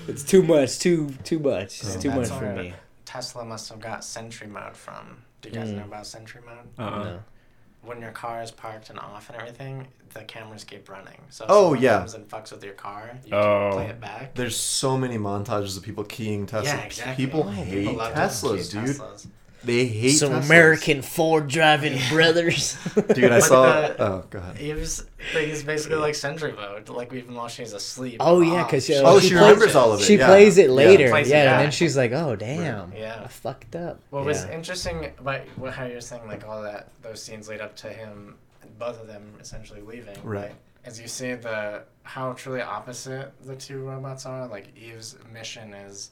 It's 0.09 0.25
too 0.25 0.43
much, 0.43 0.79
too 0.81 1.11
too 1.25 1.39
much. 1.39 1.81
It's 1.83 1.97
Oh. 1.97 2.01
too 2.01 2.11
much 2.11 2.29
for 2.29 2.53
me. 2.55 2.75
Tesla 3.05 3.45
must 3.45 3.69
have 3.71 3.81
got 3.81 4.03
Sentry 4.05 4.47
mode 4.49 4.77
from. 4.77 5.23
Do 5.41 5.49
you 5.49 5.55
guys 5.55 5.69
Mm. 5.71 5.77
know 5.79 5.85
about 5.85 6.07
Sentry 6.07 6.41
mode? 6.45 6.67
Uh-uh. 6.79 7.05
No. 7.05 7.19
When 7.85 8.01
your 8.01 8.13
car 8.13 8.41
is 8.43 8.51
parked 8.53 8.91
and 8.91 8.99
off 9.01 9.29
and 9.29 9.39
everything, 9.39 9.89
the 10.15 10.23
cameras 10.23 10.63
keep 10.63 10.89
running. 10.89 11.19
So 11.31 11.45
if 11.45 11.51
Oh, 11.51 11.75
yeah. 11.75 11.99
comes 11.99 12.15
and 12.15 12.29
fucks 12.29 12.53
with 12.53 12.63
your 12.63 12.75
car, 12.75 13.19
you 13.25 13.35
Oh. 13.35 13.71
can 13.71 13.73
play 13.73 13.87
it 13.89 14.01
back. 14.01 14.35
There's 14.35 14.57
so 14.57 14.97
many 14.97 15.19
montages 15.19 15.77
of 15.77 15.83
people 15.83 16.05
keying 16.05 16.47
Tesla. 16.47 16.77
Yeah, 16.77 16.81
exactly. 16.85 17.25
People 17.27 17.51
hate 17.51 17.71
People 17.71 17.95
love 17.95 18.15
Teslas, 18.15 18.71
dude. 18.71 18.85
Teslas. 18.97 19.27
They 19.65 19.87
hate 19.87 20.11
Some 20.13 20.33
Teslas. 20.33 20.45
American 20.47 21.03
Ford 21.03 21.47
driving 21.49 21.99
brothers. 22.11 22.77
Dude, 22.95 23.25
I 23.27 23.29
But 23.39 23.43
saw. 23.43 23.81
the- 23.81 24.03
oh 24.03 24.25
god. 24.29 24.59
Eve's 24.61 25.05
thing 25.33 25.51
is 25.51 25.63
basically 25.63 25.99
like 25.99 26.15
Sentry 26.17 26.53
mode, 26.53 26.89
like 26.89 27.13
even 27.13 27.35
while 27.35 27.47
she's 27.49 27.73
asleep. 27.73 28.17
Oh, 28.19 28.41
yeah, 28.41 28.63
off, 28.63 28.71
'cause 28.71 28.87
she- 28.87 28.97
Oh, 28.97 29.21
she 29.21 29.29
she 29.29 29.35
remembers 29.35 29.71
it. 29.71 29.77
all 29.77 29.93
of 29.93 30.01
it. 30.01 30.05
she 30.05 30.17
yeah. 30.17 30.27
plays 30.27 30.59
it 30.59 30.67
Yeah. 30.69 30.75
later, 30.75 31.09
Plays 31.11 31.29
it 31.29 31.31
yeah, 31.35 31.53
and 31.55 31.65
then 31.65 31.71
she's 31.71 31.97
like, 31.97 32.11
"Oh 32.13 32.35
damn, 32.35 32.93
Yeah. 32.93 33.23
I 33.25 33.29
fucked 33.29 33.77
up." 33.77 34.01
What 34.11 34.25
was 34.25 34.45
interesting 34.47 35.13
about 35.19 35.43
what, 35.57 35.73
how 35.75 35.85
you're 35.87 36.01
saying, 36.01 36.27
like 36.27 36.47
all 36.47 36.63
that, 36.63 36.89
those 37.03 37.23
scenes 37.23 37.49
lead 37.49 37.61
up 37.61 37.77
to 37.77 37.89
him, 37.89 38.37
both 38.79 39.01
of 39.01 39.07
them 39.07 39.23
essentially 39.41 39.81
leaving, 39.81 40.17
Right. 40.25 40.43
right? 40.47 40.55
As 40.85 41.01
you 41.01 41.07
see 41.07 41.35
the 41.35 41.85
how 42.03 42.33
truly 42.33 42.61
opposite 42.63 43.31
the 43.47 43.55
two 43.55 43.79
robots 43.85 44.27
are. 44.27 44.49
Like 44.49 44.77
Eve's 44.77 45.15
mission 45.33 45.73
is, 45.73 46.11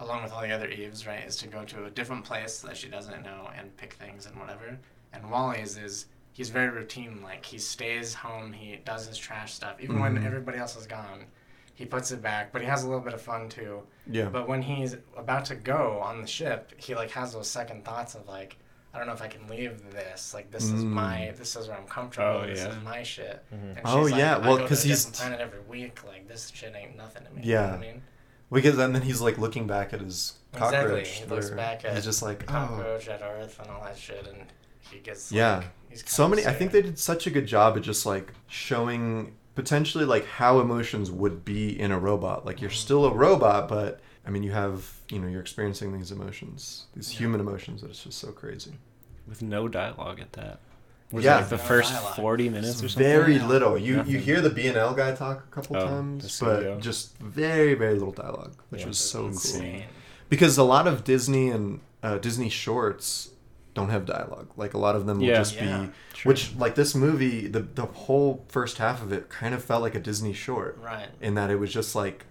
along 0.00 0.22
with 0.22 0.32
all 0.32 0.42
the 0.42 0.50
other 0.52 0.68
Eves, 0.68 1.06
right, 1.06 1.24
is 1.26 1.36
to 1.36 1.48
go 1.48 1.64
to 1.64 1.84
a 1.86 1.90
different 1.90 2.24
place 2.24 2.60
that 2.60 2.76
she 2.76 2.88
doesn't 2.88 3.22
know 3.22 3.50
and 3.56 3.76
pick 3.76 3.94
things 3.94 4.26
and 4.26 4.38
whatever. 4.38 4.78
And 5.12 5.30
WALL-E's 5.30 5.76
is 5.76 6.06
he's 6.32 6.50
very 6.50 6.68
routine. 6.70 7.20
Like 7.22 7.44
he 7.44 7.58
stays 7.58 8.14
home, 8.14 8.52
he 8.52 8.76
does 8.84 9.06
his 9.06 9.18
trash 9.18 9.54
stuff, 9.54 9.76
even 9.80 9.98
when 10.00 10.16
Mhm. 10.16 10.24
everybody 10.26 10.58
else 10.58 10.76
is 10.76 10.86
gone. 10.86 11.26
He 11.74 11.84
puts 11.84 12.10
it 12.10 12.20
back, 12.22 12.52
but 12.52 12.60
he 12.60 12.66
has 12.66 12.82
a 12.84 12.88
little 12.88 13.02
bit 13.02 13.14
of 13.14 13.22
fun 13.22 13.48
too. 13.48 13.82
Yeah. 14.10 14.28
But 14.28 14.48
when 14.48 14.62
he's 14.62 14.96
about 15.16 15.44
to 15.46 15.54
go 15.54 16.00
on 16.02 16.20
the 16.20 16.26
ship, 16.26 16.72
he 16.76 16.94
like 16.94 17.10
has 17.12 17.32
those 17.32 17.48
second 17.48 17.84
thoughts 17.84 18.14
of 18.14 18.26
like, 18.28 18.56
I 18.92 18.98
don't 18.98 19.06
know 19.06 19.12
if 19.12 19.22
I 19.22 19.28
can 19.28 19.46
leave 19.48 19.90
this. 19.92 20.32
Like 20.34 20.50
this 20.50 20.64
is 20.64 20.82
Mm. 20.84 20.88
my, 20.90 21.34
this 21.36 21.54
is 21.56 21.68
where 21.68 21.76
I'm 21.76 21.86
comfortable. 21.86 22.40
Oh, 22.42 22.46
this 22.46 22.60
yeah. 22.60 22.68
is 22.68 22.82
my 22.82 23.02
shit. 23.02 23.44
Mhm. 23.52 23.76
And 23.76 23.80
Oh, 23.84 24.02
like, 24.02 24.14
yeah, 24.16 24.36
I 24.36 24.38
well, 24.38 24.56
go 24.56 24.62
to 24.62 24.68
'cause 24.68 24.84
a 24.84 24.88
he's- 24.88 25.04
different 25.04 25.16
planet 25.18 25.40
every 25.40 25.60
week. 25.60 26.02
Like 26.04 26.26
this 26.28 26.50
shit 26.54 26.74
ain't 26.74 26.96
nothing 26.96 27.24
to 27.24 27.30
me. 27.32 27.42
Yeah. 27.44 27.60
You 27.60 27.66
know 27.66 27.72
what 27.78 27.86
I 27.86 27.92
mean? 27.92 28.02
Because 28.50 28.78
and 28.78 28.94
then 28.94 29.02
he's 29.02 29.20
like 29.20 29.36
looking 29.38 29.66
back 29.66 29.92
at 29.92 30.00
his 30.00 30.34
cockroach. 30.52 30.72
Exactly. 30.72 30.88
cockroach. 30.90 31.08
He 31.08 31.24
looks 31.26 31.50
back 31.50 31.84
at 31.84 31.94
He's 31.94 32.04
just 32.04 32.22
like, 32.22 32.44
oh. 32.48 32.52
Cockroach 32.52 33.08
at 33.08 33.22
Earth 33.22 33.58
and 33.60 33.70
all 33.70 33.82
that 33.84 33.96
shit, 33.98 34.26
and 34.26 34.46
he 34.90 34.98
gets 35.00 35.30
Yeah. 35.30 35.56
Like, 35.58 35.66
he's 35.90 36.08
So 36.10 36.24
kinda 36.24 36.36
many. 36.36 36.48
I 36.48 36.54
think 36.58 36.72
they 36.72 36.82
did 36.82 36.98
such 36.98 37.26
a 37.26 37.30
good 37.30 37.46
job 37.46 37.76
at 37.76 37.82
just 37.82 38.06
like 38.06 38.32
showing 38.46 39.34
potentially 39.54 40.04
like 40.04 40.24
how 40.26 40.60
emotions 40.60 41.10
would 41.10 41.44
be 41.44 41.78
in 41.78 41.90
a 41.90 41.98
robot. 41.98 42.46
Like 42.46 42.60
you're 42.60 42.70
Mhm. 42.70 42.74
still 42.74 43.04
a 43.04 43.12
robot, 43.12 43.68
but 43.68 44.00
I 44.26 44.30
mean 44.30 44.42
you 44.42 44.52
have 44.52 44.92
you 45.10 45.18
know 45.18 45.28
you're 45.28 45.40
experiencing 45.40 45.92
these 45.92 46.10
emotions, 46.12 46.86
these 46.94 47.12
Yeah. 47.12 47.18
human 47.20 47.40
emotions. 47.40 47.82
That 47.82 47.90
it's 47.90 48.04
just 48.04 48.18
so 48.18 48.32
crazy. 48.32 48.78
With 49.26 49.42
no 49.42 49.68
dialogue 49.68 50.20
at 50.20 50.32
that. 50.34 50.60
Was 51.10 51.24
Yeah. 51.24 51.36
it 51.38 51.40
like 51.40 51.48
the 51.48 51.58
first 51.58 51.92
dialogue. 51.92 52.16
forty 52.16 52.48
minutes 52.50 52.82
or 52.82 52.88
something? 52.88 53.02
Very 53.10 53.38
little. 53.38 53.78
You 53.78 54.02
you 54.04 54.18
hear 54.18 54.40
the 54.42 54.50
B 54.50 54.66
and 54.66 54.76
L 54.76 54.94
guy 54.94 55.14
talk 55.14 55.44
a 55.50 55.50
couple 55.54 55.76
Oh, 55.76 55.86
times, 55.86 56.38
but 56.40 56.80
just 56.80 57.16
very 57.18 57.74
very 57.74 57.94
little 57.94 58.12
dialogue, 58.12 58.54
which 58.68 58.82
Yeah. 58.82 58.88
was 58.88 58.98
so 58.98 59.26
Insane. 59.26 59.80
cool. 59.80 59.82
because 60.28 60.58
a 60.58 60.64
lot 60.64 60.86
of 60.86 61.04
Disney 61.04 61.48
and 61.48 61.80
uh, 62.02 62.18
Disney 62.18 62.48
shorts 62.50 63.30
don't 63.74 63.88
have 63.88 64.04
dialogue. 64.04 64.50
Like 64.56 64.74
a 64.74 64.78
lot 64.78 64.96
of 64.96 65.06
them 65.06 65.18
will 65.18 65.26
Yeah. 65.28 65.36
just 65.38 65.54
Yeah. 65.56 65.86
be, 65.86 65.90
which 66.24 66.54
like 66.56 66.74
this 66.74 66.94
movie, 66.94 67.46
the 67.46 67.60
the 67.60 67.86
whole 67.86 68.44
first 68.48 68.76
half 68.78 69.02
of 69.02 69.10
it 69.12 69.30
kind 69.30 69.54
of 69.54 69.64
felt 69.64 69.80
like 69.82 69.94
a 69.94 70.00
Disney 70.00 70.34
short 70.34 70.78
Right. 70.82 71.08
in 71.22 71.34
that 71.36 71.50
it 71.50 71.56
was 71.58 71.72
just 71.72 71.94
like 71.94 72.26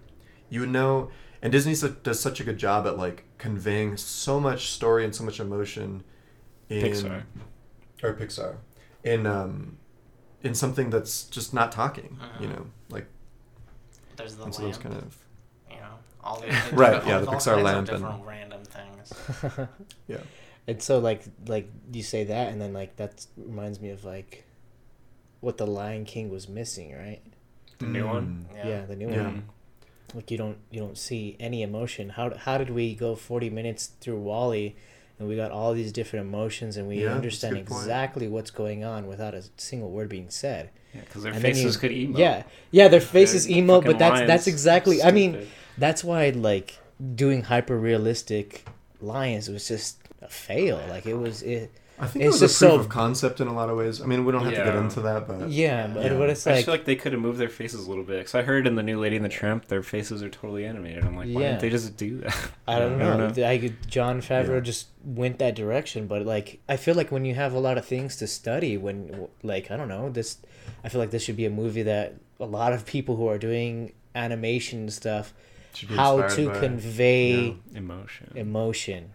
you 0.50 0.60
would 0.60 0.70
know, 0.70 1.10
and 1.42 1.50
Disney 1.52 1.74
does 2.04 2.20
such 2.20 2.38
a 2.40 2.44
good 2.44 2.58
job 2.58 2.86
at 2.86 2.96
like 2.96 3.24
conveying 3.38 3.96
so 3.96 4.38
much 4.38 4.70
story 4.70 5.04
and 5.04 5.12
so 5.14 5.24
much 5.24 5.40
emotion 5.40 6.04
in 6.68 6.82
Pixar. 6.84 7.22
or 8.02 8.14
Pixar 8.14 8.54
in 9.04 9.26
um 9.26 9.78
in 10.42 10.54
something 10.54 10.90
that's 10.90 11.24
just 11.24 11.52
not 11.54 11.72
talking. 11.72 12.18
You 12.40 12.46
Mhm. 12.48 12.50
know, 12.56 12.66
like 12.90 13.06
There's 14.16 14.36
the 14.36 14.44
into 14.44 14.62
lamp. 14.62 14.74
those 14.74 14.82
kind 14.82 14.94
of 14.96 15.18
You 15.70 15.76
know, 15.76 15.94
all 16.22 16.40
the 16.40 16.46
Right, 16.72 17.04
yeah, 17.06 17.18
the 17.20 17.26
all 17.28 17.34
Pixar 17.34 17.44
kinds 17.44 17.46
of 17.46 17.62
lamp 17.62 17.76
and- 17.78 17.98
different 17.98 18.24
random 18.26 18.62
things. 18.64 19.68
yeah. 20.08 20.18
And 20.66 20.82
so 20.82 20.98
like 20.98 21.24
like 21.46 21.70
you 21.92 22.02
say 22.02 22.24
that 22.24 22.52
and 22.52 22.60
then 22.60 22.72
like 22.72 22.96
that 22.96 23.26
reminds 23.36 23.80
me 23.80 23.90
of 23.90 24.04
like 24.04 24.44
what 25.40 25.56
the 25.58 25.66
Lion 25.66 26.04
King 26.04 26.30
was 26.30 26.48
missing, 26.48 26.92
right? 26.96 27.22
The 27.78 27.86
new 27.86 28.06
one? 28.06 28.46
Mm. 28.52 28.56
Yeah. 28.56 28.68
Yeah, 28.68 28.84
the 28.86 28.96
new 28.96 29.08
Yeah. 29.10 29.22
one. 29.24 29.48
Like 30.14 30.30
you 30.30 30.38
don't 30.38 30.58
you 30.70 30.80
don't 30.80 30.98
see 30.98 31.36
any 31.40 31.62
emotion. 31.62 32.10
How 32.10 32.34
how 32.36 32.58
did 32.58 32.70
we 32.70 32.94
go 32.94 33.14
40 33.14 33.50
minutes 33.50 33.86
through 34.00 34.18
Wally 34.20 34.76
and 35.18 35.28
we 35.28 35.36
got 35.36 35.50
all 35.50 35.74
these 35.74 35.92
different 35.92 36.26
emotions 36.26 36.76
and 36.76 36.86
we 36.88 37.02
Yeah, 37.02 37.14
understand 37.14 37.56
good 37.56 37.66
point. 37.66 37.80
exactly 37.82 38.28
what's 38.28 38.50
going 38.50 38.84
on 38.84 39.06
without 39.06 39.34
a 39.34 39.42
single 39.56 39.90
word 39.90 40.08
being 40.08 40.30
said. 40.30 40.70
Yeah, 40.94 41.00
because 41.02 41.22
their 41.24 41.32
And 41.32 41.42
faces 41.42 41.74
you- 41.74 41.80
could 41.80 41.90
emote. 41.90 42.18
Yeah. 42.18 42.42
Yeah, 42.70 42.88
their 42.88 43.00
faces 43.00 43.46
They're 43.46 43.56
emo, 43.58 43.80
but 43.80 43.98
that's 43.98 44.26
that's 44.26 44.46
exactly 44.46 45.02
I 45.02 45.10
mean 45.10 45.46
that's 45.76 46.02
why 46.04 46.30
like 46.30 46.78
doing 47.14 47.42
hyper 47.44 47.78
realistic 47.78 48.66
lions 49.00 49.48
was 49.48 49.66
just 49.68 49.98
a 50.22 50.28
fail. 50.28 50.80
Like 50.88 51.06
it 51.06 51.14
was 51.14 51.42
it 51.42 51.70
I 52.00 52.06
think 52.06 52.24
It's 52.24 52.36
it 52.40 52.40
was 52.40 52.42
a 52.42 52.46
just 52.46 52.58
proof 52.60 52.70
so- 52.72 52.78
of 52.78 52.88
concept 52.88 53.40
in 53.40 53.48
a 53.48 53.52
lot 53.54 53.68
of 53.70 53.76
ways. 53.76 54.00
I 54.00 54.06
mean, 54.06 54.24
we 54.24 54.30
don't 54.32 54.44
have 54.44 54.54
to 54.54 54.62
get 54.64 54.76
into 54.76 55.00
that, 55.00 55.26
but 55.26 55.50
yeah, 55.50 55.86
but, 55.88 56.04
Yeah. 56.04 56.14
but 56.16 56.30
it's 56.30 56.46
I 56.46 56.50
like 56.50 56.56
just 56.58 56.64
feel 56.66 56.74
like 56.74 56.84
they 56.84 56.94
could 56.96 57.12
have 57.12 57.20
moved 57.20 57.38
their 57.38 57.48
faces 57.48 57.86
a 57.86 57.88
little 57.88 58.04
bit. 58.04 58.18
Because 58.18 58.34
I 58.36 58.42
heard 58.42 58.66
in 58.66 58.76
the 58.76 58.82
new 58.82 59.00
Lady 59.00 59.16
and 59.16 59.24
the 59.24 59.28
Tramp, 59.28 59.66
their 59.66 59.82
faces 59.82 60.22
are 60.22 60.28
totally 60.28 60.64
animated. 60.64 61.04
I'm 61.04 61.16
like, 61.16 61.28
why 61.28 61.40
Yeah. 61.40 61.48
didn't 61.50 61.60
they 61.62 61.70
just 61.70 61.96
do 61.96 62.18
that? 62.18 62.36
I 62.68 62.78
don't 62.78 62.94
I 62.94 62.96
know. 62.98 63.16
don't 63.18 63.36
know. 63.36 63.44
I 63.44 63.58
could, 63.58 63.88
Jon 63.88 64.20
Favreau 64.22 64.54
Yeah. 64.54 64.60
just 64.60 64.88
went 65.04 65.38
that 65.40 65.54
direction, 65.56 66.06
but 66.06 66.24
like 66.24 66.60
I 66.68 66.76
feel 66.76 66.94
like 66.94 67.10
when 67.10 67.24
you 67.24 67.34
have 67.34 67.52
a 67.52 67.58
lot 67.60 67.76
of 67.78 67.84
things 67.84 68.16
to 68.16 68.26
study, 68.26 68.76
when 68.76 69.26
like 69.42 69.70
I 69.70 69.76
don't 69.76 69.88
know 69.88 70.08
this, 70.10 70.38
I 70.84 70.88
feel 70.88 71.00
like 71.00 71.10
this 71.10 71.24
should 71.24 71.36
be 71.36 71.46
a 71.46 71.50
movie 71.50 71.82
that 71.82 72.14
a 72.38 72.46
lot 72.46 72.72
of 72.72 72.86
people 72.86 73.16
who 73.16 73.26
are 73.28 73.38
doing 73.38 73.92
animation 74.14 74.88
stuff, 74.90 75.34
how 75.90 76.22
to 76.28 76.48
by- 76.48 76.60
convey 76.60 77.56
Emotion. 77.74 78.32
emotion. 78.34 79.10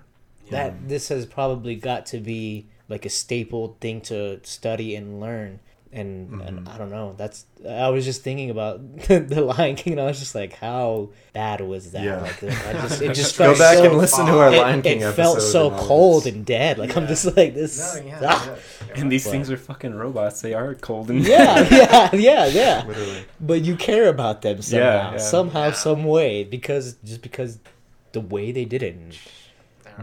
Yeah. 0.46 0.52
That 0.52 0.90
this 0.90 1.08
has 1.10 1.26
probably 1.26 1.76
got 1.76 2.06
to 2.08 2.20
be 2.20 2.68
like 2.94 3.06
a 3.06 3.10
staple 3.10 3.66
thing 3.82 4.02
to 4.10 4.40
study 4.44 4.96
and 4.96 5.20
learn. 5.20 5.60
And, 6.02 6.42
and 6.42 6.66
Mhm. 6.66 6.74
I 6.74 6.78
don't 6.80 6.90
know. 6.90 7.14
That's 7.22 7.46
I 7.70 7.90
was 7.90 8.04
just 8.04 8.24
thinking 8.24 8.50
about 8.50 8.78
the 9.32 9.42
Lion 9.52 9.76
King, 9.76 9.94
and 9.94 10.02
I 10.02 10.06
was 10.12 10.18
just 10.18 10.34
like, 10.34 10.54
how 10.54 11.10
bad 11.34 11.62
was 11.62 11.92
that? 11.92 12.04
Yeah. 12.04 12.20
Like, 12.28 12.42
I 12.42 12.74
just 12.82 13.02
it 13.04 13.14
just 13.22 13.38
Go 13.38 13.56
back 13.56 13.78
so 13.78 13.86
and 13.86 13.98
listen 14.00 14.26
to 14.26 14.32
our 14.40 14.52
it, 14.52 14.58
Lion 14.58 14.80
it 14.80 14.84
King 14.86 15.12
felt 15.14 15.40
so 15.44 15.70
and 15.70 15.78
cold 15.90 16.26
and 16.26 16.44
dead. 16.48 16.80
Like 16.80 16.98
I'm 16.98 17.06
just 17.06 17.26
like 17.38 17.54
this. 17.54 17.74
No, 17.96 18.02
yeah. 18.08 18.20
ah. 18.24 18.56
yeah. 18.88 19.02
And 19.02 19.12
these 19.12 19.24
But- 19.24 19.32
things 19.34 19.52
are 19.52 19.58
fucking 19.70 19.94
robots. 19.94 20.42
They 20.42 20.56
are 20.56 20.74
cold 20.74 21.12
and 21.12 21.22
yeah, 21.22 21.62
yeah, 21.70 22.10
yeah, 22.16 22.46
yeah. 22.48 22.84
Literally. 22.88 23.26
But 23.40 23.62
you 23.62 23.76
care 23.76 24.08
about 24.10 24.42
them 24.42 24.64
somehow, 24.64 24.86
Yeah, 24.86 25.12
yeah. 25.12 25.18
somehow, 25.36 25.66
Yeah. 25.68 25.74
some 25.74 26.04
way, 26.06 26.44
because 26.44 26.96
just 27.06 27.22
because 27.22 27.60
the 28.14 28.22
way 28.22 28.52
they 28.52 28.66
did 28.66 28.82
it, 28.82 28.96
and 28.96 29.14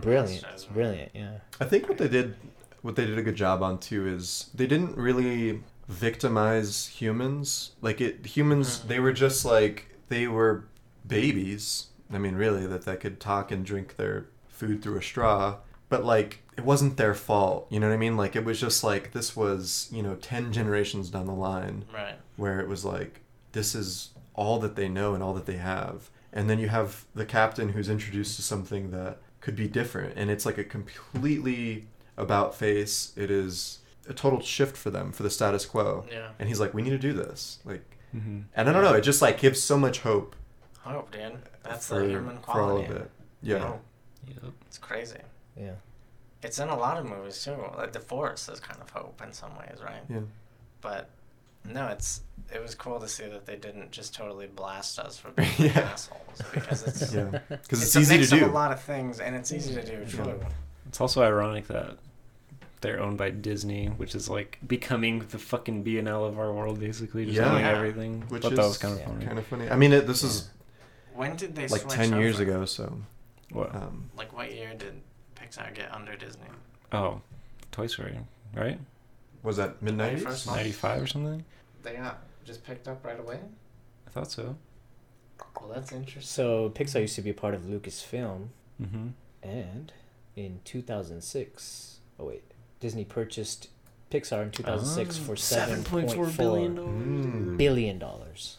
brilliant, 0.03 0.45
it's 0.55 0.67
brilliant. 0.67 1.11
Yeah. 1.15 1.39
I 1.61 1.65
think 1.65 1.89
what 1.89 1.99
they 1.99 2.07
did, 2.09 2.35
what 2.83 2.97
they 2.97 3.07
did 3.07 3.19
a 3.19 3.23
good 3.23 3.37
job 3.37 3.63
on 3.63 3.79
too, 3.79 4.07
is 4.07 4.51
they 4.55 4.67
didn't 4.67 4.97
really 4.97 5.63
victimize 5.89 6.87
humans. 6.87 7.73
Like 7.81 8.01
it, 8.01 8.25
humans, 8.27 8.79
Mhm. 8.81 8.89
they 8.89 9.01
were 9.01 9.13
just 9.13 9.45
like 9.45 9.87
they 10.09 10.27
were 10.27 10.65
babies. 11.07 11.87
I 12.13 12.19
mean, 12.19 12.35
really, 12.35 12.67
that 12.67 12.85
that 12.87 13.01
could 13.01 13.21
talk 13.21 13.53
and 13.53 13.65
drink 13.65 13.97
their 13.97 14.27
food 14.49 14.83
through 14.83 14.99
a 14.99 15.03
straw. 15.03 15.57
But 15.89 16.05
like, 16.05 16.43
it 16.57 16.65
wasn't 16.65 16.97
their 16.97 17.15
fault. 17.15 17.67
You 17.71 17.81
know 17.81 17.89
what 17.89 17.95
I 17.95 17.99
mean? 17.99 18.17
Like, 18.17 18.35
it 18.37 18.45
was 18.45 18.61
just 18.61 18.83
like 18.85 19.13
this 19.13 19.35
was, 19.37 19.89
you 19.93 20.03
know, 20.03 20.15
ten 20.17 20.53
generations 20.53 21.11
down 21.11 21.27
the 21.27 21.33
line. 21.33 21.85
Right. 21.93 22.17
where 22.37 22.59
it 22.61 22.69
was 22.69 22.87
like 22.87 23.21
this 23.53 23.75
is 23.75 24.11
all 24.35 24.59
that 24.61 24.75
they 24.75 24.89
know 24.89 25.13
and 25.13 25.23
all 25.23 25.35
that 25.35 25.45
they 25.45 25.57
have 25.59 26.09
and 26.33 26.49
then 26.49 26.59
you 26.59 26.69
have 26.71 27.05
the 27.15 27.27
captain 27.27 27.69
who's 27.71 27.91
introduced 27.91 28.37
to 28.37 28.41
something 28.41 28.91
that 28.93 29.19
could 29.43 29.55
be 29.55 29.69
different 29.69 30.15
and 30.17 30.31
it's 30.31 30.47
like 30.47 30.57
a 30.57 30.65
completely 30.65 31.87
about 32.21 32.55
face 32.55 33.13
it 33.17 33.31
is 33.31 33.79
a 34.09 34.13
total 34.15 34.41
shift 34.41 34.77
for 34.77 34.91
them 34.91 35.13
for 35.13 35.23
the 35.23 35.31
status 35.31 35.65
quo 35.67 36.05
Yeah. 36.11 36.31
and 36.39 36.49
he's 36.49 36.61
like 36.61 36.75
we 36.75 36.83
need 36.83 36.91
to 36.91 36.99
do 36.99 37.13
this 37.13 37.59
like 37.65 37.85
Mhm. 38.15 38.45
and 38.57 38.69
i 38.69 38.73
don't 38.73 38.83
know 38.83 38.95
it 38.95 39.03
just 39.03 39.23
like 39.23 39.39
gives 39.39 39.63
so 39.63 39.79
much 39.79 40.01
hope 40.01 40.35
Hope, 40.81 41.11
dude. 41.13 41.39
That's 41.63 41.89
for, 41.89 41.99
the 42.01 42.09
human 42.09 42.39
for 42.39 42.51
all 42.53 42.67
quality. 42.69 42.87
of 42.91 42.97
it 42.97 43.11
yeah 43.43 43.59
Hope. 43.59 43.83
Yep. 44.27 44.53
It's 44.67 44.79
crazy. 44.79 45.19
Yeah. 45.57 45.73
It's 46.43 46.59
in 46.59 46.69
a 46.69 46.77
lot 46.77 46.97
of 46.99 47.05
movies 47.07 47.45
too. 47.45 47.55
Like 47.77 47.93
The 47.93 48.01
Forest 48.01 48.49
is 48.49 48.61
kind 48.61 48.81
of 48.81 48.89
hope 48.91 49.21
in 49.23 49.33
some 49.33 49.51
ways, 49.59 49.79
right? 49.85 50.03
yeah 50.09 50.21
But 50.81 51.11
no, 51.65 51.89
it's 51.89 52.23
it 52.53 52.61
was 52.63 52.75
cool 52.75 52.99
to 52.99 53.07
see 53.09 53.27
that 53.29 53.45
they 53.47 53.57
didn't 53.57 53.91
just 53.93 54.15
totally 54.15 54.47
blast 54.47 54.99
us 54.99 55.19
for 55.19 55.31
being 55.39 55.51
Yeah. 55.59 55.81
assholes 55.93 56.41
because 56.53 56.83
it's 56.89 57.13
yeah 57.19 57.39
because 57.49 57.83
it's, 57.83 57.95
a 57.97 58.01
easy 58.01 58.15
to 58.15 58.19
mix 58.21 58.33
of 58.33 58.39
do 58.41 58.47
a 58.47 58.49
lot 58.63 58.73
of 58.73 58.81
things 58.83 59.21
and 59.21 59.37
it's 59.37 59.53
easy 59.53 59.75
to 59.75 59.85
do. 59.85 60.05
True. 60.07 60.41
It's 60.89 61.01
also 61.01 61.23
ironic 61.23 61.67
that 61.69 61.99
they're 62.81 63.01
owned 63.01 63.19
by 63.19 63.31
Disney, 63.31 63.87
which 63.89 64.15
is 64.15 64.29
like 64.29 64.59
becoming 64.67 65.21
the 65.31 65.39
fucking 65.39 65.85
BNL 65.85 66.27
of 66.29 66.39
our 66.39 66.53
world, 66.53 66.81
basically, 66.81 67.27
just 67.27 67.37
Yeah. 67.37 67.53
owning 67.53 67.65
everything. 67.65 68.23
which 68.29 68.43
Thought 68.43 68.53
is 68.53 68.59
that 68.59 68.65
was 68.67 68.79
kind 68.79 68.95
of 68.99 69.05
funny. 69.05 69.25
kind 69.27 69.39
of 69.39 69.47
funny 69.47 69.69
i 69.71 69.77
mean 69.77 69.93
it, 69.93 70.07
this 70.07 70.23
is 70.23 70.49
When 71.15 71.37
did 71.37 71.55
they 71.55 71.67
like 71.69 71.83
switch 71.83 71.95
10 71.95 72.19
years 72.19 72.39
ago 72.41 72.65
so 72.65 72.99
What? 73.53 73.75
um, 73.75 74.11
Like 74.17 74.33
what 74.33 74.53
year 74.53 74.73
did 74.77 74.95
Pixar 75.37 75.75
get 75.75 75.95
under 75.95 76.17
Disney? 76.17 76.47
oh, 76.93 77.21
Toy 77.73 77.87
Story, 77.87 78.19
right? 78.55 78.79
was 79.43 79.57
that 79.57 79.81
mid 79.83 79.95
90s 79.97 80.21
first 80.23 80.47
one? 80.47 80.57
Ninety 80.57 80.73
five 80.73 81.03
or 81.03 81.07
something. 81.07 81.45
They 81.83 81.95
got 81.95 82.19
just 82.45 82.63
picked 82.65 82.89
up 82.89 83.05
right 83.05 83.19
away. 83.19 83.41
I 84.07 84.11
thought 84.11 84.31
so. 84.31 84.57
Well, 85.59 85.71
that's 85.75 85.93
interesting. 85.93 86.23
So 86.23 86.71
Pixar 86.71 87.01
used 87.01 87.15
to 87.17 87.23
be 87.23 87.31
a 87.31 87.35
part 87.35 87.55
of 87.55 87.63
Lucasfilm, 87.63 88.49
Mm-hmm. 88.83 89.09
and 89.43 89.93
in 90.37 90.61
2006, 90.65 92.01
oh 92.19 92.25
wait, 92.27 92.43
Disney 92.81 93.05
purchased 93.05 93.69
Pixar 94.11 94.43
in 94.43 94.51
2006 94.51 95.19
Oh, 95.19 95.23
for 95.23 95.35
7.4 95.37 96.37
billion 96.37 96.77
Mm. 96.77 97.57
billion 97.57 97.99
dollars. 97.99 98.57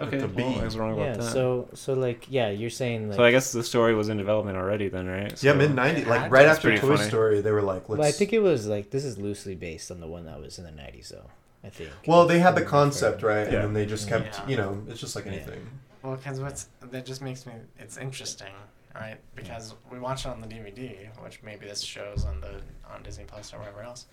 Okay, 0.00 0.16
the 0.16 0.28
well, 0.28 0.54
B. 0.54 0.58
I 0.60 0.64
was 0.64 0.78
wrong 0.78 0.94
about 0.94 1.04
Yeah. 1.04 1.16
that. 1.18 1.32
So 1.32 1.68
so 1.74 1.92
like 1.92 2.26
yeah, 2.30 2.48
you're 2.48 2.70
saying 2.70 3.08
like. 3.10 3.16
so 3.16 3.22
I 3.24 3.30
guess 3.30 3.52
the 3.52 3.62
story 3.62 3.94
was 3.94 4.08
in 4.08 4.16
development 4.16 4.56
already 4.56 4.88
then, 4.88 5.06
right? 5.06 5.40
yeah 5.42 5.52
mid 5.52 5.72
90s 5.72 6.06
like 6.06 6.30
right 6.32 6.46
after 6.46 6.74
toy 6.78 6.96
funny. 6.96 7.08
story 7.08 7.40
they 7.42 7.52
were 7.52 7.60
like 7.62 7.86
let's 7.88 7.98
But 7.98 8.06
I 8.06 8.12
think 8.12 8.32
it 8.32 8.38
was 8.40 8.66
like 8.66 8.90
this 8.90 9.04
is 9.04 9.18
loosely 9.18 9.54
based 9.54 9.90
on 9.90 10.00
the 10.00 10.06
one 10.08 10.24
that 10.24 10.40
was 10.40 10.58
in 10.58 10.64
the 10.64 10.70
90s 10.72 11.10
though. 11.10 11.30
I 11.62 11.68
think. 11.68 11.90
Well, 12.06 12.26
they 12.26 12.38
had 12.38 12.54
the 12.54 12.62
concept, 12.62 13.22
remember. 13.22 13.42
right? 13.42 13.52
Yeah. 13.52 13.58
And 13.58 13.64
then 13.66 13.74
they 13.74 13.84
just 13.84 14.08
kept, 14.08 14.38
Yeah. 14.38 14.48
you 14.48 14.56
know, 14.56 14.82
it's 14.88 14.98
just 14.98 15.14
like 15.14 15.26
Yeah. 15.26 15.32
anything. 15.32 15.60
Well, 16.02 16.16
because 16.16 16.40
what's 16.40 16.68
that 16.80 17.04
just 17.04 17.20
makes 17.20 17.44
me 17.44 17.52
it's 17.78 17.98
interesting, 17.98 18.48
right? 18.94 19.18
Because 19.34 19.74
we 19.90 19.98
watched 19.98 20.26
it 20.26 20.30
on 20.30 20.40
the 20.40 20.46
DVD, 20.48 21.08
which 21.22 21.42
maybe 21.42 21.66
this 21.66 21.80
shows 21.82 22.24
on 22.24 22.40
the 22.40 22.60
on 22.92 23.02
Disney 23.02 23.24
Plus 23.24 23.52
or 23.54 23.58
wherever 23.58 23.82
else. 23.82 24.06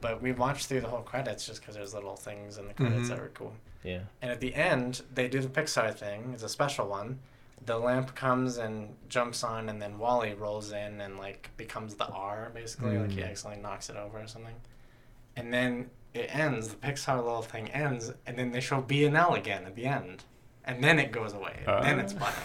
But 0.00 0.22
we 0.22 0.32
watched 0.32 0.66
through 0.66 0.82
the 0.82 0.88
whole 0.88 1.00
credits 1.02 1.46
just 1.46 1.60
because 1.60 1.74
there's 1.74 1.94
little 1.94 2.14
things 2.16 2.58
in 2.58 2.68
the 2.68 2.74
credits 2.74 3.06
Mhm. 3.06 3.08
that 3.08 3.18
were 3.20 3.28
cool. 3.34 3.54
Yeah. 3.82 4.00
And 4.22 4.30
at 4.30 4.40
the 4.40 4.54
end, 4.54 5.02
they 5.12 5.28
do 5.28 5.40
the 5.40 5.48
Pixar 5.48 5.92
thing. 5.94 6.30
It's 6.34 6.42
a 6.44 6.48
special 6.48 6.86
one. 6.88 7.18
The 7.64 7.76
lamp 7.78 8.14
comes 8.14 8.58
and 8.58 8.94
jumps 9.08 9.42
on, 9.42 9.68
and 9.68 9.82
then 9.82 9.98
WALL-E 9.98 10.34
rolls 10.34 10.70
in 10.72 11.00
and 11.00 11.18
like 11.18 11.50
becomes 11.56 11.96
the 11.96 12.06
R 12.06 12.50
basically, 12.54 12.96
like 12.98 13.10
he 13.10 13.20
Mm. 13.22 13.30
accidentally 13.30 13.62
knocks 13.62 13.90
it 13.90 13.96
over 13.96 14.20
or 14.20 14.26
something. 14.28 14.54
And 15.36 15.52
then 15.52 15.90
it 16.14 16.32
ends. 16.34 16.68
The 16.68 16.76
Pixar 16.76 17.16
little 17.16 17.42
thing 17.42 17.68
ends, 17.70 18.12
and 18.26 18.38
then 18.38 18.52
they 18.52 18.60
show 18.60 18.80
B 18.80 19.04
and 19.04 19.16
L 19.16 19.34
again 19.34 19.64
at 19.66 19.74
the 19.74 19.86
end, 19.86 20.24
and 20.64 20.82
then 20.84 20.98
it 21.00 21.10
goes 21.12 21.32
away. 21.32 21.62
and 21.66 21.84
then 21.84 21.98
it's 21.98 22.12
Uh. 22.14 22.18
black. 22.18 22.34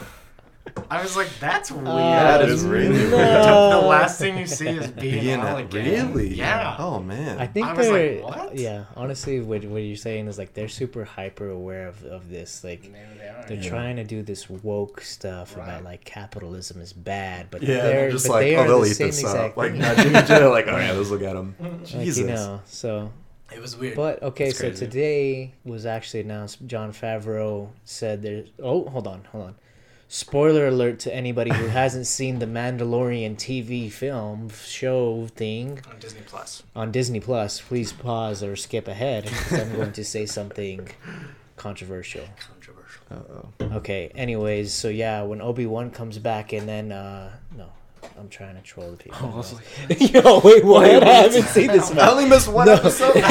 I 0.90 1.02
was 1.02 1.16
like, 1.18 1.28
that's 1.40 1.72
uh, 1.72 1.76
weird. 1.76 1.88
That 1.88 2.42
Oh, 2.42 2.68
really 2.68 2.90
no. 3.10 3.18
weird. 3.18 3.44
the 3.44 3.88
last 3.88 4.20
thing 4.20 4.38
you 4.38 4.46
see 4.48 4.70
is 4.70 4.88
B 4.92 5.12
Being 5.12 5.40
L 5.42 5.58
again. 5.58 6.14
really? 6.14 6.34
Yeah. 6.36 6.76
Oh 6.80 7.00
man. 7.00 7.38
I 7.40 7.48
think 7.48 7.68
I 7.68 7.74
was 7.74 7.88
like, 7.90 7.96
they're 7.98 8.22
"What?" 8.24 8.56
yeah. 8.58 8.86
Honestly, 8.96 9.40
what 9.42 9.64
what 9.66 9.80
you're 9.82 9.96
saying 9.98 10.28
is 10.28 10.38
like 10.38 10.54
they're 10.54 10.70
super 10.70 11.04
hyper 11.04 11.50
aware 11.50 11.88
of, 11.88 12.04
of 12.06 12.30
this. 12.30 12.64
Like 12.64 12.84
Maybe 12.84 12.96
they 13.20 13.28
are. 13.28 13.46
they're 13.48 13.58
Yeah. 13.58 13.70
trying 13.70 13.96
to 13.98 14.04
do 14.04 14.22
this 14.24 14.50
woke 14.50 15.02
stuff 15.02 15.58
Right. 15.58 15.64
about 15.68 15.84
like 15.84 16.06
capitalism 16.06 16.80
is 16.82 16.94
bad, 16.94 17.48
but 17.52 17.62
yeah, 17.62 17.68
they're, 17.76 17.82
they're 17.84 18.12
just 18.12 18.28
but 18.28 18.34
like, 18.36 18.42
they 18.46 18.56
oh, 18.56 18.62
are 18.62 18.68
they'll 18.68 18.80
the 18.82 18.88
eat 18.90 18.94
same 18.96 19.08
this 19.08 19.20
exact 19.22 19.52
up. 19.52 19.58
Like, 19.58 19.72
thing. 19.72 19.82
nudging 19.82 20.12
each 20.16 20.32
other, 20.32 20.50
like, 20.50 20.68
oh 20.68 20.78
yeah, 20.78 20.92
let's 20.98 21.10
look 21.10 21.22
at 21.24 21.34
them. 21.34 21.56
Like, 21.60 21.86
Jesus. 21.86 22.18
you 22.20 22.28
know, 22.28 22.62
so 22.66 23.12
It 23.54 23.60
was 23.62 23.76
weird. 23.78 23.96
But 23.96 24.24
okay, 24.24 24.46
That's 24.46 24.58
so 24.58 24.68
crazy. 24.70 24.86
today 24.86 25.54
was 25.66 25.86
actually 25.86 26.22
announced. 26.22 26.66
Jon 26.66 26.92
Favreau 26.94 27.70
said 27.84 28.22
there's. 28.22 28.50
Oh, 28.62 28.86
hold 28.88 29.08
on, 29.08 29.26
hold 29.32 29.44
on. 29.48 29.56
Spoiler 30.14 30.68
alert 30.68 31.00
to 31.00 31.14
anybody 31.14 31.52
who 31.52 31.66
hasn't 31.82 32.06
seen 32.06 32.38
the 32.38 32.46
Mandalorian 32.46 33.36
TV 33.36 33.92
film 33.92 34.48
show 34.64 35.26
thing 35.36 35.80
On 35.90 35.98
Disney 36.00 36.22
Plus. 36.22 36.62
on 36.76 36.92
Disney 36.92 37.20
Plus, 37.20 37.60
please 37.60 37.92
pause 37.92 38.44
or 38.44 38.56
skip 38.56 38.88
ahead 38.88 39.24
because 39.24 39.54
I'm 39.54 39.76
going 39.76 39.92
to 39.94 40.06
say 40.06 40.28
something 40.28 40.88
controversial. 41.58 42.26
Controversial. 42.40 43.02
Uh-oh. 43.10 43.76
Okay, 43.78 44.12
anyways, 44.14 44.72
so 44.72 44.88
yeah, 44.88 45.24
when 45.24 45.42
Obi 45.42 45.66
Wan 45.66 45.90
comes 45.90 46.20
back 46.20 46.54
and 46.54 46.70
then 46.70 46.92
uh 46.92 47.32
no, 47.58 47.70
I'm 48.20 48.30
trying 48.30 48.56
to 48.56 48.62
troll 48.62 48.92
the 48.92 48.98
people. 48.98 49.18
Oh, 49.46 49.60
like, 49.90 50.14
Yo, 50.14 50.40
wait, 50.44 50.64
what? 50.64 50.86
I 51.04 51.08
haven't 51.24 51.44
seen 51.44 51.68
this 51.68 51.92
I 51.92 52.10
only 52.12 52.26
missed 52.26 52.48
one 52.48 52.68
No. 52.68 52.74
episode. 52.74 53.16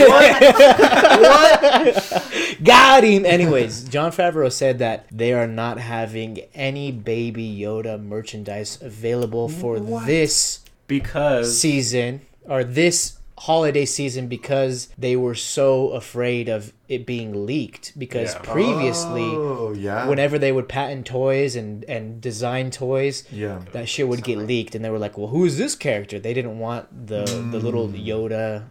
What? 1.22 2.56
Got 2.62 3.04
him. 3.04 3.24
Anyways, 3.24 3.84
Jon 3.84 4.12
Favreau 4.12 4.50
said 4.52 4.78
that 4.80 5.06
they 5.10 5.32
are 5.32 5.46
not 5.46 5.78
having 5.78 6.38
any 6.54 6.92
Baby 6.92 7.56
Yoda 7.58 8.02
merchandise 8.02 8.80
available 8.82 9.48
for 9.48 9.78
What? 9.78 10.06
this 10.06 10.60
because 10.86 11.58
season 11.58 12.22
or 12.46 12.64
this 12.64 13.18
holiday 13.46 13.84
season 13.84 14.28
because 14.28 14.88
they 14.96 15.16
were 15.16 15.34
so 15.34 15.88
afraid 15.90 16.48
of 16.48 16.72
it 16.88 17.04
being 17.04 17.44
leaked 17.46 17.92
because 17.98 18.34
Yeah. 18.34 18.40
previously 18.42 19.30
Oh, 19.34 19.74
yeah. 19.76 20.06
whenever 20.08 20.38
they 20.38 20.52
would 20.52 20.68
patent 20.68 21.06
toys 21.06 21.56
and 21.56 21.84
and 21.88 22.20
design 22.20 22.70
toys 22.70 23.24
Yeah. 23.32 23.58
that 23.72 23.88
shit 23.88 24.06
would 24.08 24.22
get 24.22 24.38
leaked 24.38 24.74
and 24.76 24.84
they 24.84 24.90
were 24.90 24.98
like 25.06 25.18
well 25.18 25.28
who 25.28 25.44
is 25.44 25.58
this 25.58 25.74
character 25.74 26.18
they 26.20 26.34
didn't 26.34 26.58
want 26.60 27.06
the 27.08 27.24
the 27.50 27.58
little 27.58 27.88
Mm. 27.88 28.06
yoda 28.06 28.62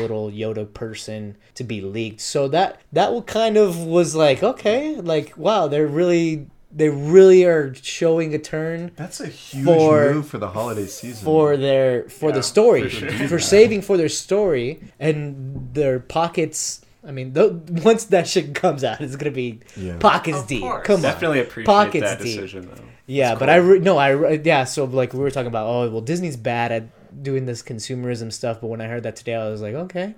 little 0.00 0.30
yoda 0.30 0.64
person 0.72 1.36
to 1.54 1.62
be 1.62 1.80
leaked 1.80 2.20
so 2.20 2.48
that 2.48 2.80
that 2.92 3.26
kind 3.26 3.56
of 3.56 3.84
was 3.86 4.14
like 4.16 4.42
okay 4.42 4.96
like 4.96 5.36
wow 5.36 5.68
they're 5.68 5.86
really 5.86 6.46
they 6.76 6.88
really 6.90 7.42
are 7.44 7.74
showing 7.74 8.34
a 8.34 8.38
turn 8.38 8.90
That's 8.96 9.20
a 9.20 9.26
huge 9.28 9.64
For- 9.64 10.12
move 10.14 10.28
for 10.28 10.38
the 10.38 10.48
holiday 10.48 10.86
season. 10.86 11.24
for 11.24 11.56
their 11.56 12.08
for 12.08 12.30
the 12.32 12.42
story 12.42 12.88
for 12.90 13.28
for, 13.28 13.38
saving 13.38 13.80
for 13.82 13.96
their 13.96 14.08
story 14.10 14.80
and 15.00 15.70
their 15.72 15.98
pockets 16.00 16.82
i 17.06 17.10
mean 17.10 17.32
th- 17.34 17.52
once 17.84 18.04
that 18.06 18.26
shit 18.28 18.54
comes 18.54 18.82
out 18.84 19.00
it's 19.00 19.16
gonna 19.16 19.30
be 19.30 19.60
Yeah. 19.76 19.96
pockets 19.98 20.38
Of 20.40 20.46
deep 20.48 20.62
course. 20.62 20.86
come 20.86 20.96
on 20.96 21.02
definitely 21.02 21.40
appreciate 21.40 21.66
Pockets 21.66 22.04
that 22.10 22.18
deep. 22.20 22.34
decision 22.40 22.68
though. 22.74 22.82
Yeah, 23.08 23.32
It's 23.32 23.38
but. 23.38 23.48
I 23.48 23.56
re- 23.56 23.78
no, 23.78 23.96
I 23.98 24.08
re- 24.08 24.40
yeah. 24.44 24.64
So 24.64 24.84
like 24.84 25.12
we 25.12 25.20
were 25.20 25.30
talking 25.30 25.46
about, 25.46 25.68
oh 25.68 25.88
well, 25.92 26.00
Disney's 26.00 26.36
bad 26.36 26.72
at 26.72 27.22
doing 27.22 27.46
this 27.46 27.62
consumerism 27.62 28.32
stuff. 28.32 28.60
But 28.60 28.66
when 28.66 28.80
I 28.80 28.88
heard 28.88 29.04
that 29.04 29.14
today, 29.14 29.34
I 29.36 29.48
was 29.48 29.62
like, 29.62 29.74
okay. 29.74 30.16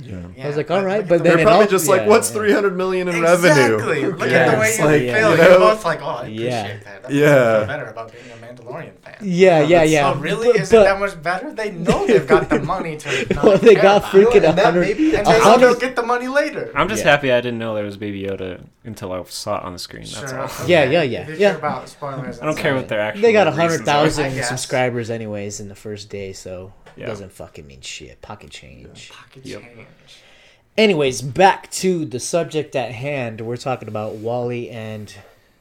Yeah. 0.00 0.44
I 0.44 0.46
was 0.46 0.56
like, 0.56 0.70
all 0.70 0.84
right, 0.84 0.98
look 1.00 1.08
but 1.08 1.24
then 1.24 1.36
They're 1.36 1.44
probably 1.44 1.64
all- 1.64 1.70
just 1.70 1.88
like, 1.88 2.06
what's 2.06 2.30
yeah. 2.30 2.36
300 2.38 2.76
million 2.76 3.08
in 3.08 3.16
Exactly. 3.16 3.48
revenue? 3.48 4.16
Look 4.16 4.28
at 4.30 4.52
the 4.54 4.60
way 4.60 4.68
it's 4.68 4.78
you 4.78 4.84
like, 4.84 5.02
Yeah. 5.02 5.18
feel. 5.18 5.36
you 5.36 5.42
You're 5.42 5.58
both 5.58 5.84
like, 5.84 6.02
oh, 6.02 6.06
I 6.06 6.20
appreciate 6.22 6.44
Yeah. 6.46 6.62
that. 6.84 7.02
That 7.02 7.12
Yeah. 7.12 7.26
makes 7.26 7.52
me 7.52 7.58
feel 7.58 7.66
better 7.66 7.86
about 7.86 8.12
being 8.12 8.24
a 8.30 8.36
Mandalorian 8.46 8.92
fan. 9.02 9.16
Yeah, 9.20 9.60
yeah, 9.60 9.82
yeah. 9.82 10.10
Oh, 10.10 10.14
really? 10.20 10.52
But- 10.52 10.60
Is 10.60 10.70
but- 10.70 10.80
it 10.82 10.84
that 10.84 11.00
much 11.00 11.22
better? 11.22 11.52
They 11.52 11.70
know 11.72 12.06
they've 12.06 12.26
got 12.26 12.48
the 12.48 12.60
money 12.74 12.96
to. 12.98 13.26
Well, 13.42 13.58
they 13.58 13.74
got 13.74 14.02
freaking 14.04 14.36
it. 14.36 14.44
and 14.44 14.58
that 14.58 14.64
100 14.74 14.96
And 14.98 14.98
a 14.98 15.10
they 15.10 15.38
hundred- 15.40 15.76
still 15.76 15.80
get 15.80 15.96
the 15.96 16.02
money 16.02 16.28
later. 16.28 16.70
I'm 16.74 16.88
just 16.88 17.02
happy 17.02 17.32
I 17.32 17.40
didn't 17.40 17.58
know 17.58 17.74
there 17.74 17.84
was 17.84 17.96
Baby 17.96 18.22
Yoda 18.22 18.60
until 18.84 19.12
I 19.12 19.22
saw 19.24 19.58
it 19.58 19.64
on 19.64 19.72
the 19.72 19.78
screen. 19.78 20.02
That's 20.04 20.30
Sure. 20.30 20.40
all. 20.40 20.50
Yeah, 20.66 20.84
yeah, 20.84 21.02
yeah, 21.02 21.26
yeah. 21.36 21.56
about 21.56 21.88
spoilers, 21.88 22.40
I 22.40 22.44
don't 22.46 22.56
care 22.56 22.74
what 22.74 22.88
they're 22.88 23.00
actual. 23.00 23.22
They 23.22 23.32
got 23.32 23.46
a 23.46 23.50
reasons 23.50 23.62
hundred 23.70 23.80
are. 23.80 23.84
thousand 23.84 24.24
I 24.26 24.30
guess. 24.30 24.48
subscribers 24.48 25.10
anyways 25.10 25.60
in 25.60 25.68
the 25.68 25.74
first 25.74 26.08
day, 26.08 26.32
so 26.32 26.72
it 26.86 26.87
Yeah. 26.98 27.06
doesn't 27.06 27.32
fucking 27.32 27.66
mean 27.66 27.80
shit. 27.80 28.20
Pocket 28.22 28.50
change. 28.50 29.10
Pocket 29.10 29.44
Yep. 29.46 29.62
change. 29.62 29.86
Anyways, 30.76 31.22
back 31.22 31.70
to 31.72 32.04
the 32.04 32.20
subject 32.20 32.76
at 32.76 32.92
hand. 32.92 33.40
We're 33.40 33.56
talking 33.56 33.88
about 33.88 34.14
WALL-E 34.16 34.70
and 34.70 35.12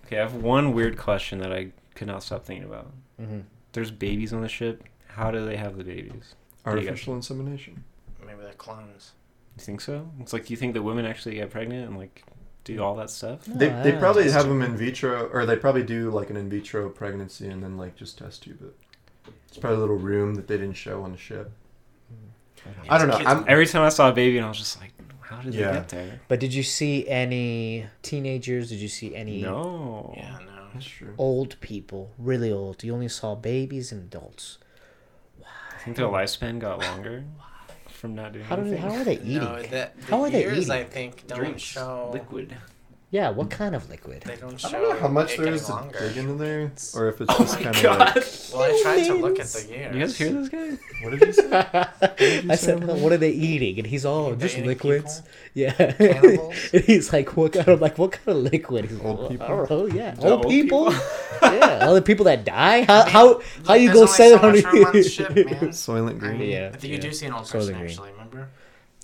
Okay, 0.05 0.17
I 0.17 0.21
have 0.21 0.35
one 0.35 0.73
weird 0.73 0.97
question 0.97 1.39
that 1.39 1.51
I 1.51 1.69
could 1.95 2.07
not 2.07 2.23
stop 2.23 2.45
thinking 2.45 2.65
about. 2.65 2.91
mhm. 3.21 3.43
There's 3.73 3.91
babies 3.91 4.31
on 4.31 4.41
the 4.41 4.47
ship. 4.47 4.83
How 5.07 5.31
do 5.31 5.43
they 5.45 5.57
have 5.57 5.77
the 5.77 5.83
babies? 5.83 6.35
Artificial 6.65 7.15
insemination. 7.15 7.83
Maybe 8.25 8.39
they're 8.41 8.53
clones. 8.53 9.11
You 9.57 9.63
think 9.63 9.81
so? 9.81 10.09
It's 10.19 10.33
like, 10.33 10.45
do 10.45 10.53
you 10.53 10.57
think 10.57 10.73
the 10.75 10.81
women 10.83 11.05
actually 11.05 11.35
get 11.35 11.49
pregnant 11.49 11.87
and 11.89 11.97
like 11.97 12.23
do 12.63 12.81
all 12.83 12.95
that 12.95 13.09
stuff? 13.09 13.43
They, 13.45 13.69
No, 13.69 13.83
they 13.83 13.95
I 13.95 13.99
probably 13.99 14.29
have 14.29 14.47
them 14.47 14.61
in 14.61 14.77
vitro, 14.77 15.27
or 15.33 15.45
they 15.45 15.55
probably 15.55 15.83
do 15.83 16.11
like 16.11 16.29
an 16.29 16.37
in 16.37 16.49
vitro 16.49 16.89
pregnancy 16.89 17.47
and 17.47 17.63
then 17.63 17.77
like 17.77 17.95
just 17.95 18.17
test 18.19 18.43
tube 18.43 18.61
it. 18.61 18.75
It's 19.47 19.57
probably 19.57 19.77
a 19.77 19.79
little 19.81 19.95
room 19.97 20.35
that 20.35 20.47
they 20.47 20.57
didn't 20.57 20.75
show 20.75 21.03
on 21.03 21.11
the 21.11 21.17
ship. 21.17 21.51
Mm. 22.13 22.71
I 22.89 22.97
don't 22.97 23.07
know. 23.07 23.15
I'm, 23.25 23.45
Every 23.47 23.65
time 23.65 23.83
I 23.83 23.89
saw 23.89 24.09
a 24.09 24.13
baby, 24.13 24.37
and 24.37 24.45
I 24.45 24.49
was 24.49 24.57
just 24.57 24.79
like, 24.79 24.91
how 25.21 25.41
did 25.41 25.53
Yeah. 25.53 25.67
they 25.71 25.73
get 25.77 25.89
there? 25.89 26.21
But 26.27 26.39
did 26.39 26.53
you 26.53 26.63
see 26.63 27.07
any 27.07 27.85
teenagers? 28.01 28.69
Did 28.69 28.79
you 28.79 28.87
see 28.87 29.15
any 29.15 29.41
No. 29.41 30.13
Yeah, 30.17 30.37
no. 30.45 30.67
that's 30.73 30.85
true. 30.85 31.13
old 31.17 31.59
people? 31.61 32.11
Really 32.17 32.51
old. 32.51 32.83
You 32.83 32.93
only 32.93 33.07
saw 33.09 33.35
babies 33.35 33.91
and 33.91 34.03
adults. 34.03 34.57
I 35.45 35.79
think 35.83 35.97
their 35.97 36.07
lifespan 36.07 36.59
got 36.59 36.79
longer 36.79 37.23
from 37.87 38.13
not 38.15 38.33
doing 38.33 38.45
How 38.45 38.55
do 38.57 38.61
anything. 38.63 38.81
how 38.81 38.91
are 38.95 39.03
they 39.03 39.15
eating? 39.19 39.37
No, 39.39 39.61
the, 39.61 39.69
the 39.69 40.05
How 40.09 40.21
are 40.23 40.29
they 40.29 40.41
years, 40.41 40.57
eating? 40.69 40.71
I 40.71 40.83
think, 40.83 41.25
don't 41.27 41.39
Drinks, 41.39 41.61
show. 41.63 42.09
liquid. 42.13 42.55
Yeah, 43.17 43.29
what 43.39 43.49
kind 43.49 43.73
of 43.75 43.89
liquid? 43.89 44.21
They 44.29 44.35
don't 44.35 44.63
I 44.65 44.71
don't 44.71 44.83
know 44.89 44.99
how 45.03 45.07
much 45.07 45.37
there 45.37 45.53
is 45.53 45.65
there 45.67 45.75
getting 45.77 45.91
to 45.91 45.99
dig 46.07 46.17
into 46.17 46.33
there, 46.43 46.71
or 46.95 47.03
if 47.11 47.21
it's 47.21 47.33
Oh 47.33 47.39
just 47.39 47.57
kind 47.59 47.75
of 47.75 47.81
god! 47.81 47.99
like. 48.15 48.25
Well, 48.53 48.61
I 48.69 48.81
tried 48.83 49.03
to 49.05 49.13
look 49.25 49.39
at 49.39 49.47
the 49.47 49.61
years. 49.67 49.95
you 49.95 49.99
guys 50.01 50.17
hear 50.17 50.31
this 50.33 50.49
guy? 50.49 50.69
What 51.01 51.09
did 51.11 51.21
you 51.27 51.33
say? 51.33 51.49
did 52.17 52.43
you 52.45 52.51
I 52.51 52.55
say 52.55 52.65
said, 52.65 52.83
over 52.83 52.93
"What 53.03 53.11
are 53.15 53.17
they 53.25 53.31
eating?" 53.51 53.75
And 53.79 53.87
he's 53.93 54.05
all, 54.05 54.25
They're 54.31 54.47
"Just 54.47 54.55
eating 54.57 54.67
liquids." 54.69 55.21
people? 55.21 55.29
Yeah. 55.55 55.91
Cannibals? 55.93 56.55
and 56.73 56.83
he's 56.83 57.11
like, 57.13 57.35
"What 57.37 57.53
kind 57.53 57.67
of 57.69 57.81
like 57.81 57.97
what 57.97 58.11
kind 58.17 58.37
of 58.37 58.43
liquid?" 58.53 58.85
He's 58.91 58.99
Old 59.01 59.19
like, 59.21 59.29
people? 59.31 59.65
I. 59.71 59.87
Yeah, 59.87 60.11
The 60.15 60.29
old, 60.29 60.45
old 60.45 60.49
people. 60.57 60.85
people? 60.91 61.01
yeah, 61.57 61.85
all 61.87 61.95
the 61.95 62.01
people 62.11 62.25
that 62.25 62.45
die. 62.45 62.83
How 62.83 63.03
mean, 63.03 63.11
how 63.17 63.41
how 63.67 63.73
you 63.73 63.87
there's 63.93 63.93
go 63.95 64.01
only 64.01 64.13
seven 64.21 64.39
so 64.39 64.47
much 64.51 64.73
room 64.73 64.85
on 64.85 64.93
the 64.93 65.03
ship, 65.15 65.29
man. 65.35 65.69
Soylent 65.85 66.15
I 66.17 66.19
Green. 66.21 66.37
mean, 66.39 66.49
Yeah, 66.51 66.67
I 66.73 66.77
think 66.77 66.91
you 66.91 66.97
yeah. 66.97 67.01
do 67.09 67.13
see 67.13 67.25
an 67.25 67.33
old 67.33 67.45
Soylent 67.45 67.51
person 67.51 67.73
Green. 67.75 67.89
actually. 67.89 68.11
Remember? 68.11 68.49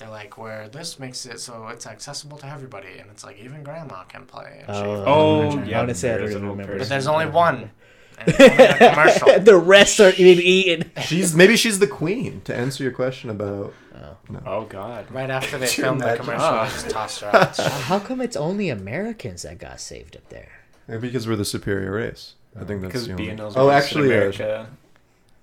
They're 0.04 0.12
like 0.12 0.38
where 0.38 0.68
this 0.68 1.00
makes 1.00 1.26
it 1.26 1.40
so 1.40 1.68
it's 1.70 1.88
accessible 1.88 2.38
to 2.40 2.46
everybody, 2.48 2.98
and 3.00 3.10
it's 3.10 3.24
like 3.24 3.40
even 3.40 3.64
grandma 3.64 4.04
can 4.04 4.26
play. 4.26 4.64
And 4.68 4.70
Oh, 4.70 4.98
her 4.98 5.04
Oh, 5.08 5.50
virgin. 5.52 5.66
yeah. 5.70 5.80
Honestly, 5.82 6.10
I 6.10 6.12
there 6.14 6.20
don't 6.20 6.28
is 6.28 6.32
even 6.36 6.44
an 6.44 6.50
old 6.50 6.58
remember. 6.60 6.80
But 6.80 6.90
there's 6.90 7.08
only 7.08 7.26
one. 7.28 7.72
And 8.20 8.28
it's 8.28 8.40
only 8.40 8.56
a 8.56 8.90
commercial. 8.92 9.40
the 9.40 9.58
rest 9.58 10.00
are 10.00 10.12
being 10.12 10.38
eaten. 10.40 10.92
She's 11.04 11.34
maybe 11.36 11.56
she's 11.56 11.80
the 11.80 11.88
queen. 11.88 12.42
To 12.42 12.56
answer 12.56 12.84
your 12.84 12.92
question 12.92 13.30
about 13.32 13.74
Oh. 13.96 14.18
no. 14.30 14.40
Oh 14.46 14.66
god. 14.66 15.10
Right 15.10 15.30
after 15.32 15.58
they 15.58 15.66
filmed 15.68 16.02
the 16.02 16.18
commercial, 16.18 16.66
just 16.66 16.90
tossed 16.92 17.22
her 17.22 17.36
out. 17.36 17.58
Uh, 17.60 17.70
How 17.70 18.00
come 18.00 18.20
it's 18.22 18.36
only 18.36 18.70
Americans 18.70 19.42
that 19.44 19.58
got 19.58 19.80
saved 19.80 20.16
up 20.18 20.28
there? 20.30 20.52
Maybe 20.88 21.08
because 21.08 21.28
we're 21.28 21.38
the 21.38 21.46
superior 21.46 21.92
race. 21.92 22.36
I 22.60 22.66
think 22.66 22.82
that's 22.82 22.92
Because 22.94 23.08
the 23.08 23.14
only. 23.14 23.30
B&L's 23.32 23.56
Oh, 23.58 23.70
actually, 23.72 24.10
uh, 24.14 24.18
America. 24.18 24.68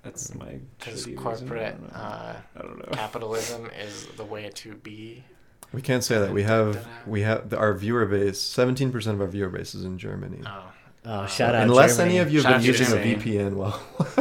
That's 0.03 0.35
my. 0.35 0.59
Because 0.79 1.07
corporate 1.17 1.75
I 1.75 1.79
don't 1.79 1.83
know. 1.93 1.99
uh, 1.99 2.37
I 2.57 2.63
don't 2.63 2.79
know. 2.79 2.89
capitalism 2.93 3.71
is 3.79 4.07
the 4.17 4.25
way 4.25 4.49
to 4.55 4.75
be. 4.77 5.25
we 5.73 5.83
can't 5.83 6.03
say 6.03 6.19
that. 6.19 6.33
We 6.33 6.43
have 6.45 6.87
we 7.07 7.21
have 7.23 7.51
the, 7.51 7.59
our 7.59 7.75
viewer 7.75 8.07
base. 8.07 8.41
Seventeen 8.41 8.91
percent 8.93 9.15
of 9.17 9.21
our 9.21 9.27
viewer 9.27 9.51
base 9.51 9.75
is 9.75 9.85
in 9.85 9.99
Germany. 9.99 10.41
Oh, 10.47 10.65
Oh, 11.03 11.27
shout 11.27 11.55
out! 11.55 11.63
Unless 11.63 11.97
Germany. 11.97 12.19
any 12.19 12.19
of 12.21 12.31
you 12.31 12.41
Shout 12.43 12.53
have 12.53 12.63
been 12.63 12.71
out 12.71 12.77
to 12.77 12.83
using 12.83 12.99
a 12.99 13.17
VPN 13.17 13.55
while 13.55 13.83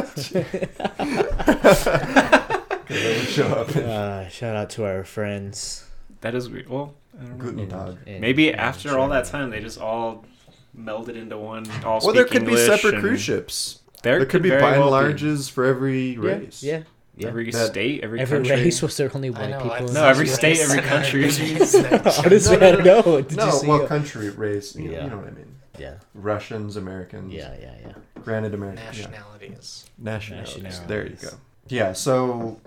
Because 0.98 1.86
would 3.18 3.28
show 3.28 3.46
up. 3.48 3.76
Uh, 3.76 4.28
shout 4.28 4.56
out 4.56 4.70
to 4.70 4.84
our 4.84 5.04
friends. 5.04 5.86
That 6.22 6.34
is 6.34 6.48
weird. 6.48 6.68
Well, 6.68 6.94
I 7.18 7.24
don't 7.24 7.38
know. 7.38 7.44
Guten 7.44 7.68
Tag. 7.68 8.20
Maybe 8.20 8.48
in 8.48 8.54
after 8.54 8.98
all 8.98 9.08
that 9.10 9.26
time, 9.26 9.50
they 9.50 9.60
just 9.60 9.78
all 9.78 10.24
melded 10.76 11.16
into 11.16 11.36
one. 11.36 11.66
All 11.84 12.00
Well, 12.02 12.12
there 12.14 12.26
speak 12.26 12.40
could 12.40 12.46
be 12.48 12.56
separate 12.56 12.94
and 12.94 13.02
cruise 13.02 13.20
ships. 13.20 13.79
There, 14.02 14.18
There 14.18 14.26
could 14.26 14.42
be 14.42 14.50
by 14.50 14.74
and 14.74 14.80
well 14.80 14.90
larges 14.92 15.50
for 15.50 15.64
every 15.64 16.16
race. 16.16 16.62
yeah, 16.62 16.82
yeah. 17.16 17.28
Every 17.28 17.50
That- 17.50 17.70
state, 17.72 18.02
every, 18.02 18.20
Every 18.20 18.38
country. 18.38 18.56
race 18.56 18.80
was 18.82 18.96
there 18.96 19.10
only 19.14 19.30
white 19.30 19.50
know, 19.50 19.60
people. 19.60 19.92
No, 19.92 20.04
every 20.04 20.26
US? 20.28 20.34
state, 20.36 20.58
every 20.60 20.80
country. 20.80 21.24
Honestly, 21.24 22.56
No, 22.56 22.60
no, 22.60 22.66
I 22.66 22.72
don't 22.72 22.84
know. 23.06 23.20
Did 23.20 23.36
no, 23.36 23.46
you 23.46 23.52
see 23.52 23.66
well, 23.66 23.82
it? 23.82 23.88
country 23.88 24.30
race. 24.30 24.74
You, 24.74 24.86
know, 24.88 24.92
Yeah. 24.92 25.04
you 25.04 25.10
know 25.10 25.16
what 25.18 25.26
I 25.26 25.30
mean. 25.32 25.54
yeah, 25.78 25.94
Russians, 26.14 26.76
Americans. 26.76 27.32
yeah, 27.32 27.54
yeah, 27.60 27.74
yeah. 27.86 27.92
Granted, 28.22 28.54
American. 28.54 28.82
Yeah. 28.84 28.90
nationalities. 28.90 29.84
Nationalities. 29.98 30.62
Nationalities. 30.62 30.88
There 30.88 31.06
you 31.06 31.16
go. 31.16 31.36
Yeah. 31.68 31.92
So 31.92 32.60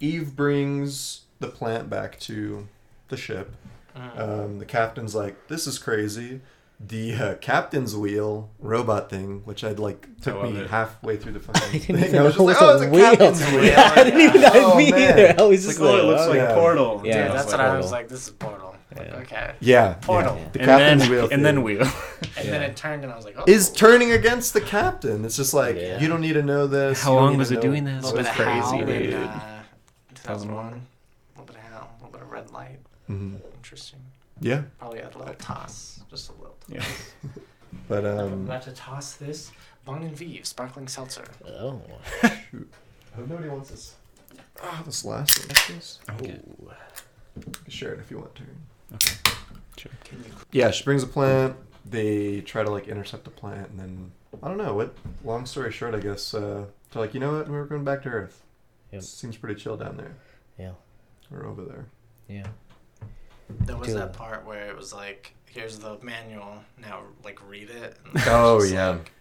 Eve 0.00 0.34
brings 0.36 1.22
the 1.38 1.48
plant 1.48 1.88
back 1.88 2.18
to 2.20 2.66
the 3.08 3.16
ship. 3.16 3.54
Mm. 3.96 4.18
Um, 4.20 4.58
the 4.58 4.64
captain's 4.64 5.14
like, 5.14 5.48
"This 5.48 5.66
is 5.66 5.78
crazy." 5.78 6.40
The 6.82 7.14
uh, 7.14 7.34
captain's 7.36 7.94
wheel 7.94 8.50
robot 8.58 9.10
thing, 9.10 9.42
which 9.44 9.64
I'd 9.64 9.78
like 9.78 10.08
took 10.22 10.42
me 10.42 10.56
it. 10.56 10.70
halfway 10.70 11.18
through 11.18 11.32
the 11.32 11.40
I 11.54 11.58
fucking 11.60 11.80
didn't 11.80 11.96
thing. 11.96 12.08
even 12.08 12.18
I 12.20 12.22
was 12.22 12.38
know 12.38 12.48
just 12.48 12.60
like, 12.60 12.60
was 12.60 12.62
"Oh, 12.62 12.70
a 12.70 12.74
it's 12.74 12.82
a 12.84 12.90
wheel." 12.90 13.10
captain's 13.10 13.40
wheel." 13.52 13.64
Yeah, 13.64 13.92
I 13.96 14.04
didn't 14.04 14.20
even 14.20 14.40
know 14.40 14.50
Oh, 14.54 14.76
me 14.78 14.90
man. 14.90 15.18
either. 15.18 15.34
I 15.38 15.42
was 15.46 15.64
just 15.66 15.78
like, 15.78 15.90
oh, 15.90 15.98
it 15.98 16.04
looks 16.04 16.22
oh, 16.22 16.28
like 16.30 16.36
yeah. 16.38 16.54
Portal. 16.54 17.02
Yeah. 17.04 17.26
Dude, 17.28 17.36
that's 17.36 17.48
like 17.52 17.58
what 17.58 17.60
I 17.66 17.76
was 17.76 17.92
like. 17.92 18.08
This 18.08 18.26
is 18.26 18.30
Portal. 18.32 18.76
Like, 18.96 19.12
okay. 19.12 19.54
Yeah, 19.60 19.92
Portal. 20.00 20.36
yeah. 20.36 20.48
The 20.52 20.58
and 20.60 20.68
captain's 20.68 21.02
then, 21.02 21.10
wheel, 21.10 21.28
and 21.32 21.44
then 21.44 21.62
wheel. 21.62 21.82
And 21.82 21.90
Yeah. 22.46 22.50
then 22.50 22.62
it 22.62 22.76
turned, 22.76 23.04
and 23.04 23.12
I 23.12 23.16
was 23.16 23.24
like, 23.26 23.36
oh. 23.38 23.44
is 23.46 23.70
turning 23.70 24.12
against 24.12 24.52
the 24.54 24.60
captain. 24.62 25.24
It's 25.26 25.36
just 25.36 25.52
like 25.54 25.76
Yeah. 25.76 26.00
you 26.00 26.08
don't 26.08 26.22
need 26.22 26.32
to 26.32 26.42
know 26.42 26.66
this. 26.66 27.02
How 27.02 27.14
long 27.14 27.36
was 27.36 27.52
it 27.52 27.60
doing 27.60 27.84
this? 27.84 28.10
It 28.10 28.16
was 28.16 28.26
crazy, 28.30 28.78
dude. 28.84 29.14
uh, 29.14 29.40
2001. 30.14 30.14
2001. 30.14 30.66
A 31.36 31.40
little 31.40 31.44
bit 31.46 31.56
of 31.56 31.62
Hal, 31.62 31.90
a 31.90 31.94
little 32.02 32.10
bit 32.12 32.22
of 32.22 32.30
red 32.30 32.50
light. 32.52 32.78
Mhm. 33.08 33.40
Interesting. 33.56 34.00
Yeah. 34.40 34.62
Probably 34.78 35.00
a 35.00 35.06
little 35.06 35.34
toss. 35.34 36.00
Just 36.10 36.30
a 36.30 36.32
little 36.70 36.82
toss. 36.84 37.12
Yeah. 37.22 37.28
But 37.88 38.04
I'm 38.04 38.18
um, 38.18 38.32
about 38.44 38.62
to 38.62 38.72
toss 38.72 39.14
this 39.14 39.50
Bon 39.84 40.08
& 40.08 40.14
Viv 40.14 40.46
sparkling 40.46 40.86
seltzer. 40.88 41.24
Oh. 41.46 41.80
I 42.22 42.28
hope 43.16 43.28
nobody 43.28 43.48
wants 43.48 43.70
this. 43.70 43.94
Oh, 44.62 44.82
this 44.84 45.04
last 45.04 45.38
one. 45.38 45.48
What's 45.48 45.68
this? 45.68 45.98
Okay. 46.10 46.40
You 47.36 47.42
can 47.42 47.70
share 47.70 47.92
it 47.92 48.00
if 48.00 48.10
you 48.10 48.18
want 48.18 48.34
to. 48.36 48.42
Okay. 48.94 49.90
Can 50.04 50.18
you 50.18 50.32
Yeah, 50.52 50.70
she 50.70 50.84
brings 50.84 51.02
a 51.02 51.06
plant. 51.06 51.56
They 51.84 52.42
try 52.42 52.62
to 52.62 52.70
like 52.70 52.88
intercept 52.88 53.24
the 53.24 53.30
plant, 53.30 53.70
and 53.70 53.80
then 53.80 54.12
I 54.42 54.48
don't 54.48 54.58
know 54.58 54.74
what. 54.74 54.94
Long 55.24 55.46
story 55.46 55.72
short, 55.72 55.94
I 55.94 56.00
guess 56.00 56.34
uh, 56.34 56.66
they're 56.92 57.02
like, 57.02 57.14
you 57.14 57.20
know 57.20 57.38
what, 57.38 57.48
we're 57.48 57.64
going 57.64 57.84
back 57.84 58.02
to 58.02 58.08
Earth. 58.08 58.42
Yep. 58.92 59.02
Seems 59.02 59.36
pretty 59.36 59.60
chill 59.60 59.76
down 59.76 59.96
there. 59.96 60.14
Yeah. 60.58 60.72
We're 61.30 61.46
over 61.46 61.64
there. 61.64 61.86
Yeah. 62.28 62.46
There 63.48 63.76
was 63.76 63.88
Dude. 63.88 63.96
that 63.96 64.12
part 64.12 64.46
where 64.46 64.68
it 64.68 64.76
was 64.76 64.92
like, 64.92 65.34
here's 65.52 65.78
the 65.78 65.98
manual, 66.02 66.62
now 66.80 67.02
like 67.24 67.38
read 67.48 67.70
it. 67.70 67.96
And 68.04 68.22
Oh 68.26 68.60
just 68.60 68.72
yeah, 68.72 68.88
like, 68.90 69.12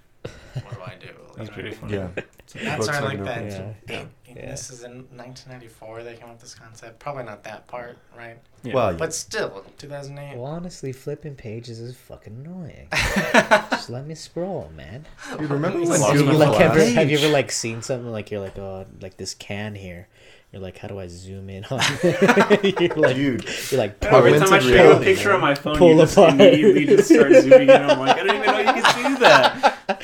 what 0.65 0.73
do 0.75 0.81
I 0.81 0.95
do? 0.99 1.09
That's 1.37 1.49
pretty 1.49 1.71
funny. 1.71 1.93
yeah. 1.95 2.09
It's 2.17 2.55
like 2.55 2.63
the 2.63 2.69
That's 2.69 2.85
book's 2.87 2.97
our 2.97 3.05
like 3.05 3.23
that. 3.23 3.37
open. 3.37 3.75
Yeah. 3.87 3.99
eight- 4.01 4.07
Yeah. 4.35 4.51
This 4.51 4.69
is 4.71 4.83
in 4.83 4.91
1994 5.15 6.03
they 6.03 6.15
came 6.15 6.25
up 6.25 6.31
with 6.31 6.41
this 6.41 6.53
concept. 6.55 6.99
Probably 6.99 7.23
not 7.23 7.43
that 7.43 7.67
part, 7.67 7.97
right? 8.17 8.37
Yeah. 8.63 8.73
Well, 8.73 8.93
But 8.95 9.13
still, 9.13 9.63
2008. 9.77 10.35
Well, 10.37 10.45
honestly, 10.45 10.91
flipping 10.91 11.35
pages 11.35 11.79
is 11.79 11.95
fucking 11.95 12.33
annoying. 12.45 12.87
Just 13.71 13.89
let 13.89 14.05
me 14.05 14.15
scroll, 14.15 14.69
man. 14.75 15.05
dude, 15.37 15.49
remember 15.49 15.79
when 15.79 16.01
Have 16.01 16.15
you, 16.15 16.23
Google 16.23 16.39
like, 16.39 16.57
have, 16.59 16.73
Glass? 16.73 16.89
you, 16.89 16.93
have 16.95 17.09
you 17.11 17.17
ever 17.19 17.29
like 17.29 17.51
seen 17.51 17.81
something 17.81 18.11
like 18.11 18.29
you're 18.31 18.41
like 18.41 18.57
oh 18.57 18.85
like 19.01 19.15
this 19.17 19.33
can 19.33 19.75
here? 19.75 20.07
You're 20.51 20.63
like, 20.63 20.79
how 20.79 20.87
do 20.87 20.99
I 20.99 21.07
zoom 21.07 21.47
in 21.49 21.63
on? 21.65 21.79
it? 22.03 22.81
you're 22.81 22.95
like, 22.95 23.15
Dude, 23.15 23.45
you're 23.71 23.79
like, 23.79 24.03
Every 24.03 24.31
time 24.39 24.51
I 24.51 24.59
show 24.59 24.97
a 24.97 24.99
picture 24.99 25.27
man. 25.27 25.35
on 25.35 25.41
my 25.41 25.53
phone, 25.53 25.77
Pull 25.77 25.91
you 25.91 25.97
just 25.97 26.13
apart. 26.13 26.33
immediately 26.33 26.85
just 26.85 27.09
start 27.09 27.31
zooming 27.33 27.69
in. 27.69 27.69
I'm 27.69 27.99
like, 27.99 28.17
I 28.17 28.23
don't 28.23 28.35
even 28.35 28.45
know 28.47 28.57
you 28.57 28.81
can 28.81 29.13
do 29.13 29.19
that. 29.19 29.77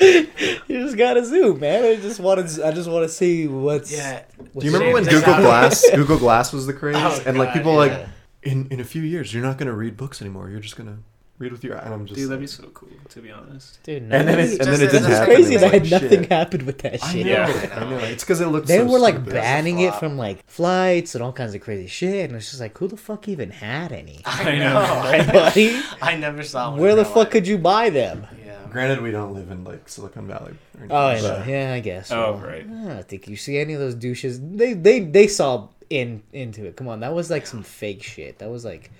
you 0.68 0.84
just 0.84 0.96
gotta 0.96 1.24
zoom, 1.24 1.58
man. 1.58 1.84
I 1.84 1.96
just 1.96 2.20
want 2.20 2.48
to, 2.48 2.66
I 2.66 2.70
just 2.70 2.88
want 2.88 3.04
to 3.04 3.08
see 3.08 3.48
what's. 3.48 3.90
yeah. 3.90 4.22
what's 4.52 4.64
do 4.64 4.66
you 4.66 4.72
remember 4.72 4.94
when 4.94 5.04
Google 5.04 5.32
yeah. 5.32 5.40
Glass 5.40 5.84
Google 5.92 6.18
Glass 6.18 6.52
was 6.52 6.66
the 6.66 6.72
craze? 6.72 6.96
Oh, 7.06 7.22
and 7.26 7.38
like 7.38 7.52
people 7.52 7.72
yeah. 7.72 7.78
like 7.78 8.08
in 8.42 8.68
in 8.68 8.80
a 8.80 8.84
few 8.84 9.02
years 9.02 9.32
you're 9.34 9.42
not 9.42 9.58
gonna 9.58 9.72
read 9.72 9.96
books 9.96 10.20
anymore. 10.20 10.48
You're 10.48 10.60
just 10.60 10.76
gonna 10.76 10.98
read 11.38 11.52
with 11.52 11.62
your 11.64 11.76
and 11.76 11.92
I'm 11.92 12.06
just 12.06 12.16
Dude, 12.18 12.28
that'd 12.30 12.40
be 12.40 12.46
so 12.46 12.64
cool, 12.74 12.88
to 13.10 13.20
be 13.20 13.30
honest. 13.30 13.82
Dude, 13.82 14.02
and 14.02 14.12
then 14.12 14.22
it, 14.22 14.26
nobody- 14.32 14.50
and 14.52 14.60
then 14.60 14.74
it 14.74 14.82
it's 14.84 14.92
didn't 14.92 15.08
just 15.08 15.20
happen. 15.20 15.34
crazy 15.34 15.54
It's 15.54 15.62
that 15.62 15.72
like, 15.72 15.90
nothing 15.90 16.20
shit. 16.22 16.32
happened 16.32 16.62
with 16.62 16.78
that 16.78 17.04
I 17.04 17.12
shit. 17.12 17.26
know, 17.26 17.32
Yeah. 17.32 17.70
I 17.76 17.90
know. 17.90 17.98
It's 17.98 18.24
because 18.24 18.40
it 18.40 18.46
looks. 18.46 18.68
They 18.68 18.78
so 18.78 18.86
were 18.86 18.98
like 18.98 19.14
stupid. 19.16 19.32
banning 19.34 19.80
it 19.80 19.94
from 19.96 20.16
like 20.16 20.44
flights 20.48 21.14
and 21.14 21.22
all 21.22 21.32
kinds 21.32 21.54
of 21.54 21.60
crazy 21.60 21.86
shit, 21.86 22.30
and 22.30 22.36
it's 22.36 22.48
just 22.50 22.60
like, 22.60 22.76
who 22.78 22.88
the 22.88 22.96
fuck 22.96 23.28
even 23.28 23.50
had 23.50 23.92
any? 23.92 24.22
I 24.24 24.56
know. 24.56 25.24
Nobody. 25.26 25.78
I 26.02 26.16
never 26.16 26.42
saw 26.42 26.70
one. 26.70 26.80
Where 26.80 26.94
the 26.94 27.04
fuck 27.04 27.16
life. 27.16 27.30
could 27.30 27.46
you 27.48 27.58
buy 27.58 27.90
them? 27.90 28.26
Yeah. 28.44 28.56
Granted, 28.70 29.00
we 29.02 29.10
don't 29.10 29.32
live 29.34 29.50
in 29.50 29.64
like 29.64 29.88
Silicon 29.88 30.26
Valley. 30.26 30.52
Or 30.74 30.80
anything, 30.80 30.90
Oh, 30.90 31.06
I 31.06 31.20
know. 31.20 31.44
Yeah, 31.46 31.72
I 31.72 31.80
guess. 31.80 32.10
Oh, 32.10 32.32
Well, 32.32 32.40
right. 32.46 32.64
I 32.66 32.88
don't 32.94 33.08
think 33.08 33.28
you 33.28 33.36
see 33.36 33.58
any 33.58 33.72
of 33.74 33.80
those 33.80 33.94
douches. 33.94 34.40
They 34.40 34.72
they 34.74 35.00
they 35.00 35.28
saw 35.28 35.68
in 35.88 36.22
into 36.32 36.64
it. 36.66 36.76
Come 36.76 36.88
on, 36.88 37.00
that 37.00 37.14
was 37.14 37.30
like 37.30 37.46
some 37.46 37.62
fake 37.62 38.02
shit. 38.02 38.38
That 38.40 38.50
was 38.50 38.64
like 38.64 38.90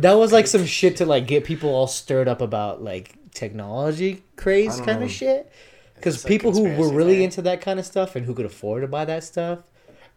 that 0.00 0.14
was 0.14 0.32
like 0.32 0.46
some 0.46 0.66
shit 0.66 0.96
to 0.96 1.06
like 1.06 1.26
get 1.26 1.44
people 1.44 1.70
all 1.70 1.86
stirred 1.86 2.28
up 2.28 2.40
about 2.40 2.82
like 2.82 3.14
technology 3.32 4.22
craze 4.36 4.80
kind 4.80 5.00
know. 5.00 5.06
of 5.06 5.10
shit. 5.10 5.50
Because 5.94 6.24
people 6.24 6.52
who 6.52 6.62
were 6.62 6.92
really 6.92 7.14
theory? 7.14 7.24
into 7.24 7.42
that 7.42 7.60
kind 7.60 7.78
of 7.78 7.86
stuff 7.86 8.14
and 8.14 8.24
who 8.24 8.34
could 8.34 8.46
afford 8.46 8.82
to 8.82 8.88
buy 8.88 9.04
that 9.04 9.24
stuff, 9.24 9.60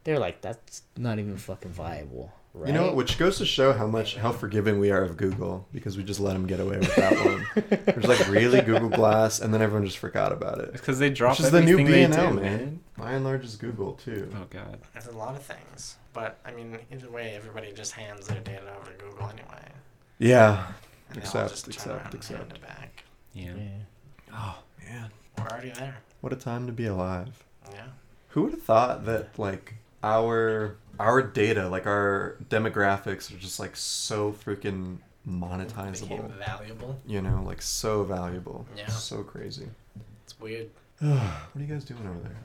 they're 0.03 0.19
like, 0.19 0.41
that's 0.41 0.83
not 0.95 1.19
even 1.19 1.37
fucking 1.37 1.71
viable. 1.71 2.31
Right? 2.53 2.67
You 2.67 2.73
know, 2.73 2.93
which 2.93 3.17
goes 3.17 3.37
to 3.37 3.45
show 3.45 3.71
how 3.71 3.87
much 3.87 4.17
how 4.17 4.33
forgiving 4.33 4.79
we 4.79 4.91
are 4.91 5.03
of 5.03 5.15
Google 5.15 5.67
because 5.71 5.95
we 5.95 6.03
just 6.03 6.19
let 6.19 6.33
them 6.33 6.45
get 6.47 6.59
away 6.59 6.79
with 6.79 6.93
that 6.97 7.13
one. 7.13 7.47
There's 7.85 8.07
like 8.07 8.27
really 8.27 8.59
Google 8.61 8.89
Glass, 8.89 9.39
and 9.39 9.53
then 9.53 9.61
everyone 9.61 9.85
just 9.85 9.99
forgot 9.99 10.33
about 10.33 10.59
it. 10.59 10.73
Because 10.73 10.99
they 10.99 11.09
drop 11.09 11.37
Which 11.37 11.45
is 11.45 11.51
the 11.51 11.61
new 11.61 11.79
everything 11.79 12.09
they 12.11 12.17
B&L, 12.17 12.33
man. 12.33 12.81
Buy 12.97 13.13
n 13.13 13.23
Large, 13.23 13.45
is 13.45 13.55
Google 13.55 13.93
too. 13.93 14.29
Oh 14.35 14.45
god. 14.49 14.79
There's 14.91 15.07
a 15.07 15.17
lot 15.17 15.35
of 15.35 15.43
things, 15.43 15.95
but 16.11 16.39
I 16.45 16.51
mean, 16.51 16.77
either 16.91 17.09
way, 17.09 17.33
everybody 17.37 17.71
just 17.71 17.93
hands 17.93 18.27
their 18.27 18.41
data 18.41 18.75
over 18.77 18.91
to 18.91 18.97
Google 18.97 19.29
anyway. 19.29 19.71
Yeah. 20.19 20.67
And 21.09 21.17
except, 21.19 21.35
all 21.35 21.41
Accept, 21.45 21.65
just 21.67 21.83
turn 21.85 21.95
accept, 21.95 22.13
and 22.13 22.37
hand 22.37 22.51
it 22.53 22.61
back. 22.61 23.03
Yeah. 23.33 23.53
Yeah. 23.55 24.33
Oh 24.33 24.57
man, 24.83 25.09
We're 25.37 25.47
already 25.47 25.71
there. 25.71 25.97
what 26.19 26.33
a 26.33 26.35
time 26.35 26.67
to 26.67 26.73
be 26.73 26.85
alive. 26.87 27.45
Yeah. 27.71 27.85
Who 28.29 28.43
would 28.43 28.51
have 28.51 28.63
thought 28.63 29.05
that 29.05 29.39
like 29.39 29.75
our 30.03 30.75
our 31.01 31.21
data, 31.21 31.67
like 31.69 31.85
our 31.87 32.37
demographics, 32.49 33.33
are 33.33 33.37
just 33.37 33.59
like 33.59 33.75
so 33.75 34.31
freaking 34.31 34.97
Became 35.25 35.39
monetizable. 35.41 36.31
valuable. 36.37 36.99
You 37.05 37.21
know, 37.21 37.43
like 37.45 37.61
so 37.61 38.03
valuable. 38.03 38.65
Yeah. 38.75 38.87
So 38.87 39.23
crazy. 39.23 39.67
It's 40.23 40.39
weird. 40.39 40.69
what 40.99 41.11
are 41.11 41.59
you 41.59 41.65
guys 41.65 41.83
doing 41.83 42.07
over 42.07 42.19
there? 42.19 42.37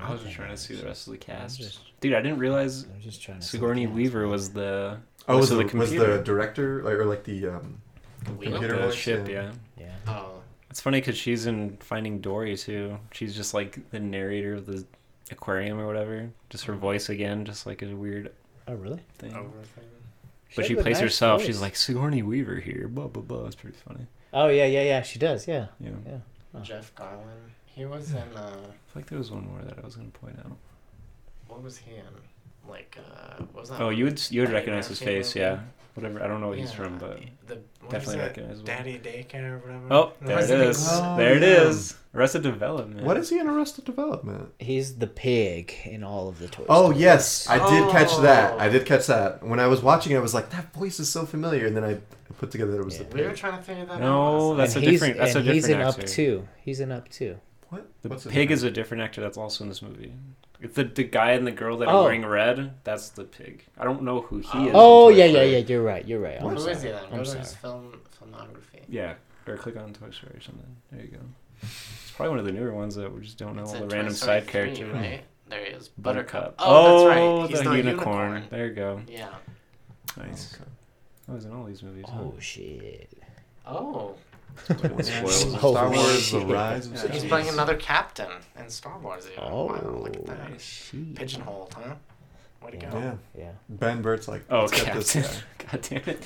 I 0.00 0.12
was 0.12 0.22
just 0.22 0.34
trying 0.34 0.50
to 0.50 0.56
see 0.56 0.74
the 0.74 0.84
rest 0.86 1.06
of 1.06 1.12
the 1.12 1.18
cast. 1.18 1.58
just- 1.58 1.80
Dude, 2.00 2.14
I 2.14 2.20
didn't 2.22 2.38
realize 2.38 2.84
I'm 2.84 3.00
just 3.00 3.20
trying 3.20 3.40
to. 3.40 3.46
Sigourney 3.46 3.84
see. 3.86 3.92
Weaver 3.92 4.28
was 4.28 4.50
the 4.52 4.98
Oh, 5.26 5.34
voice 5.34 5.40
was 5.42 5.50
of 5.50 5.70
the, 5.70 5.76
was 5.76 5.90
the 5.90 6.22
director 6.24 6.82
like, 6.84 6.94
or 6.94 7.04
like 7.04 7.24
the 7.24 7.48
um, 7.48 7.80
computer 8.24 8.76
the 8.86 8.92
ship. 8.92 9.28
Yeah. 9.28 9.52
Yeah. 9.76 9.86
Yeah. 10.06 10.12
Oh, 10.12 10.40
It's 10.70 10.80
funny 10.80 11.00
because 11.00 11.16
she's 11.18 11.46
in 11.46 11.76
Finding 11.78 12.20
Dory 12.20 12.56
too. 12.56 12.98
She's 13.12 13.34
just 13.34 13.52
like 13.54 13.90
the 13.90 13.98
narrator 14.00 14.54
of 14.54 14.66
the 14.66 14.84
aquarium 15.30 15.78
or 15.80 15.86
whatever. 15.86 16.30
Just 16.50 16.64
her 16.66 16.74
voice 16.74 17.08
again, 17.08 17.44
just 17.44 17.66
like 17.66 17.82
a 17.82 17.86
weird 17.94 18.32
Oh 18.66 18.74
really? 18.74 19.00
thing. 19.18 19.34
over 19.34 19.48
but 20.56 20.64
she 20.66 20.72
has 20.74 20.80
a 20.80 20.82
plays 20.82 20.94
nice 20.96 21.02
herself. 21.02 21.40
voice. 21.40 21.46
She's 21.46 21.60
like 21.60 21.76
Sigourney 21.76 22.22
Weaver 22.22 22.56
here. 22.56 22.88
Blah 22.88 23.08
blah 23.08 23.22
blah. 23.22 23.46
It's 23.46 23.54
pretty 23.56 23.76
funny. 23.86 24.06
Oh 24.32 24.48
yeah, 24.48 24.64
yeah, 24.66 24.82
yeah. 24.82 25.02
She 25.02 25.18
does. 25.18 25.46
Yeah. 25.46 25.66
Yeah. 25.80 25.90
Yeah. 26.06 26.16
Oh. 26.54 26.60
Jeff 26.60 26.94
Garlin. 26.94 27.50
He 27.66 27.84
was 27.84 28.10
in. 28.12 28.16
Uh, 28.34 28.40
I 28.40 28.52
feel 28.52 28.70
like 28.96 29.06
there 29.06 29.18
was 29.18 29.30
one 29.30 29.46
more 29.46 29.60
that 29.62 29.78
I 29.78 29.82
was 29.84 29.96
gonna 29.96 30.08
point 30.08 30.38
out. 30.44 30.56
what 31.48 31.62
was 31.62 31.76
he 31.78 31.94
in? 31.94 32.02
Like, 32.68 32.98
uh, 32.98 33.36
what 33.52 33.54
was 33.62 33.68
that? 33.70 33.80
Oh, 33.80 33.86
one? 33.86 33.96
you 33.96 34.04
would 34.04 34.30
you 34.30 34.40
would 34.42 34.50
recognize 34.50 34.88
his 34.88 34.98
face, 34.98 35.34
movie? 35.34 35.40
yeah. 35.40 35.60
Whatever. 36.02 36.22
I 36.22 36.28
don't 36.28 36.40
know 36.40 36.48
what 36.48 36.58
he's 36.58 36.72
from, 36.72 36.98
but 36.98 37.20
the 37.46 37.58
definitely 37.88 37.98
is 38.00 38.08
it? 38.14 38.18
recognizable. 38.18 38.66
Daddy 38.66 38.98
Daycare 38.98 39.52
or 39.52 39.58
whatever. 39.58 39.86
oh, 39.92 40.12
there 40.20 40.36
What's 40.36 40.48
it 40.48 40.52
the 40.52 40.58
big 40.58 40.68
is. 40.70 40.86
one? 40.86 41.00
Oh, 41.04 41.16
there 41.16 41.36
it 41.36 41.42
oh, 41.42 41.68
is. 41.68 41.96
Arrested 42.14 42.42
Development. 42.42 43.04
What 43.06 43.16
is 43.16 43.30
he 43.30 43.38
in 43.38 43.46
Arrested 43.46 43.84
Development? 43.84 44.52
He's 44.58 44.96
the 44.96 45.06
pig 45.06 45.74
in 45.84 46.02
all 46.02 46.28
of 46.28 46.38
the 46.38 46.48
toys. 46.48 46.66
Oh 46.68 46.84
Stories. 46.86 47.00
yes, 47.00 47.48
I 47.48 47.58
did 47.70 47.90
catch 47.90 48.16
that. 48.18 48.54
Oh. 48.54 48.58
I 48.58 48.68
did 48.68 48.86
catch 48.86 49.06
that. 49.08 49.42
When 49.42 49.60
I 49.60 49.66
was 49.66 49.82
watching 49.82 50.12
it, 50.12 50.16
I 50.16 50.20
was 50.20 50.34
like, 50.34 50.50
that 50.50 50.72
voice 50.74 50.98
is 51.00 51.08
so 51.10 51.26
familiar, 51.26 51.66
and 51.66 51.76
then 51.76 51.84
I 51.84 51.98
put 52.38 52.50
together 52.50 52.72
that 52.72 52.78
it 52.80 52.84
was 52.84 52.96
Yeah. 52.98 53.04
the 53.08 53.16
We 53.16 53.22
were 53.22 53.28
pig. 53.30 53.36
trying 53.38 53.56
to 53.58 53.62
figure 53.62 53.84
that 53.86 53.92
out. 53.94 54.00
No, 54.00 54.54
that's 54.56 54.74
and 54.76 54.84
a 54.84 54.90
he's, 54.90 55.00
different- 55.00 55.18
that's 55.18 55.34
a 55.34 55.38
and 55.38 55.48
he's 55.48 55.64
in 55.64 55.70
different 55.78 55.88
Up 55.88 55.98
actor. 56.00 56.06
Two. 56.12 56.48
He's 56.64 56.80
in 56.80 56.92
Up 56.92 57.08
Two. 57.08 57.36
What? 57.68 57.86
The 58.02 58.08
What's 58.08 58.26
pig 58.26 58.50
is 58.50 58.62
a 58.62 58.70
different 58.70 59.02
actor 59.02 59.20
that's 59.20 59.36
also 59.36 59.64
in 59.64 59.68
this 59.68 59.82
movie. 59.82 60.12
It's 60.60 60.74
the, 60.74 60.84
the 60.84 61.04
guy 61.04 61.32
and 61.32 61.46
the 61.46 61.52
girl 61.52 61.76
that 61.78 61.88
Oh. 61.88 62.00
are 62.00 62.04
wearing 62.04 62.24
red. 62.26 62.74
That's 62.84 63.10
the 63.10 63.24
pig. 63.24 63.64
I 63.78 63.84
don't 63.84 64.02
know 64.02 64.22
who 64.22 64.38
he 64.38 64.42
is. 64.66 64.72
Oh 64.74 65.08
in 65.08 65.16
yeah, 65.16 65.24
yeah, 65.26 65.30
Story. 65.32 65.52
yeah. 65.52 65.58
You're 65.58 65.82
right. 65.82 66.06
You're 66.08 66.20
right. 66.20 66.38
I'm 66.42 66.48
Who 66.48 66.58
sorry. 66.58 66.72
is 66.72 66.82
he 66.82 66.88
then? 66.90 67.04
I'm 67.04 67.10
Go 67.10 67.18
to 67.18 67.24
sorry. 67.26 67.38
his 67.40 67.54
film 67.54 68.00
filmography. 68.20 68.82
Yeah, 68.88 69.14
or 69.46 69.56
click 69.56 69.76
on 69.76 69.92
Toy 69.92 70.10
Story 70.10 70.34
or 70.36 70.40
something. 70.40 70.66
There 70.90 71.02
you 71.02 71.08
go. 71.08 71.18
It's 71.62 72.10
probably 72.16 72.30
one 72.30 72.38
of 72.40 72.44
the 72.46 72.52
newer 72.52 72.72
ones 72.72 72.94
that 72.96 73.12
we 73.14 73.20
just 73.22 73.38
don't 73.38 73.54
know 73.56 73.62
It's 73.62 73.70
all 73.70 73.76
in 73.76 73.82
the 73.82 73.88
Toy 73.88 73.96
random 73.96 74.14
Story 74.14 74.40
side 74.40 74.44
3, 74.44 74.52
characters. 74.52 74.92
Right? 74.94 75.22
There 75.48 75.64
he 75.64 75.70
is. 75.70 75.88
Buttercup. 75.88 76.58
Buttercup. 76.58 76.68
Oh, 76.68 77.08
oh 77.08 77.08
that's 77.08 77.18
right. 77.42 77.50
He's 77.50 77.58
the, 77.60 77.70
the 77.70 77.76
unicorn. 77.78 78.16
unicorn. 78.32 78.46
There 78.50 78.66
you 78.66 78.74
go. 78.74 79.00
Yeah. 79.08 79.28
Nice. 80.18 80.52
Okay. 80.54 80.64
Oh, 81.30 81.34
he's 81.36 81.44
in 81.46 81.52
all 81.54 81.64
these 81.64 81.82
movies. 81.82 82.04
Oh 82.08 82.34
shit. 82.38 83.08
Oh. 83.66 84.14
Spoils 85.02 85.58
Star 85.58 85.90
Wars: 85.90 86.30
The. 86.32 86.40
Rise 86.40 86.86
of 86.86 86.92
Yeah. 86.94 87.08
He's 87.12 87.22
Skywalker. 87.22 87.28
playing 87.28 87.48
another 87.48 87.76
captain 87.76 88.30
in 88.58 88.68
Star 88.70 88.98
Wars. 88.98 89.26
Even. 89.30 89.44
Oh, 89.44 89.66
wow, 89.66 90.00
look 90.02 90.16
at 90.16 90.26
that. 90.26 90.60
shit. 90.60 91.14
Pigeonholed, 91.14 91.74
huh? 91.74 91.94
Way 92.64 92.70
to 92.72 92.76
Yeah. 92.78 92.90
go. 92.90 92.98
Yeah, 92.98 93.14
Yeah, 93.38 93.50
Ben 93.68 94.02
Burtt's 94.02 94.28
like, 94.28 94.44
Oh, 94.50 94.60
let's 94.62 94.72
get 94.82 94.94
this 94.94 95.12
Captain. 95.12 95.42
God 95.70 95.82
damn 96.04 96.14
it. 96.14 96.22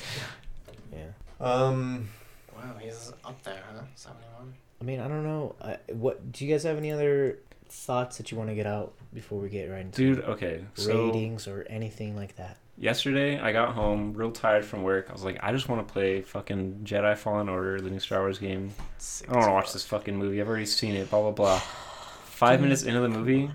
yeah. 0.92 1.06
Um, 1.40 2.08
Wow, 2.56 2.74
he's 2.80 3.12
up 3.24 3.42
there, 3.42 3.60
huh? 3.74 3.82
71. 3.96 4.54
I 4.80 4.84
mean, 4.84 5.00
I 5.00 5.08
don't 5.08 5.24
know. 5.24 5.54
I, 5.60 5.78
what 5.92 6.30
do 6.32 6.44
you 6.44 6.52
guys 6.52 6.62
have 6.64 6.76
any 6.76 6.90
other 6.92 7.38
thoughts 7.68 8.18
that 8.18 8.30
you 8.30 8.36
want 8.38 8.50
to 8.50 8.54
get 8.54 8.66
out 8.66 8.92
before 9.14 9.40
we 9.40 9.48
get 9.48 9.68
right 9.70 9.80
into 9.80 10.14
Dude, 10.16 10.24
okay. 10.24 10.64
So 10.74 11.06
ratings 11.06 11.46
or 11.48 11.66
anything 11.68 12.14
like 12.16 12.36
that? 12.36 12.56
Yesterday 12.82 13.38
I 13.40 13.52
got 13.52 13.72
home 13.74 14.12
real 14.12 14.30
tired 14.32 14.64
from 14.66 14.82
work. 14.82 15.06
I 15.08 15.12
was 15.12 15.22
like, 15.24 15.38
I 15.42 15.52
just 15.52 15.68
want 15.70 15.86
to 15.86 15.90
play 15.92 16.20
fucking 16.20 16.80
Jedi 16.84 17.16
Fallen 17.16 17.48
Order, 17.48 17.80
the 17.80 17.88
new 17.88 18.00
Star 18.00 18.20
Wars 18.20 18.38
game. 18.38 18.70
Six 18.98 19.30
I 19.30 19.32
don't 19.32 19.40
want 19.42 19.48
to 19.50 19.54
watch 19.54 19.72
this 19.72 19.86
fucking 19.86 20.16
movie. 20.16 20.40
I've 20.40 20.48
already 20.48 20.66
seen 20.66 20.94
it. 20.96 21.08
Blah 21.08 21.22
blah 21.22 21.30
blah. 21.30 21.58
Five 22.24 22.60
minutes 22.60 22.82
into 22.82 22.98
the 23.00 23.08
movie, 23.08 23.50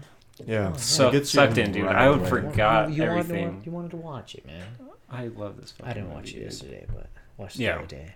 yeah, 0.46 0.72
so 0.78 1.10
It 1.10 1.12
gets 1.12 1.30
sucked 1.30 1.58
in, 1.58 1.74
dude. 1.74 1.84
right 1.86 1.96
I 1.96 2.10
would 2.10 2.20
away. 2.22 2.30
forgot 2.30 2.90
you, 2.90 2.96
you 2.96 3.02
Wanted 3.04 3.20
everything. 3.20 3.60
to, 3.60 3.66
you 3.66 3.72
wanted 3.74 3.92
to 3.92 3.98
watch 3.98 4.34
it, 4.36 4.46
man. 4.48 4.64
I 5.12 5.28
love 5.28 5.60
this. 5.60 5.72
Fucking 5.74 5.90
I 5.92 5.94
didn't 5.94 6.08
movie, 6.08 6.16
watch 6.16 6.30
it 6.30 6.34
dude. 6.36 6.44
yesterday, 6.44 6.86
but 6.96 7.08
watched 7.36 7.58
it 7.60 7.64
Yeah. 7.64 7.74
the 7.74 7.78
other 7.80 7.88
day. 7.88 8.14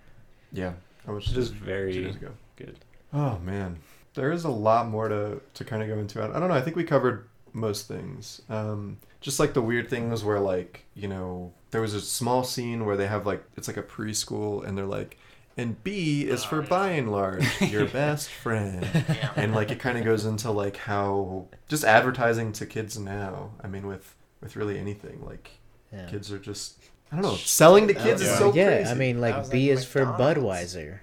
Yeah, 0.53 0.74
I 1.05 1.12
was 1.12 1.26
It's 1.26 1.34
just 1.34 1.53
two 1.53 1.59
very 1.59 1.91
days 1.91 2.16
ago. 2.16 2.30
good. 2.55 2.78
Oh 3.14 3.38
man, 3.39 3.80
there 4.14 4.32
is 4.32 4.45
a 4.45 4.49
lot 4.49 4.88
more 4.88 5.09
to 5.09 5.41
to 5.55 5.66
kind 5.66 5.82
of 5.84 5.89
go 5.89 5.97
into. 5.97 6.22
I, 6.22 6.30
I 6.36 6.39
don't 6.39 6.47
know. 6.47 6.55
I 6.55 6.62
think 6.62 6.78
we 6.78 6.86
covered 6.86 7.28
most 7.51 7.88
things. 7.89 8.41
Um, 8.49 8.97
just 9.22 9.39
like 9.39 9.53
the 9.53 9.61
weird 9.61 9.89
things 9.89 10.24
where 10.24 10.39
like 10.39 10.84
you 10.95 11.07
know 11.07 11.53
there 11.72 11.80
was 11.82 11.93
a 11.93 12.01
small 12.01 12.43
scene 12.43 12.86
where 12.86 12.97
they 12.97 13.07
have 13.07 13.26
like 13.26 13.43
it's 13.55 13.67
like 13.67 13.78
a 13.78 13.84
preschool 13.84 14.65
and 14.67 14.78
they're 14.78 14.86
like 14.86 15.17
and 15.57 15.82
B 15.84 16.22
is 16.24 16.43
for 16.45 16.59
Oh, 16.61 16.65
Buy 16.65 16.93
n 16.93 17.07
Large 17.07 17.45
your 17.61 17.86
best 18.01 18.30
friend. 18.30 18.88
Yeah. 18.93 19.32
And 19.36 19.53
like 19.53 19.69
it 19.69 19.80
kind 19.80 19.97
of 19.97 20.05
goes 20.05 20.26
into 20.26 20.49
like 20.49 20.78
how 20.78 21.47
just 21.67 21.84
advertising 21.84 22.53
to 22.53 22.65
kids 22.65 22.97
now. 22.97 23.51
I 23.61 23.67
mean, 23.67 23.86
with 23.86 24.15
with 24.41 24.55
really 24.55 24.80
anything, 24.80 25.24
like 25.26 25.51
Yeah. 25.91 26.07
kids 26.07 26.32
are 26.32 26.39
just 26.39 26.81
I 27.12 27.16
don't 27.16 27.24
know. 27.24 27.36
Selling 27.36 27.88
to 27.88 27.93
kids 27.93 28.22
is 28.22 28.28
Yeah. 28.30 28.38
so 28.39 28.53
yeah, 28.53 28.66
crazy. 28.68 28.89
I 28.89 28.93
mean, 28.93 29.20
like 29.20 29.51
B 29.51 29.70
like 29.70 29.78
is 29.80 29.86
for 29.86 30.05
McDonald's. 30.05 30.39
Budweiser 30.39 30.99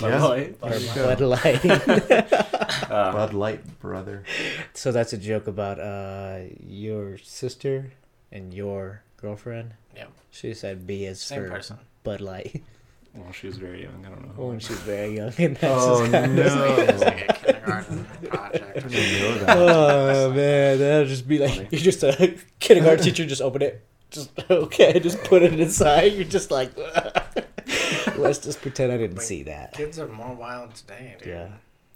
Yeah. 0.00 0.24
Light. 0.24 0.56
or 0.60 0.70
There. 0.70 1.16
Bud 1.16 1.20
Light. 1.20 1.64
Uh, 2.92 3.12
Bud 3.12 3.32
Light, 3.32 3.80
brother. 3.80 4.22
so 4.74 4.92
that's 4.92 5.12
a 5.12 5.18
joke 5.18 5.46
about 5.46 5.78
uh 5.78 6.40
your 6.66 7.16
sister 7.18 7.92
and 8.30 8.52
your 8.52 9.02
girlfriend. 9.16 9.74
Yeah. 9.96 10.06
She 10.30 10.52
said 10.54 10.86
B 10.86 11.04
is 11.04 11.20
Same 11.20 11.44
for 11.44 11.48
person. 11.50 11.78
Bud 12.02 12.20
Light 12.20 12.62
well, 13.14 13.30
she 13.30 13.46
was 13.46 13.58
very 13.58 13.82
young. 13.82 14.04
I 14.06 14.08
don't 14.08 14.24
know. 14.36 14.46
when 14.46 14.58
she 14.58 14.72
was 14.72 14.80
very 14.80 15.16
young. 15.16 15.32
And 15.36 15.54
that's 15.56 15.74
Oh 15.84 16.00
just 16.00 16.12
kind 16.12 16.38
of 16.38 16.46
no! 16.46 16.76
It's 16.88 17.02
like 17.04 17.28
a 17.28 17.32
kindergarten 17.34 18.04
project. 18.24 18.64
I 18.76 18.80
didn't 18.80 19.20
know 19.20 19.38
that. 19.44 19.56
Oh 19.58 20.32
man, 20.32 20.78
that'll 20.78 21.06
just 21.06 21.28
be 21.28 21.38
like 21.38 21.70
you're 21.70 21.80
just 21.80 22.02
a 22.02 22.34
kindergarten 22.58 23.04
teacher. 23.04 23.26
Just 23.26 23.42
open 23.42 23.60
it. 23.62 23.84
Just 24.12 24.30
okay. 24.50 24.98
Just 25.00 25.22
put 25.24 25.42
it 25.42 25.58
inside. 25.58 26.12
You're 26.12 26.24
just 26.24 26.50
like, 26.50 26.70
let's 28.16 28.38
just 28.38 28.60
pretend 28.60 28.92
I 28.92 28.96
didn't 28.98 29.16
Like, 29.16 29.26
see 29.26 29.42
that. 29.44 29.72
Kids 29.74 29.98
are 29.98 30.08
more 30.08 30.34
wild 30.34 30.74
today, 30.74 31.16
dude. 31.18 31.28
Yeah. 31.28 31.48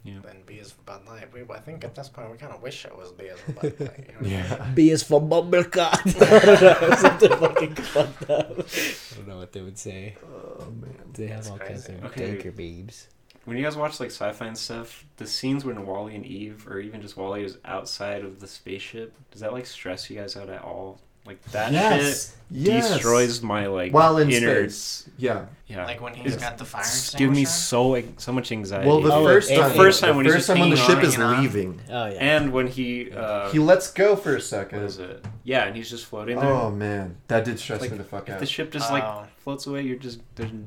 Yeah. 0.03 0.19
Than 0.23 0.37
B 0.45 0.53
is 0.55 0.71
for 0.71 0.81
Bud 0.83 1.01
Light. 1.05 1.33
We, 1.33 1.41
I 1.53 1.59
think 1.59 1.83
at 1.83 1.93
this 1.93 2.07
point 2.07 2.31
we 2.31 2.37
kind 2.37 2.53
of 2.53 2.61
wish 2.61 2.85
it 2.85 2.97
was 2.97 3.11
B 3.11 3.25
is 3.25 3.39
for 3.41 3.51
Bud 3.51 3.63
Light. 3.63 3.73
You 3.79 3.85
know 3.87 3.89
what 3.89 4.17
I 4.17 4.21
mean? 4.21 4.31
Yeah. 4.31 4.71
B 4.73 4.89
is 4.89 5.03
for 5.03 5.21
bubblecot. 5.21 6.21
I 6.21 6.45
don't 6.45 6.61
know. 6.89 6.95
Something 6.95 7.29
fucking 7.37 7.75
fucked 7.75 8.29
up. 8.29 8.51
I 8.51 9.15
don't 9.15 9.27
know 9.27 9.37
what 9.37 9.51
they 9.51 9.61
would 9.61 9.77
say. 9.77 10.15
Oh 10.23 10.65
man. 10.79 10.95
They 11.13 11.27
have 11.27 11.37
That's 11.37 11.49
all 11.49 11.57
kinds 11.57 11.85
crazy. 11.85 11.99
of 11.99 12.05
Okay. 12.11 12.27
tanker 12.27 12.51
beebs. 12.53 13.07
When 13.43 13.57
you 13.57 13.63
guys 13.63 13.75
watch 13.77 13.99
like 13.99 14.11
sci-fi 14.11 14.45
and 14.47 14.57
stuff, 14.57 15.05
the 15.17 15.27
scenes 15.27 15.63
when 15.65 15.85
WALL-E 15.85 16.15
and 16.15 16.25
Eve, 16.25 16.67
or 16.69 16.79
even 16.79 17.01
just 17.01 17.15
WALL-E, 17.17 17.43
is 17.43 17.57
outside 17.65 18.23
of 18.25 18.39
the 18.41 18.47
spaceship, 18.47 19.13
does 19.31 19.39
that 19.41 19.51
like 19.53 19.65
stress 19.65 20.09
you 20.09 20.17
guys 20.17 20.35
out 20.37 20.49
at 20.49 20.61
all? 20.63 20.99
Like 21.27 21.43
that 21.51 21.71
Yes. 21.73 22.27
shit 22.29 22.33
Yes. 22.49 22.89
destroys 22.93 23.41
my 23.43 23.67
like 23.67 23.91
While 23.93 24.17
in 24.19 24.31
inner. 24.31 24.69
space. 24.69 25.09
Yeah. 25.17 25.45
Yeah. 25.67 25.85
Like 25.85 25.99
when 26.01 26.13
he's 26.13 26.27
It's- 26.35 26.41
got 26.41 26.57
the 26.57 26.63
fire 26.63 26.79
it's 26.81 27.13
give 27.13 27.29
me 27.29 27.41
extinguisher. 27.41 28.07
so 28.13 28.13
so 28.17 28.31
much 28.31 28.51
anxiety. 28.53 28.87
Well, 28.87 29.01
the 29.01 29.11
Oh, 29.13 29.25
first 29.25 29.49
time, 29.49 29.59
it- 29.59 29.63
The 29.67 29.75
first 29.75 29.99
time 29.99 30.09
the 30.11 30.15
when 30.15 30.25
he's 30.25 30.33
first 30.35 30.47
just 30.47 30.55
time 30.57 30.59
when 30.61 30.69
the 30.69 30.77
ship 30.77 31.03
is 31.03 31.17
leaving, 31.17 31.81
Oh 31.89 32.05
yeah. 32.05 32.11
and 32.35 32.53
when 32.53 32.67
he 32.67 33.11
uh, 33.11 33.49
he 33.51 33.59
lets 33.59 33.91
go 33.91 34.15
for 34.15 34.33
a 34.37 34.41
second. 34.41 34.83
is 34.83 34.97
it? 34.99 35.25
Yeah, 35.43 35.65
and 35.65 35.75
he's 35.75 35.89
just 35.89 36.05
floating 36.05 36.39
there. 36.39 36.45
Oh 36.53 36.71
man, 36.71 37.17
that 37.27 37.43
did 37.43 37.59
stress 37.59 37.81
Like, 37.81 37.91
me 37.91 37.97
the 37.97 38.05
fuck 38.05 38.29
if 38.29 38.35
out. 38.35 38.39
the 38.39 38.45
ship 38.45 38.71
just 38.71 38.89
Oh. 38.89 38.93
like 38.93 39.37
floats 39.43 39.67
away, 39.67 39.81
you're 39.81 39.97
just 39.97 40.21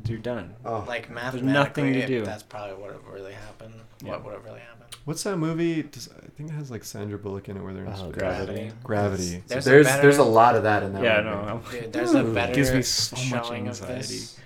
you're 0.07 0.19
done. 0.19 0.57
oh, 0.67 0.85
Like 0.87 1.09
nothing 1.11 1.47
mathematically, 1.47 1.93
to 2.03 2.07
do. 2.07 2.25
that's 2.27 2.43
probably 2.43 2.75
what 2.77 2.91
it 2.91 3.01
really 3.11 3.33
happened. 3.33 3.73
Yeah. 4.05 4.11
What 4.11 4.25
would 4.27 4.35
it 4.35 4.41
really 4.45 4.61
happen? 4.61 4.80
What's 5.05 5.23
that 5.25 5.37
movie? 5.37 5.83
Does, 5.83 6.09
I 6.09 6.29
think 6.37 6.51
it 6.51 6.53
has 6.53 6.71
like 6.71 6.85
Sandra 6.85 7.19
Bullock 7.19 7.49
in 7.49 7.57
it, 7.57 7.63
where 7.63 7.73
they're 7.73 7.85
in 7.85 7.93
Oh, 7.93 7.97
space. 7.97 8.13
Gravity. 8.15 8.73
Gravity. 8.83 9.43
There's 9.47 9.65
There's 9.65 9.87
a 9.89 10.01
there's, 10.01 10.19
a 10.19 10.23
lot 10.25 10.57
of 10.57 10.63
that 10.65 10.83
in 10.83 10.93
that. 10.95 11.03
Yeah, 11.03 11.23
movie. 11.23 11.47
no. 11.47 11.81
Dude, 11.83 11.93
there's 11.93 12.15
a 12.15 12.25
Ooh. 12.25 12.35
better 12.35 12.55
Gives 12.55 12.73
me 12.73 12.83
so 12.83 13.17
much 13.37 13.47
showing 13.47 13.69
of 13.69 13.81
this. 13.87 14.39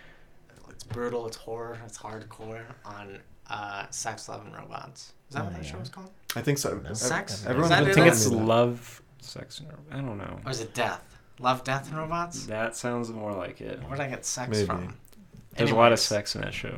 It's 0.70 0.84
brutal. 0.84 1.26
It's 1.26 1.36
horror. 1.36 1.78
It's 1.86 1.98
hardcore 1.98 2.64
on 2.84 3.18
uh, 3.48 3.86
Sex, 3.90 4.28
Love, 4.28 4.44
and 4.46 4.54
Robots. 4.54 5.12
Is 5.28 5.34
that 5.36 5.40
Oh, 5.42 5.44
what 5.44 5.54
that 5.54 5.64
yeah. 5.64 5.70
show 5.72 5.78
was 5.78 5.88
called? 5.88 6.10
I 6.36 6.42
think 6.42 6.58
so. 6.58 6.74
No. 6.78 6.90
Ev- 6.90 6.96
Sex? 6.96 7.44
Everyone's 7.46 7.72
Is 7.72 7.78
I 7.78 7.92
think 7.92 8.06
it's 8.06 8.26
love, 8.28 9.02
sex. 9.20 9.60
and- 9.60 9.68
I 9.92 9.96
don't 9.96 10.18
know. 10.18 10.40
Or 10.44 10.50
is 10.50 10.60
it 10.60 10.74
Death? 10.74 11.02
Love, 11.40 11.64
Death, 11.64 11.88
and 11.88 11.98
Robots? 11.98 12.46
That 12.46 12.76
sounds 12.76 13.10
more 13.10 13.32
like 13.32 13.60
it. 13.60 13.80
Where 13.82 13.96
did 13.96 14.00
I 14.04 14.08
get 14.08 14.24
sex 14.24 14.50
Maybe. 14.50 14.66
from? 14.66 14.94
There's 15.56 15.70
a 15.70 15.74
lot 15.76 15.92
of 15.92 15.98
sex 16.00 16.34
in 16.34 16.42
that 16.42 16.54
show. 16.54 16.76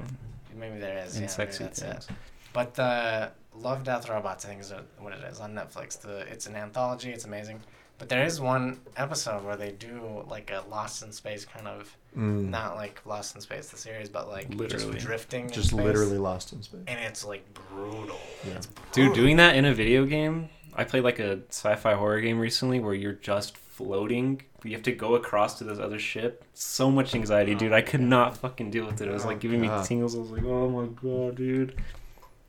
Maybe 0.59 0.79
there 0.79 0.99
is. 1.05 1.15
And 1.17 1.23
yeah, 1.23 1.29
sexy 1.29 1.65
maybe 1.65 1.75
that's 1.75 1.81
things. 2.07 2.07
it. 2.11 2.17
But 2.53 2.75
the 2.75 3.31
Love, 3.61 3.85
Death, 3.85 4.09
Robots, 4.09 4.45
I 4.45 4.49
think 4.49 4.61
is 4.61 4.73
what 4.99 5.13
it 5.13 5.23
is 5.31 5.41
on 5.41 5.55
Netflix. 5.55 6.01
The 6.01 6.19
it's 6.31 6.47
an 6.47 6.57
anthology. 6.57 7.11
It's 7.11 7.25
amazing. 7.25 7.61
But 7.99 8.11
there 8.11 8.25
is 8.27 8.41
one 8.43 8.81
episode 8.99 9.43
where 9.43 9.57
they 9.57 9.71
do 9.73 10.23
like 10.29 10.51
a 10.51 10.63
Lost 10.71 11.03
in 11.03 11.13
Space 11.13 11.45
kind 11.47 11.67
of, 11.67 11.97
Mm, 12.17 12.49
not 12.51 12.77
like 12.77 13.01
Lost 13.07 13.35
in 13.35 13.41
Space 13.41 13.69
the 13.71 13.77
series, 13.79 14.09
but 14.09 14.29
like 14.29 14.49
Literally. 14.55 14.95
just 14.95 15.07
drifting. 15.07 15.45
in 15.47 15.51
just 15.53 15.69
space. 15.71 15.81
literally 15.85 16.17
lost 16.19 16.53
in 16.53 16.63
space. 16.63 16.81
And 16.87 16.99
it's 17.01 17.25
like 17.25 17.45
brutal. 17.71 18.19
Yeah. 18.47 18.55
It's 18.57 18.69
Dude, 18.93 19.15
doing 19.15 19.37
that 19.39 19.55
in 19.57 19.65
a 19.67 19.73
video 19.75 20.05
game. 20.07 20.49
I 20.75 20.85
played 20.85 21.05
like 21.05 21.19
a 21.19 21.41
sci-fi 21.49 21.95
horror 21.95 22.21
game 22.21 22.39
recently 22.39 22.81
where 22.81 22.93
you're 22.95 23.13
just 23.15 23.57
floating. 23.57 24.43
You 24.65 24.73
have 24.73 24.83
to 24.85 24.93
go 24.93 25.15
across 25.15 25.57
to 25.59 25.65
this 25.65 25.79
other 25.79 25.99
ship. 25.99 26.45
So 26.55 26.91
much 26.91 27.15
anxiety, 27.15 27.55
dude. 27.55 27.73
I 27.73 27.81
could 27.83 28.01
not 28.01 28.37
fucking 28.37 28.71
deal 28.71 28.85
with 28.87 29.01
it. 29.01 29.09
It 29.09 29.13
was 29.13 29.25
Oh, 29.25 29.29
like 29.29 29.41
giving 29.41 29.61
me 29.61 29.71
tingles. 29.85 30.15
I 30.17 30.19
was 30.19 30.31
like, 30.31 30.45
oh 30.45 30.69
my 30.69 30.87
god, 30.87 31.37
dude. 31.37 31.81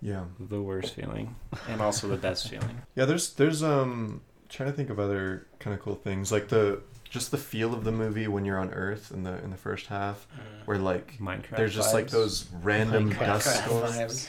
Yeah. 0.02 0.26
The 0.40 0.62
worst 0.62 0.94
feeling, 0.96 1.36
and 1.70 1.82
also 1.82 2.08
the 2.08 2.18
best 2.18 2.50
feeling. 2.50 2.82
Yeah, 2.96 3.06
there's 3.06 3.34
there's 3.34 3.64
um 3.64 4.22
trying 4.50 4.70
to 4.70 4.76
think 4.76 4.90
of 4.90 5.00
other 5.00 5.48
kind 5.60 5.74
of 5.74 5.82
cool 5.82 5.96
things 5.96 6.32
like 6.32 6.48
the 6.50 6.82
just 7.10 7.32
the 7.32 7.38
feel 7.38 7.74
of 7.74 7.84
the 7.84 7.92
movie 7.92 8.28
when 8.28 8.44
you're 8.46 8.60
on 8.60 8.70
Earth 8.74 9.12
in 9.12 9.24
the 9.24 9.42
in 9.44 9.50
the 9.50 9.58
first 9.58 9.88
half 9.88 10.28
Mm. 10.36 10.68
where 10.68 10.78
like 10.78 11.18
Minecraft. 11.20 11.56
there's 11.58 11.74
just 11.74 11.94
like 11.94 12.10
those 12.10 12.46
random 12.62 13.12
Minecraft 13.12 13.20
dust 13.26 13.64
storms. 13.64 14.28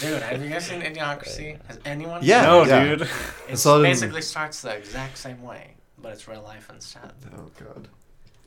Dude, 0.00 0.22
have 0.22 0.42
you 0.44 0.50
guys 0.50 0.66
seen 0.66 0.82
Idiocracy? 0.82 1.58
Has 1.66 1.78
anyone? 1.84 2.20
Yeah, 2.22 2.42
No, 2.42 2.64
yeah. 2.64 2.84
dude. 2.96 3.08
It 3.48 3.56
saw 3.56 3.74
it 3.76 3.78
in- 3.78 3.82
basically 3.84 4.22
starts 4.22 4.60
the 4.62 4.76
exact 4.76 5.16
same 5.18 5.42
way, 5.42 5.74
but 6.00 6.12
it's 6.12 6.28
real 6.28 6.42
life 6.42 6.70
instead. 6.72 7.12
Oh 7.36 7.50
god. 7.58 7.88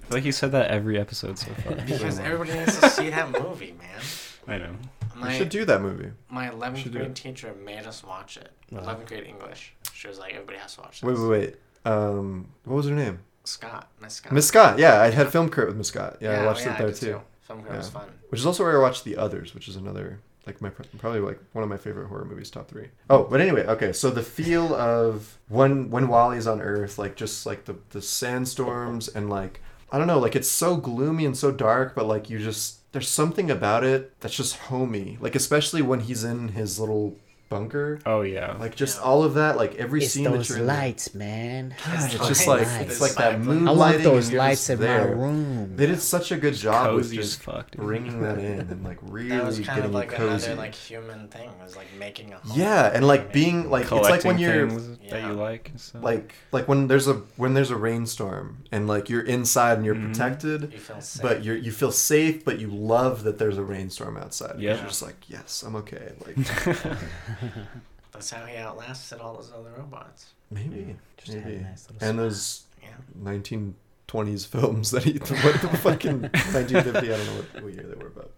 I 0.04 0.08
feel 0.08 0.18
like 0.18 0.26
you 0.26 0.32
said 0.32 0.52
that 0.52 0.70
every 0.70 1.00
episode 1.00 1.38
so 1.40 1.52
far. 1.56 1.74
Because 1.86 2.20
everybody 2.20 2.54
needs 2.60 2.80
to 2.80 2.90
see 2.90 3.10
that 3.10 3.32
movie, 3.32 3.74
man. 3.80 4.02
I 4.48 4.58
know. 4.60 4.76
We 5.24 5.34
should 5.34 5.50
do 5.50 5.66
that 5.66 5.82
movie. 5.82 6.12
my 6.30 6.50
11th 6.50 6.92
grade 6.92 7.16
teacher 7.16 7.54
made 7.64 7.86
us 7.86 8.04
watch 8.04 8.38
it. 8.38 8.52
Wow. 8.72 8.82
11th 8.82 9.08
grade 9.08 9.26
English. 9.26 9.74
She 9.94 10.08
was 10.08 10.20
like, 10.20 10.34
everybody 10.34 10.58
has 10.58 10.76
to 10.76 10.82
watch 10.82 11.02
this. 11.02 11.08
Wait, 11.08 11.18
wait, 11.18 11.30
wait. 11.30 11.56
Um, 11.86 12.50
what 12.66 12.76
was 12.76 12.88
her 12.88 12.96
name? 12.96 13.20
Scott, 13.44 13.90
Miss 14.02 14.16
Scott. 14.16 14.34
Miss 14.34 14.48
Scott. 14.48 14.80
Yeah, 14.80 15.02
I 15.02 15.12
had 15.12 15.32
film 15.32 15.50
credit 15.50 15.70
with 15.70 15.78
Miss 15.78 15.88
Scott. 15.88 16.18
Yeah, 16.20 16.32
I 16.32 16.38
oh, 16.40 16.46
watched 16.48 16.66
yeah, 16.66 16.74
it 16.74 16.78
there 16.80 16.88
did 16.88 16.96
too. 16.96 17.22
Film 17.42 17.62
Girl 17.62 17.78
was 17.78 17.90
fun. 17.90 18.10
Which 18.30 18.40
is 18.40 18.46
also 18.46 18.64
where 18.64 18.78
I 18.78 18.82
watched 18.82 19.04
The 19.04 19.18
Others, 19.18 19.54
which 19.54 19.68
is 19.68 19.76
another 19.76 20.20
like 20.46 20.62
my 20.62 20.70
probably 20.70 21.20
like 21.20 21.40
one 21.54 21.64
of 21.64 21.70
my 21.70 21.78
favorite 21.78 22.08
horror 22.08 22.26
movies, 22.26 22.50
top 22.50 22.68
three. 22.68 22.90
Oh, 23.10 23.24
but 23.24 23.42
anyway, 23.42 23.66
okay. 23.66 23.94
So 23.94 24.12
the 24.12 24.22
feel 24.22 24.76
of 24.76 25.38
when 25.50 25.90
when 25.90 26.08
WALL-E's 26.08 26.48
on 26.48 26.62
Earth, 26.62 26.98
like 26.98 27.16
just 27.16 27.46
like 27.46 27.66
the 27.66 27.76
the 27.90 28.02
sandstorms 28.02 29.08
and 29.08 29.30
like 29.30 29.62
I 29.92 29.98
don't 29.98 30.08
know, 30.08 30.20
like 30.20 30.36
it's 30.36 30.50
so 30.50 30.78
gloomy 30.78 31.26
and 31.26 31.38
so 31.38 31.52
dark, 31.52 31.96
but 31.96 32.06
like 32.06 32.30
you 32.30 32.40
just 32.40 32.85
there's 32.96 33.10
something 33.10 33.52
about 33.52 33.84
it 33.84 34.18
that's 34.22 34.38
just 34.38 34.56
homey. 34.56 35.18
Like 35.20 35.36
especially 35.36 35.82
when 35.82 36.00
he's 36.00 36.24
in 36.24 36.48
his 36.48 36.80
little 36.80 37.20
bunker. 37.50 38.00
Oh 38.06 38.22
yeah. 38.22 38.56
Like 38.60 38.76
just 38.76 38.98
Yeah. 38.98 39.04
all 39.04 39.24
of 39.24 39.36
that, 39.36 39.58
like 39.58 39.76
every 39.76 40.04
It's 40.04 40.14
scene 40.14 40.24
that 40.26 40.32
those 40.34 40.50
you're 40.50 40.60
in 40.60 40.68
there- 40.68 40.76
lights, 40.78 41.14
man. 41.16 41.76
God, 41.86 42.04
it's 42.06 42.18
those 42.18 42.28
just 42.28 42.48
like 42.48 42.62
lights. 42.68 42.92
it's 42.94 43.02
like 43.02 43.14
that 43.16 43.36
It's 43.36 43.46
moonlighting. 43.48 43.68
I 43.68 43.72
want 43.72 44.04
those 44.04 44.32
lights 44.32 44.68
just 44.68 44.70
in 44.82 44.88
my 44.88 44.96
room. 45.04 45.76
They 45.76 45.86
did 45.86 46.02
such 46.02 46.32
a 46.32 46.38
good 46.38 46.54
job 46.56 46.94
with 46.96 47.06
Cozy 47.06 47.20
as 47.20 47.26
just 47.26 47.42
fuck, 47.44 47.72
bringing 47.76 48.22
that 48.22 48.40
in 48.40 48.60
and 48.62 48.84
like 48.84 48.98
really 49.02 49.30
That 49.30 49.46
was 49.46 49.56
kind 49.58 49.66
getting 49.68 49.84
of 49.86 49.92
like 49.92 50.12
you 50.12 50.18
cozy. 50.18 50.46
another 50.48 50.56
like 50.62 50.76
human 50.76 51.28
thing. 51.30 51.50
Was 51.64 51.76
like 51.76 51.88
making 52.00 52.34
a 52.34 52.38
home. 52.38 52.58
yeah, 52.60 52.92
and 52.94 53.08
like 53.08 53.32
being 53.32 53.70
like 53.70 53.84
it's 53.92 54.10
like 54.10 54.24
when 54.24 54.38
you're 54.38 54.70
things 54.70 54.98
that 55.10 55.22
Yeah. 55.22 55.28
you 55.30 55.34
like 55.34 55.72
and 55.94 56.04
like 56.04 56.36
like 56.52 56.68
when 56.68 56.88
there's 56.88 57.08
a 57.08 57.16
when 57.38 57.54
there's 57.54 57.72
a 57.72 57.76
rainstorm 57.78 58.58
and 58.72 58.88
like 58.88 59.10
you're 59.10 59.22
inside 59.24 59.78
and 59.78 59.86
you're 59.86 59.96
Mhm. 59.96 60.08
protected, 60.14 60.74
you 60.74 60.80
feel 60.80 61.02
safe. 61.02 61.22
but 61.22 61.44
you're 61.44 61.56
you 61.56 61.72
feel 61.72 61.92
safe, 61.92 62.44
but 62.44 62.60
you 62.60 62.68
love 62.70 63.24
that 63.24 63.38
there's 63.38 63.58
a 63.58 63.64
rainstorm 63.64 64.18
outside. 64.18 64.52
'cause 64.54 64.60
Yeah. 64.62 64.76
you're 64.78 64.88
just 64.88 65.02
like 65.02 65.16
yes, 65.28 65.64
I'm 65.66 65.76
okay. 65.78 66.14
Like 66.26 66.36
That's 68.12 68.30
how 68.32 68.46
he 68.46 68.56
outlasted 68.58 69.20
all 69.20 69.34
those 69.36 69.52
other 69.54 69.72
robots. 69.78 70.34
maybe 70.50 70.96
Just 71.18 71.34
had 71.34 71.44
a 71.44 71.46
maybe 71.48 71.64
nice 71.64 71.88
little 71.90 72.08
and 72.08 72.16
smile. 72.16 72.26
those 72.26 72.64
Yeah. 72.82 72.90
1920s 73.24 74.48
films 74.48 74.92
that 74.92 75.04
he 75.04 75.14
what 75.18 75.62
the 75.62 75.70
fucking 75.82 76.22
1950 76.22 77.14
I 77.14 77.18
don't 77.18 77.26
know 77.26 77.34
what, 77.34 77.64
what 77.64 77.74
year 77.74 77.84
they 77.84 77.96
were 77.96 78.08
about. 78.08 78.32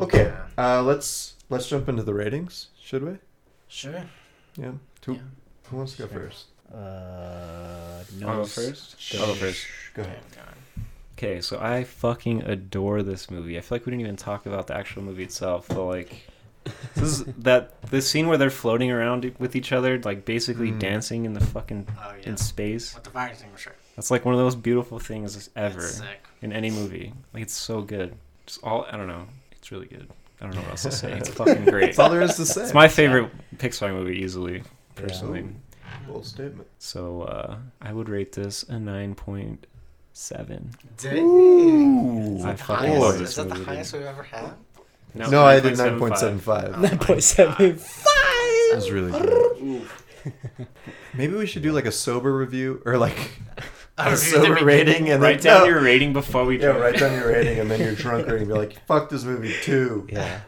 okay 0.00 0.32
uh, 0.58 0.82
let's 0.82 1.34
let's 1.48 1.68
jump 1.68 1.88
into 1.88 2.02
the 2.02 2.14
ratings 2.14 2.68
should 2.82 3.04
we 3.04 3.16
Sure. 3.68 4.02
yeah 4.56 4.72
who, 5.06 5.14
Yeah. 5.14 5.20
who 5.68 5.76
wants 5.76 5.92
to 5.96 6.02
go 6.02 6.08
Sure. 6.08 6.20
first 6.20 6.46
Uh, 6.72 8.02
I'll 8.24 8.36
go 8.38 8.44
first. 8.44 9.00
Shh. 9.00 9.16
I'll 9.18 9.26
go 9.26 9.34
first. 9.34 9.66
go 9.94 10.02
ahead. 10.02 10.20
Okay, 11.18 11.40
so 11.42 11.58
I 11.60 11.84
fucking 11.84 12.42
adore 12.44 13.02
this 13.02 13.28
movie. 13.30 13.58
I 13.58 13.60
feel 13.60 13.76
like 13.76 13.86
we 13.86 13.90
didn't 13.90 14.00
even 14.02 14.16
talk 14.16 14.46
about 14.46 14.68
the 14.68 14.76
actual 14.76 15.02
movie 15.02 15.24
itself, 15.24 15.66
but 15.68 15.84
like 15.84 16.22
this 16.94 17.04
is 17.20 17.24
that 17.38 17.80
this 17.90 18.08
scene 18.10 18.28
where 18.28 18.38
they're 18.38 18.50
floating 18.50 18.90
around 18.90 19.32
with 19.38 19.54
each 19.56 19.72
other, 19.72 19.98
like 20.00 20.24
basically 20.24 20.70
Mm. 20.72 20.78
dancing 20.78 21.24
in 21.24 21.32
the 21.34 21.40
fucking 21.40 21.86
Oh 22.02 22.14
yeah. 22.20 22.28
in 22.30 22.36
space. 22.36 22.94
With 22.94 23.04
the 23.04 23.10
fire 23.10 23.28
extinguisher. 23.28 23.74
That's 23.96 24.10
like 24.10 24.24
one 24.24 24.34
of 24.34 24.38
the 24.38 24.44
most 24.44 24.62
beautiful 24.62 24.98
things 24.98 25.50
ever 25.56 25.80
sick. 25.82 26.24
in 26.42 26.52
any 26.52 26.70
movie. 26.70 27.12
Like 27.34 27.42
it's 27.42 27.54
so 27.54 27.82
good. 27.82 28.14
Just 28.46 28.62
all 28.64 28.86
I 28.90 28.96
don't 28.96 29.08
know. 29.08 29.26
It's 29.52 29.70
really 29.72 29.86
good. 29.86 30.08
I 30.40 30.44
don't 30.46 30.54
know 30.54 30.62
what 30.62 30.70
else 30.70 30.82
to 30.84 30.90
say. 30.92 31.12
It's 31.12 31.28
fucking 31.40 31.66
great. 31.66 31.86
that's 31.86 31.98
all 31.98 32.08
there 32.08 32.22
is 32.22 32.36
to 32.36 32.46
say 32.46 32.62
It's 32.62 32.72
my 32.74 32.88
favorite 32.88 33.30
Pixar 33.58 33.92
movie 33.92 34.16
easily, 34.20 34.62
personally. 34.94 35.46
bold 36.08 36.24
statement 36.24 36.66
So 36.78 37.22
uh, 37.22 37.56
I 37.82 37.92
would 37.92 38.08
rate 38.08 38.32
this 38.32 38.62
a 38.64 38.78
nine 38.78 39.14
point 39.14 39.66
seven. 40.14 40.70
Dang. 40.98 41.18
Ooh. 41.18 42.36
Is 42.38 42.42
that 42.44 42.56
the 42.58 42.64
fucking 42.64 42.86
highest? 42.88 43.00
love 43.02 43.20
Is 43.20 43.34
that 43.36 43.42
the 43.42 43.48
movie, 43.50 43.58
dude. 43.60 43.68
highest 43.68 43.92
we've 43.92 44.02
ever 44.02 44.22
had? 44.22 44.52
No, 45.14 45.44
I 45.44 45.60
did 45.60 45.74
9.75. 45.74 46.74
9.75. 46.74 46.80
Nine 46.80 46.98
point 46.98 47.22
seven 47.22 47.76
That 47.76 48.72
was 48.74 48.90
really 48.90 49.12
good. 49.12 49.88
Maybe 51.14 51.34
we 51.34 51.46
should 51.46 51.62
do 51.62 51.72
like 51.72 51.86
a 51.86 51.92
sober 51.92 52.36
review 52.36 52.82
or 52.84 52.96
like 52.98 53.16
A 53.98 54.02
a 54.02 54.10
review 54.10 54.10
at 54.10 54.10
the 54.10 54.16
sober 54.16 54.64
rating 54.64 55.10
and 55.10 55.22
Write 55.22 55.40
then 55.42 55.54
down 55.54 55.62
no. 55.62 55.74
your 55.74 55.82
rating 55.82 56.12
before 56.12 56.44
we 56.44 56.60
yeah, 56.60 56.72
do 56.72 56.78
write 56.78 56.98
down 56.98 57.12
your 57.18 57.28
rating 57.32 57.58
and 57.58 57.70
then 57.70 57.80
you're 57.80 57.94
drunker 57.94 58.36
and 58.36 58.46
be 58.46 58.54
like, 58.54 58.84
"Fuck 58.86 59.08
this 59.08 59.24
movie 59.24 59.54
too." 59.62 60.06
Yeah. 60.10 60.40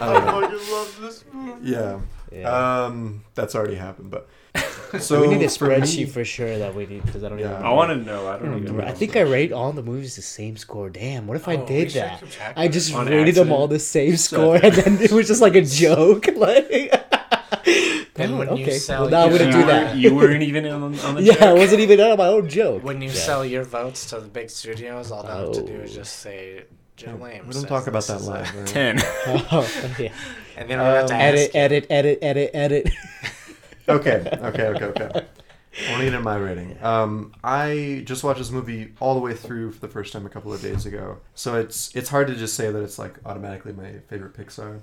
I 0.00 0.12
don't 0.12 0.24
fucking 0.24 0.72
love 0.72 0.98
this 1.00 1.24
movie. 1.32 1.70
Yeah. 1.70 2.00
Yeah. 2.32 2.84
Um, 2.84 3.24
that's 3.34 3.54
already 3.54 3.76
happened, 3.76 4.10
but 4.10 4.28
so 5.00 5.20
we 5.20 5.28
need 5.28 5.42
a 5.44 5.48
for 5.48 5.68
spreadsheet 5.68 5.98
me- 5.98 6.04
for 6.06 6.24
sure 6.24 6.58
that 6.58 6.74
we 6.74 6.86
need 6.86 7.04
because 7.04 7.22
I 7.24 7.28
don't 7.28 7.38
Yeah. 7.38 7.52
even. 7.54 7.66
I 7.66 7.70
want 7.70 7.90
to 7.90 7.96
know. 7.96 8.26
I 8.26 8.34
I, 8.34 8.38
don't 8.38 8.50
don't 8.50 8.62
even 8.62 8.76
know. 8.78 8.84
I 8.84 8.92
think 8.92 9.16
I 9.16 9.20
rate 9.20 9.52
all 9.52 9.72
the 9.72 9.82
movies 9.82 10.16
the 10.16 10.22
same 10.22 10.56
score. 10.56 10.90
Damn, 10.90 11.26
what 11.26 11.36
if 11.36 11.48
I 11.48 11.56
Oh, 11.56 11.60
we 11.60 11.66
did 11.66 11.90
that? 11.90 12.22
I 12.56 12.68
just 12.68 12.94
On 12.94 13.06
rated 13.06 13.34
them 13.34 13.52
all 13.52 13.68
the 13.68 13.78
same 13.78 14.16
score, 14.16 14.56
and 14.56 14.72
then 14.74 14.98
it 15.00 15.12
was 15.12 15.26
just 15.28 15.40
like 15.42 15.54
a 15.56 15.62
joke. 15.62 16.26
Like, 16.36 16.70
And 18.18 18.32
Oh, 18.32 18.38
when 18.38 18.56
you 18.56 18.64
okay. 18.64 18.78
sell 18.78 19.02
Well, 19.02 19.10
now 19.10 19.24
I'm 19.24 19.30
your- 19.30 19.38
gonna 19.40 19.50
you 19.50 19.60
do 19.60 19.66
that. 19.66 19.96
You 19.96 20.14
weren't 20.14 20.42
even 20.42 20.66
on, 20.66 20.98
on 21.00 21.14
the 21.16 21.22
yeah, 21.28 21.50
I 21.50 21.52
wasn't 21.52 21.80
even 21.80 22.00
on 22.00 22.16
my 22.16 22.28
own 22.28 22.48
joke. 22.48 22.82
When 22.82 23.02
you 23.02 23.08
Yeah. 23.08 23.14
sell 23.14 23.44
your 23.44 23.62
votes 23.62 24.06
to 24.10 24.20
the 24.20 24.26
big 24.28 24.48
studios, 24.50 25.10
all 25.10 25.22
they 25.22 25.28
have 25.28 25.52
to 25.52 25.62
do 25.62 25.82
is 25.82 25.92
Oh. 25.92 25.96
just 25.96 26.20
say 26.20 26.64
Joe 26.96 27.14
Lame. 27.20 27.46
We 27.46 27.52
don't 27.52 27.68
talk 27.68 27.86
about 27.88 27.98
this 27.98 28.06
that 28.06 28.20
is 28.20 28.28
live. 28.28 28.54
Right? 28.56 28.66
Ten. 28.66 28.98
Oh, 29.52 29.68
yeah. 29.98 30.12
And 30.56 30.70
they 30.70 30.76
don't 30.76 30.84
have 30.86 31.02
Um, 31.02 31.08
to 31.08 31.14
edit, 31.14 31.40
ask 31.40 31.54
you. 31.54 31.60
edit, 31.60 31.86
edit, 31.90 32.18
edit, 32.22 32.50
edit. 32.54 32.88
Okay, 33.88 34.28
okay, 34.42 34.66
okay, 34.66 34.84
okay. 34.84 35.26
Get 35.76 36.14
in 36.14 36.22
my 36.22 36.36
rating. 36.36 36.82
Um, 36.82 37.34
I 37.44 38.02
just 38.06 38.24
watched 38.24 38.38
this 38.38 38.50
movie 38.50 38.94
all 38.98 39.14
the 39.14 39.20
way 39.20 39.34
through 39.34 39.72
for 39.72 39.80
the 39.80 39.88
first 39.88 40.12
time 40.12 40.24
a 40.24 40.28
couple 40.30 40.52
of 40.52 40.62
days 40.62 40.86
ago, 40.86 41.18
so 41.34 41.56
it's 41.56 41.94
it's 41.94 42.08
hard 42.08 42.28
to 42.28 42.34
just 42.34 42.54
say 42.54 42.70
that 42.70 42.82
it's 42.82 42.98
like 42.98 43.18
automatically 43.26 43.72
my 43.72 43.98
favorite 44.08 44.34
Pixar. 44.34 44.80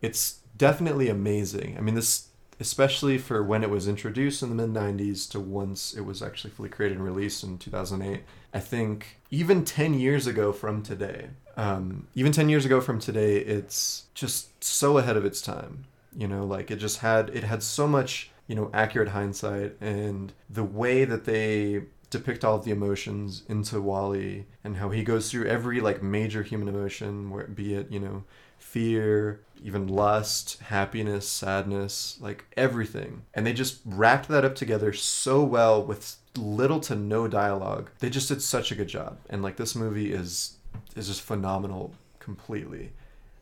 It's 0.00 0.40
definitely 0.56 1.08
amazing. 1.08 1.76
I 1.78 1.80
mean, 1.80 1.94
this 1.94 2.28
especially 2.58 3.18
for 3.18 3.42
when 3.42 3.62
it 3.62 3.70
was 3.70 3.86
introduced 3.86 4.42
in 4.42 4.48
the 4.48 4.66
mid 4.66 4.70
'90s 4.70 5.30
to 5.30 5.38
once 5.38 5.94
it 5.94 6.00
was 6.00 6.22
actually 6.22 6.50
fully 6.50 6.68
created 6.68 6.98
and 6.98 7.04
released 7.04 7.44
in 7.44 7.58
2008. 7.58 8.22
I 8.52 8.60
think 8.60 9.20
even 9.30 9.64
10 9.64 9.94
years 9.94 10.26
ago 10.26 10.52
from 10.52 10.82
today, 10.82 11.30
um, 11.56 12.08
even 12.14 12.32
10 12.32 12.48
years 12.48 12.64
ago 12.64 12.80
from 12.80 12.98
today, 12.98 13.36
it's 13.36 14.04
just 14.14 14.62
so 14.62 14.98
ahead 14.98 15.16
of 15.16 15.24
its 15.24 15.40
time. 15.40 15.84
You 16.16 16.26
know, 16.26 16.44
like 16.44 16.70
it 16.70 16.76
just 16.76 16.98
had 16.98 17.30
it 17.30 17.44
had 17.44 17.62
so 17.62 17.86
much 17.86 18.31
you 18.52 18.56
know 18.56 18.70
accurate 18.74 19.08
hindsight 19.08 19.74
and 19.80 20.34
the 20.50 20.62
way 20.62 21.06
that 21.06 21.24
they 21.24 21.80
depict 22.10 22.44
all 22.44 22.56
of 22.56 22.66
the 22.66 22.70
emotions 22.70 23.44
into 23.48 23.80
WALL-E 23.80 24.44
and 24.62 24.76
how 24.76 24.90
he 24.90 25.02
goes 25.02 25.30
through 25.30 25.46
every 25.46 25.80
like 25.80 26.02
major 26.02 26.42
human 26.42 26.68
emotion, 26.68 27.30
where 27.30 27.46
be 27.46 27.72
it 27.72 27.90
you 27.90 27.98
know 27.98 28.24
fear, 28.58 29.40
even 29.64 29.88
lust, 29.88 30.60
happiness, 30.64 31.26
sadness, 31.26 32.18
like 32.20 32.44
everything. 32.54 33.22
And 33.32 33.46
they 33.46 33.54
just 33.54 33.80
wrapped 33.86 34.28
that 34.28 34.44
up 34.44 34.54
together 34.54 34.92
so 34.92 35.42
well 35.42 35.82
with 35.82 36.18
little 36.36 36.80
to 36.80 36.94
no 36.94 37.26
dialogue. 37.28 37.88
They 38.00 38.10
just 38.10 38.28
did 38.28 38.42
such 38.42 38.70
a 38.70 38.74
good 38.74 38.88
job. 38.88 39.16
And 39.30 39.42
like 39.42 39.56
this 39.56 39.74
movie 39.74 40.12
is 40.12 40.58
is 40.94 41.06
just 41.06 41.22
phenomenal 41.22 41.94
completely. 42.18 42.92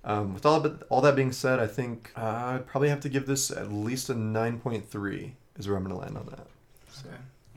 Um, 0.02 0.34
with 0.34 0.46
all 0.46 0.60
but 0.60 0.82
all 0.88 1.00
that 1.02 1.14
being 1.14 1.32
said, 1.32 1.58
I 1.58 1.66
think 1.66 2.10
uh, 2.16 2.54
I'd 2.54 2.66
probably 2.66 2.88
have 2.88 3.00
to 3.00 3.08
give 3.08 3.26
this 3.26 3.50
at 3.50 3.70
least 3.70 4.08
a 4.08 4.14
nine 4.14 4.58
point 4.58 4.88
three. 4.88 5.34
Is 5.58 5.68
where 5.68 5.76
I'm 5.76 5.82
gonna 5.82 5.98
land 5.98 6.16
on 6.16 6.26
that. 6.26 6.46
So. 6.90 7.08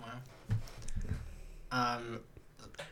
Wow. 0.02 0.58
Um, 1.72 2.20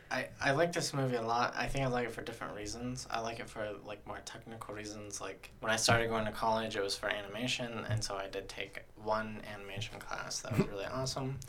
I 0.09 0.27
I 0.41 0.51
like 0.51 0.73
this 0.73 0.93
movie 0.93 1.15
a 1.15 1.21
lot. 1.21 1.53
I 1.57 1.67
think 1.67 1.85
I 1.85 1.87
like 1.87 2.05
it 2.07 2.11
for 2.11 2.21
different 2.21 2.55
reasons. 2.55 3.07
I 3.09 3.19
like 3.19 3.39
it 3.39 3.49
for 3.49 3.71
like 3.85 4.05
more 4.05 4.19
technical 4.25 4.73
reasons. 4.73 5.19
Like 5.19 5.51
when 5.59 5.71
I 5.71 5.75
started 5.75 6.09
going 6.09 6.25
to 6.25 6.31
college, 6.31 6.75
it 6.75 6.83
was 6.83 6.95
for 6.95 7.09
animation, 7.09 7.85
and 7.89 8.03
so 8.03 8.15
I 8.15 8.27
did 8.27 8.47
take 8.47 8.83
one 9.03 9.41
animation 9.53 9.99
class 9.99 10.41
that 10.41 10.57
was 10.57 10.67
really 10.71 10.85
awesome. 10.85 11.39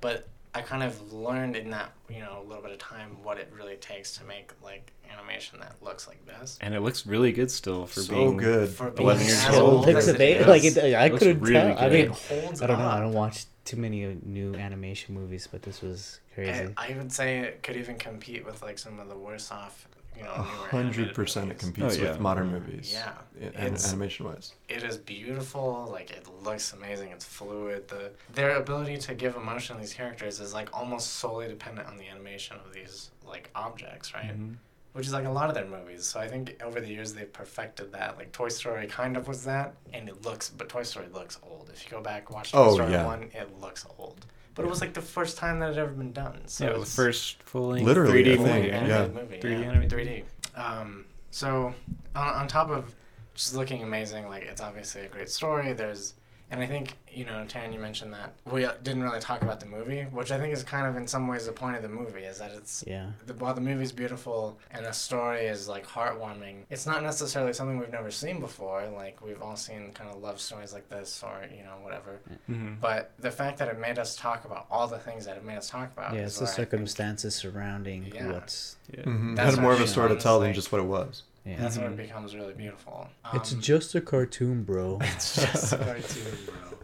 But 0.00 0.28
I 0.54 0.60
kind 0.60 0.82
of 0.82 1.12
learned 1.12 1.56
in 1.56 1.70
that 1.70 1.92
you 2.10 2.20
know 2.20 2.42
a 2.44 2.46
little 2.46 2.62
bit 2.62 2.72
of 2.72 2.78
time 2.78 3.16
what 3.22 3.38
it 3.38 3.50
really 3.56 3.76
takes 3.76 4.16
to 4.18 4.24
make 4.24 4.52
like 4.62 4.92
animation 5.10 5.60
that 5.60 5.76
looks 5.82 6.06
like 6.08 6.24
this. 6.26 6.58
And 6.60 6.74
it 6.74 6.80
looks 6.80 7.06
really 7.06 7.32
good 7.32 7.50
still 7.50 7.86
for 7.86 8.00
so 8.00 8.14
being 8.14 8.36
good. 8.36 8.68
For 8.68 8.90
being 8.90 9.06
11 9.06 9.26
years 9.26 9.42
So 9.42 9.52
old. 9.54 9.72
old 9.74 9.86
looks 9.86 10.08
as 10.08 10.08
of 10.08 10.20
it 10.20 10.20
it, 10.20 10.40
is, 10.42 10.46
like 10.46 10.64
it, 10.64 10.94
I 10.94 11.08
Looks 11.08 11.18
couldn't 11.18 11.40
really 11.40 11.54
tell. 11.54 11.78
I 11.78 11.88
good. 11.88 11.92
it 12.00 12.08
mean, 12.08 12.16
holds 12.42 12.62
I 12.62 12.66
don't 12.66 12.78
know. 12.78 12.88
I 12.88 13.00
don't 13.00 13.12
watch 13.12 13.44
too 13.64 13.76
many 13.76 14.04
uh, 14.06 14.14
new 14.24 14.54
animation 14.54 15.14
movies, 15.14 15.48
but 15.50 15.62
this 15.62 15.80
was 15.82 16.20
crazy. 16.34 16.68
I, 16.76 16.92
I 16.92 16.96
would 16.96 17.12
say 17.12 17.38
it 17.40 17.62
could 17.62 17.76
even 17.76 17.96
compete 17.96 18.44
with 18.44 18.62
like 18.62 18.78
some 18.78 18.98
of 18.98 19.08
the 19.08 19.16
worse 19.16 19.50
off, 19.52 19.88
you 20.16 20.22
know, 20.24 20.30
A 20.32 20.42
hundred 20.42 21.14
percent, 21.14 21.50
it 21.50 21.58
competes 21.58 21.96
Oh, 21.98 22.02
yeah. 22.02 22.10
with 22.10 22.20
modern 22.20 22.50
movies. 22.52 22.92
Yeah, 22.92 23.12
and 23.56 23.76
animation 23.76 24.26
wise. 24.26 24.52
it 24.68 24.82
is 24.82 24.96
beautiful. 24.96 25.88
Like 25.90 26.10
it 26.10 26.26
looks 26.42 26.72
amazing. 26.72 27.10
It's 27.10 27.24
fluid. 27.24 27.88
The 27.88 28.10
their 28.34 28.56
ability 28.56 28.98
to 28.98 29.14
give 29.14 29.36
emotion 29.36 29.76
to 29.76 29.80
these 29.82 29.94
characters 29.94 30.40
is 30.40 30.52
like 30.54 30.68
almost 30.72 31.14
solely 31.14 31.48
dependent 31.48 31.88
on 31.88 31.96
the 31.96 32.08
animation 32.08 32.56
of 32.64 32.72
these 32.72 33.10
like 33.26 33.50
objects, 33.54 34.14
right? 34.14 34.38
Mhm. 34.38 34.56
Which 34.92 35.06
is 35.06 35.12
like 35.14 35.24
a 35.24 35.30
lot 35.30 35.48
of 35.48 35.54
their 35.54 35.64
movies. 35.66 36.04
So 36.04 36.20
I 36.20 36.28
think 36.28 36.60
over 36.62 36.78
the 36.78 36.88
years 36.88 37.14
they've 37.14 37.32
perfected 37.32 37.92
that. 37.92 38.18
Like 38.18 38.30
Toy 38.32 38.48
Story 38.50 38.86
kind 38.86 39.16
of 39.16 39.26
was 39.26 39.44
that, 39.44 39.74
and 39.94 40.08
it 40.08 40.22
looks, 40.22 40.50
but 40.50 40.68
Toy 40.68 40.82
Story 40.82 41.06
looks 41.12 41.38
old. 41.42 41.70
If 41.72 41.84
you 41.84 41.90
go 41.90 42.02
back 42.02 42.30
watch 42.30 42.52
Toy 42.52 42.58
Oh, 42.58 42.74
Story 42.74 42.92
yeah. 42.92 43.06
one, 43.06 43.30
it 43.32 43.58
looks 43.58 43.86
old. 43.98 44.26
But 44.54 44.64
it 44.64 44.68
was 44.68 44.80
like 44.80 44.92
the 44.92 45.00
first 45.02 45.38
time 45.38 45.60
that 45.60 45.70
it 45.70 45.76
had 45.76 45.84
ever 45.84 45.92
been 45.92 46.12
done. 46.12 46.40
So 46.46 46.64
yeah, 46.64 46.72
it 46.72 46.78
was 46.78 46.90
the 46.94 47.02
first 47.02 47.42
full 47.42 47.68
length 47.68 47.86
Literally, 47.86 48.22
3D 48.24 48.32
I 48.32 48.36
full 48.36 48.44
think, 48.46 48.64
movie. 48.72 48.86
yeah. 48.88 49.06
movie. 49.08 49.38
3D 49.38 49.50
yeah, 49.60 49.70
animated. 49.70 50.24
3D. 50.54 50.60
Um, 50.60 51.04
so 51.30 51.74
on, 52.14 52.28
on 52.34 52.48
top 52.48 52.70
of 52.70 52.94
just 53.34 53.54
looking 53.54 53.82
amazing, 53.82 54.28
like 54.28 54.42
it's 54.42 54.60
obviously 54.60 55.02
a 55.02 55.08
great 55.08 55.30
story. 55.30 55.72
There's, 55.72 56.14
and 56.52 56.60
I 56.62 56.66
think 56.66 56.96
you 57.10 57.26
know, 57.26 57.44
Taryn, 57.46 57.72
you 57.74 57.78
mentioned 57.78 58.12
that 58.14 58.32
we 58.50 58.66
didn't 58.82 59.02
really 59.02 59.20
talk 59.20 59.42
about 59.42 59.60
the 59.60 59.66
movie, 59.66 60.02
which 60.12 60.30
I 60.30 60.38
think 60.38 60.54
is 60.54 60.62
kind 60.62 60.86
of 60.86 60.96
in 60.96 61.06
some 61.06 61.26
ways 61.28 61.44
the 61.44 61.52
point 61.52 61.76
of 61.76 61.82
the 61.82 61.88
movie 61.88 62.22
is 62.22 62.38
that 62.38 62.52
it's 62.52 62.82
yeah. 62.86 63.08
the, 63.26 63.34
while 63.34 63.52
the 63.52 63.60
movie's 63.60 63.92
beautiful 63.92 64.58
and 64.70 64.86
the 64.86 64.92
story 64.92 65.40
is 65.46 65.68
like 65.68 65.86
heartwarming, 65.86 66.62
it's 66.70 66.86
not 66.86 67.02
necessarily 67.02 67.52
something 67.52 67.78
we've 67.78 67.90
never 67.92 68.10
seen 68.10 68.40
before. 68.40 68.88
Like 68.94 69.22
we've 69.24 69.42
all 69.42 69.56
seen 69.56 69.92
kind 69.92 70.08
of 70.10 70.22
love 70.22 70.40
stories 70.40 70.72
like 70.72 70.88
this, 70.88 71.22
or 71.22 71.44
you 71.54 71.64
know, 71.64 71.74
whatever. 71.82 72.20
Mhm. 72.50 72.80
But 72.80 73.12
the 73.18 73.30
fact 73.30 73.58
that 73.58 73.68
it 73.68 73.78
made 73.78 73.98
us 73.98 74.16
talk 74.16 74.44
about 74.44 74.66
all 74.70 74.86
the 74.86 74.98
things 74.98 75.24
that 75.26 75.36
it 75.36 75.44
made 75.44 75.56
us 75.56 75.68
talk 75.68 75.92
about, 75.92 76.14
Yeah, 76.14 76.20
it's 76.22 76.36
the 76.38 76.44
what 76.44 76.50
I 76.52 76.54
think- 76.54 76.70
circumstances 76.70 77.34
surrounding 77.34 78.10
Yeah. 78.14 78.32
what's. 78.32 78.76
Yeah. 78.90 79.04
Mm-hmm. 79.04 79.34
That's 79.34 79.54
Had 79.56 79.62
more 79.62 79.72
of 79.72 79.80
a 79.80 79.86
story 79.88 80.08
to 80.10 80.16
tell 80.16 80.40
than 80.40 80.52
just 80.54 80.70
what 80.72 80.80
it 80.80 80.86
was. 80.86 81.22
Yeah. 81.44 81.56
That's 81.58 81.76
Mhm. 81.76 81.82
when 81.82 81.92
it 81.94 81.96
becomes 81.96 82.34
really 82.36 82.54
beautiful. 82.54 83.08
it's 83.34 83.52
Um, 83.52 83.60
just 83.60 83.94
a 83.94 84.00
cartoon, 84.00 84.62
bro. 84.62 84.98
It's 85.02 85.34
just 85.36 85.72
a 85.72 85.78
cartoon, 85.78 86.38
bro. 86.46 86.78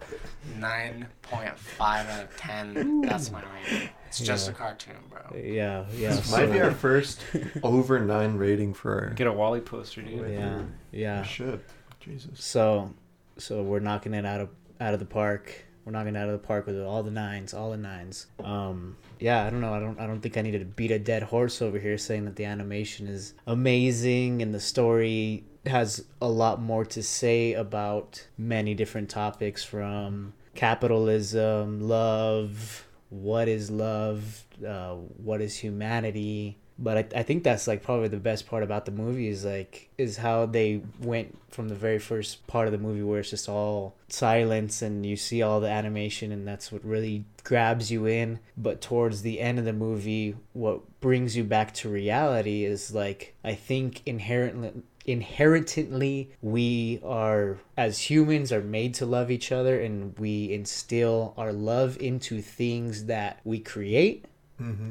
Nine 0.59 1.07
point 1.23 1.57
five 1.59 2.09
out 2.09 2.25
of 2.25 2.37
ten. 2.37 3.03
That's 3.03 3.31
my 3.31 3.43
rating. 3.43 3.89
It's 4.09 4.19
just 4.21 4.47
Yeah. 4.49 4.53
a 4.53 4.57
cartoon, 4.57 4.97
bro. 5.11 5.39
yeah, 5.39 5.85
yeah. 5.95 6.11
This 6.17 6.31
might 6.33 6.51
be 6.51 6.61
our 6.61 6.73
first 6.73 7.21
over 7.63 8.01
nine 8.01 8.37
rating 8.37 8.73
for. 8.75 9.13
Get 9.15 9.27
a 9.27 9.33
WALL-E 9.33 9.61
poster, 9.61 10.03
dude. 10.03 10.31
Yeah, 10.33 10.63
yeah. 10.91 11.21
We 11.21 11.27
should. 11.29 11.61
Jesus. 12.01 12.43
So, 12.43 12.95
so 13.37 13.63
we're 13.63 13.81
knocking 13.81 14.15
it 14.15 14.25
out 14.25 14.41
of 14.41 14.49
out 14.81 14.95
of 14.95 15.01
the 15.01 15.07
park. 15.07 15.67
We're 15.89 15.93
knocking 15.93 16.19
out 16.19 16.29
of 16.29 16.33
the 16.33 16.47
park 16.47 16.67
with 16.67 16.79
all 16.83 17.03
the 17.03 17.11
nines, 17.11 17.55
all 17.55 17.71
the 17.71 17.79
nines. 17.79 18.27
Um, 18.45 18.99
yeah, 19.19 19.47
I 19.47 19.49
don't 19.49 19.63
know. 19.63 19.73
I 19.73 19.81
don't. 19.81 19.99
I 19.99 20.07
don't 20.07 20.21
think 20.21 20.37
I 20.37 20.43
needed 20.43 20.59
to 20.59 20.67
beat 20.67 20.91
a 20.91 20.99
dead 20.99 21.23
horse 21.23 21.63
over 21.63 21.79
here, 21.79 21.97
saying 21.97 22.27
that 22.27 22.37
the 22.37 22.45
animation 22.45 23.07
is 23.07 23.33
amazing 23.47 24.43
and 24.43 24.55
the 24.55 24.61
story 24.61 25.45
has 25.65 26.05
a 26.21 26.29
lot 26.29 26.61
more 26.61 26.85
to 26.85 27.03
say 27.03 27.55
about 27.55 28.27
many 28.37 28.75
different 28.75 29.09
topics, 29.09 29.65
from 29.65 30.35
capitalism, 30.55 31.81
love, 31.81 32.87
what 33.09 33.49
is 33.49 33.71
love, 33.71 34.45
uh, 34.69 34.93
what 34.93 35.41
is 35.41 35.57
humanity, 35.57 36.59
but 36.79 36.97
I, 36.97 37.21
I 37.21 37.23
think 37.23 37.43
that's 37.43 37.67
like 37.67 37.83
probably 37.83 38.09
the 38.09 38.19
best 38.19 38.47
part 38.47 38.63
about 38.63 38.85
the 38.85 38.93
movie 38.93 39.29
is 39.29 39.45
like 39.45 39.89
is 39.99 40.17
how 40.19 40.47
they 40.47 40.83
went 41.01 41.37
from 41.51 41.69
the 41.69 41.75
very 41.75 41.99
first 41.99 42.47
part 42.47 42.69
of 42.69 42.73
the 42.73 42.79
movie 42.79 43.03
where 43.03 43.21
it's 43.21 43.31
just 43.31 43.49
all 43.49 43.97
silence 44.09 44.81
and 44.81 45.05
you 45.05 45.17
see 45.17 45.43
all 45.43 45.61
the 45.61 45.69
animation 45.69 46.31
and 46.31 46.47
that's 46.47 46.71
what 46.71 46.85
really 46.85 47.25
grabs 47.43 47.91
you 47.91 48.07
in 48.07 48.39
but 48.57 48.81
towards 48.81 49.23
the 49.23 49.41
end 49.41 49.59
of 49.59 49.65
the 49.65 49.73
movie 49.73 50.37
what 50.53 51.01
brings 51.01 51.37
you 51.37 51.43
back 51.43 51.75
to 51.75 51.89
reality 51.89 52.65
is 52.65 52.95
like 52.95 53.35
i 53.45 53.55
think 53.55 54.03
inherently 54.07 54.73
inherently 55.07 56.31
we 56.43 57.01
are 57.03 57.57
as 57.79 58.11
humans 58.11 58.53
are 58.53 58.61
made 58.61 58.93
to 58.93 59.07
love 59.07 59.31
each 59.31 59.51
other 59.51 59.81
and 59.81 60.19
we 60.19 60.53
instill 60.53 61.33
our 61.39 61.51
love 61.51 61.97
into 61.99 62.43
things 62.43 63.07
that 63.07 63.41
we 63.43 63.59
create 63.59 64.27
Mm-hmm. 64.61 64.91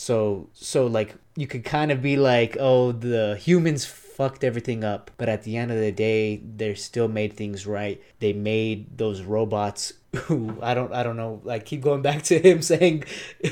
So 0.00 0.48
so 0.54 0.86
like 0.86 1.14
you 1.36 1.46
could 1.46 1.62
kind 1.62 1.92
of 1.92 2.00
be 2.00 2.16
like, 2.16 2.56
oh, 2.58 2.90
the 2.90 3.36
humans 3.38 3.84
fucked 3.84 4.42
everything 4.42 4.82
up, 4.82 5.10
but 5.18 5.28
at 5.28 5.42
the 5.42 5.58
end 5.58 5.70
of 5.70 5.78
the 5.78 5.92
day, 5.92 6.38
they 6.38 6.74
still 6.74 7.06
made 7.06 7.34
things 7.34 7.66
right. 7.66 8.02
They 8.18 8.32
made 8.32 8.96
those 8.96 9.20
robots 9.20 9.92
who 10.24 10.56
I 10.62 10.72
don't 10.72 10.90
I 10.94 11.02
don't 11.02 11.18
know. 11.18 11.42
Like 11.44 11.66
keep 11.66 11.82
going 11.82 12.00
back 12.00 12.22
to 12.24 12.38
him 12.38 12.62
saying, 12.72 13.04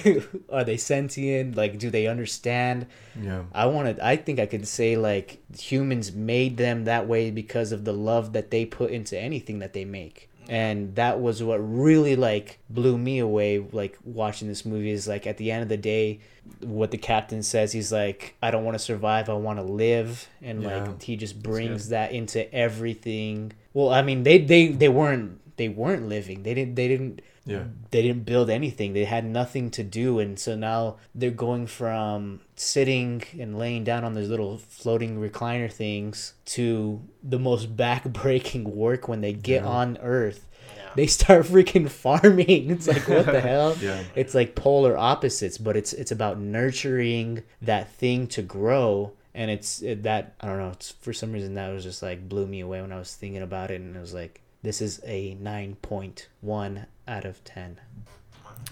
are 0.50 0.64
they 0.64 0.78
sentient? 0.78 1.54
Like 1.54 1.78
do 1.78 1.90
they 1.90 2.06
understand? 2.06 2.86
Yeah. 3.20 3.42
I 3.52 3.66
wanted. 3.66 4.00
I 4.00 4.16
think 4.16 4.38
I 4.38 4.46
could 4.46 4.66
say 4.66 4.96
like 4.96 5.42
humans 5.54 6.12
made 6.12 6.56
them 6.56 6.84
that 6.84 7.06
way 7.06 7.30
because 7.30 7.72
of 7.72 7.84
the 7.84 7.92
love 7.92 8.32
that 8.32 8.50
they 8.50 8.64
put 8.64 8.90
into 8.90 9.18
anything 9.20 9.58
that 9.58 9.74
they 9.74 9.84
make. 9.84 10.27
And 10.48 10.94
that 10.94 11.20
was 11.20 11.42
what 11.42 11.56
really 11.58 12.16
like 12.16 12.58
blew 12.70 12.96
me 12.96 13.18
away 13.18 13.58
like 13.72 13.98
watching 14.02 14.48
this 14.48 14.64
movie 14.64 14.90
is 14.90 15.06
like 15.06 15.26
at 15.26 15.36
the 15.36 15.50
end 15.50 15.62
of 15.62 15.68
the 15.68 15.76
day 15.76 16.20
what 16.60 16.90
the 16.90 16.96
captain 16.96 17.42
says 17.42 17.72
he's 17.72 17.92
like 17.92 18.34
I 18.42 18.50
don't 18.50 18.64
want 18.64 18.74
to 18.74 18.78
survive 18.78 19.28
I 19.28 19.34
want 19.34 19.58
to 19.58 19.62
live 19.62 20.26
and 20.40 20.62
Yeah. 20.62 20.84
like 20.84 21.02
he 21.02 21.16
just 21.16 21.42
brings 21.42 21.90
that 21.90 22.12
into 22.12 22.50
everything. 22.54 23.52
Well, 23.74 23.90
I 23.90 24.00
mean 24.02 24.22
they 24.22 24.38
they 24.38 24.68
they 24.68 24.88
weren't 24.88 25.38
they 25.58 25.68
weren't 25.68 26.08
living. 26.08 26.44
They 26.44 26.54
didn't 26.54 26.76
they 26.76 26.88
didn't 26.88 27.20
Yeah. 27.48 27.64
they 27.90 28.02
didn't 28.02 28.24
build 28.26 28.50
anything. 28.50 28.92
They 28.92 29.04
had 29.04 29.24
nothing 29.24 29.70
to 29.72 29.82
do, 29.82 30.18
and 30.18 30.38
so 30.38 30.54
now 30.56 30.96
they're 31.14 31.30
going 31.30 31.66
from 31.66 32.40
sitting 32.56 33.22
and 33.38 33.58
laying 33.58 33.84
down 33.84 34.04
on 34.04 34.14
those 34.14 34.28
little 34.28 34.58
floating 34.58 35.18
recliner 35.20 35.70
things 35.72 36.34
to 36.46 37.00
the 37.22 37.38
most 37.38 37.76
back-breaking 37.84 38.64
work 38.76 39.08
when 39.08 39.20
they 39.20 39.32
get 39.32 39.62
Yeah. 39.62 39.68
on 39.68 39.98
Earth. 40.02 40.46
Yeah. 40.76 40.90
They 40.96 41.06
start 41.06 41.46
freaking 41.46 41.88
farming. 42.04 42.70
It's 42.70 42.86
like 42.88 43.08
what 43.08 43.26
the 43.26 43.40
hell? 43.52 43.76
Yeah. 43.80 44.02
It's 44.14 44.34
like 44.34 44.54
polar 44.54 44.96
opposites, 44.96 45.58
but 45.58 45.76
it's 45.76 45.92
it's 45.92 46.10
about 46.12 46.38
nurturing 46.38 47.42
that 47.62 47.90
thing 47.92 48.26
to 48.28 48.42
grow. 48.42 49.12
And 49.34 49.50
it's 49.52 49.82
it, 49.82 50.02
that 50.02 50.34
I 50.40 50.48
don't 50.48 50.58
know. 50.58 50.70
It's 50.70 50.90
for 51.00 51.12
some 51.12 51.32
reason 51.32 51.54
that 51.54 51.68
was 51.72 51.84
just 51.84 52.02
like 52.02 52.28
blew 52.28 52.46
me 52.46 52.60
away 52.60 52.80
when 52.80 52.92
I 52.92 52.98
was 52.98 53.14
thinking 53.14 53.42
about 53.42 53.70
it, 53.70 53.80
and 53.80 53.94
it 53.96 54.00
was 54.00 54.12
like 54.14 54.40
this 54.62 54.80
is 54.82 55.00
a 55.04 55.34
nine 55.40 55.76
point 55.80 56.28
one 56.40 56.86
out 57.08 57.24
of 57.24 57.42
ten. 57.44 57.78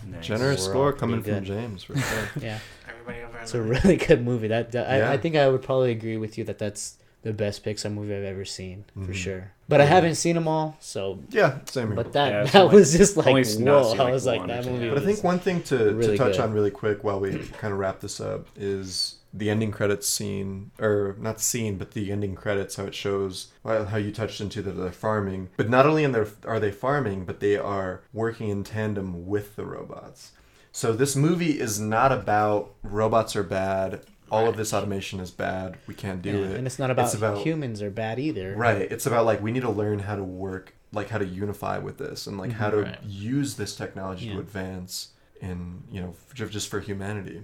Nice. 0.09 0.27
Generous 0.27 0.67
We're 0.67 0.73
score 0.73 0.93
coming 0.93 1.23
pretty 1.23 1.39
from. 1.39 1.45
James. 1.47 1.83
For 1.85 1.97
sure. 1.99 2.29
Yeah. 2.41 2.59
Everybody 2.89 3.25
over 3.25 3.39
It's 3.39 3.55
a 3.55 3.63
really 3.63 3.97
good 3.97 4.25
movie. 4.25 4.49
That, 4.49 4.73
that- 4.73 4.99
Yeah. 4.99 5.11
I, 5.11 5.15
I 5.15 5.17
think 5.17 5.37
I 5.37 5.49
would 5.49 5.63
probably 5.63 5.91
agree 5.93 6.17
with 6.17 6.39
you 6.39 6.45
that 6.45 6.59
that's 6.59 6.97
the 7.23 7.33
best 7.33 7.65
Pixar 7.65 7.93
movie 7.93 8.15
I've 8.15 8.23
ever 8.25 8.45
seen 8.45 8.85
for 8.95 9.13
Mhm. 9.13 9.15
sure. 9.15 9.53
But 9.69 9.81
I 9.81 9.85
haven't 9.85 10.15
seen 10.15 10.37
them 10.37 10.47
all, 10.47 10.77
so. 10.79 11.19
yeah, 11.31 11.59
same 11.65 11.89
here. 11.89 11.97
But 11.97 12.13
that 12.13 12.31
Yeah, 12.33 12.45
that 12.45 12.55
only- 12.63 12.75
was 12.77 12.97
just 12.97 13.17
like 13.17 13.27
whoa! 13.27 13.43
seen, 13.43 13.67
I 13.69 14.11
was 14.13 14.27
like 14.27 14.41
one 14.41 14.49
that 14.49 14.65
movie. 14.65 14.89
But 14.91 14.99
I 14.99 15.05
think 15.05 15.25
one 15.25 15.41
thing 15.41 15.63
to, 15.65 15.77
really 15.95 16.17
to 16.17 16.17
touch 16.17 16.33
good. 16.35 16.41
on 16.43 16.53
really 16.53 16.71
quick 16.71 17.03
while 17.03 17.19
we 17.19 17.37
kind 17.59 17.73
of 17.73 17.81
wrap 17.81 17.99
this 18.01 18.21
up 18.21 18.47
is 18.55 19.17
the 19.33 19.51
ending 19.51 19.71
credits 19.71 20.09
scene, 20.09 20.71
or 20.79 21.17
not 21.19 21.41
scene, 21.41 21.77
but 21.77 21.93
the 21.93 22.11
ending 22.11 22.35
credits, 22.35 22.77
how 22.77 22.85
it 22.85 22.95
shows 22.95 23.49
well, 23.63 23.87
how 23.87 23.99
you 23.99 24.13
touched 24.13 24.41
into 24.41 24.63
that 24.63 24.73
they're 24.73 24.93
farming. 24.93 25.51
But 25.57 25.69
not 25.69 25.87
only 25.87 26.05
in 26.05 26.13
their, 26.13 26.27
are 26.45 26.61
they 26.61 26.71
farming, 26.71 27.25
but 27.25 27.41
they 27.41 27.57
are 27.57 28.03
working 28.13 28.49
in 28.49 28.65
tandem 28.65 29.27
with 29.27 29.57
the 29.57 29.67
robots. 29.67 30.33
So 30.73 30.93
this 30.93 31.17
movie 31.17 31.59
is 31.59 31.81
not 31.81 32.13
about 32.13 32.75
robots 32.83 33.35
are 33.35 33.43
bad. 33.43 34.03
All 34.31 34.49
of 34.49 34.57
this 34.57 34.75
automation 34.75 35.21
is 35.21 35.31
bad. 35.31 35.79
We 35.87 35.95
can't 35.95 36.21
do 36.21 36.31
yeah, 36.31 36.47
it. 36.49 36.57
and 36.57 36.67
it's 36.67 36.79
not 36.79 36.91
about, 36.91 37.07
It's 37.07 37.15
about 37.15 37.39
humans 37.39 37.81
are 37.81 37.91
bad 37.91 38.19
either. 38.19 38.55
Right. 38.57 38.83
It's 38.91 39.07
about 39.07 39.25
like 39.25 39.43
we 39.43 39.53
need 39.53 39.63
to 39.63 39.71
learn 39.71 40.01
how 40.01 40.17
to 40.17 40.25
work, 40.25 40.75
like 40.93 41.09
how 41.09 41.19
to 41.19 41.25
unify 41.25 41.79
with 41.79 41.99
this, 41.99 42.27
and 42.27 42.37
like 42.37 42.53
how 42.53 42.69
mhm. 42.69 42.73
to 42.73 42.83
Right. 42.83 43.03
use 43.05 43.55
this 43.55 43.77
technology 43.77 44.31
to 44.31 44.39
advance 44.39 45.11
in 45.41 45.83
you 45.91 46.01
know 46.01 46.15
just 46.35 46.69
for 46.69 46.81
humanity. 46.81 47.43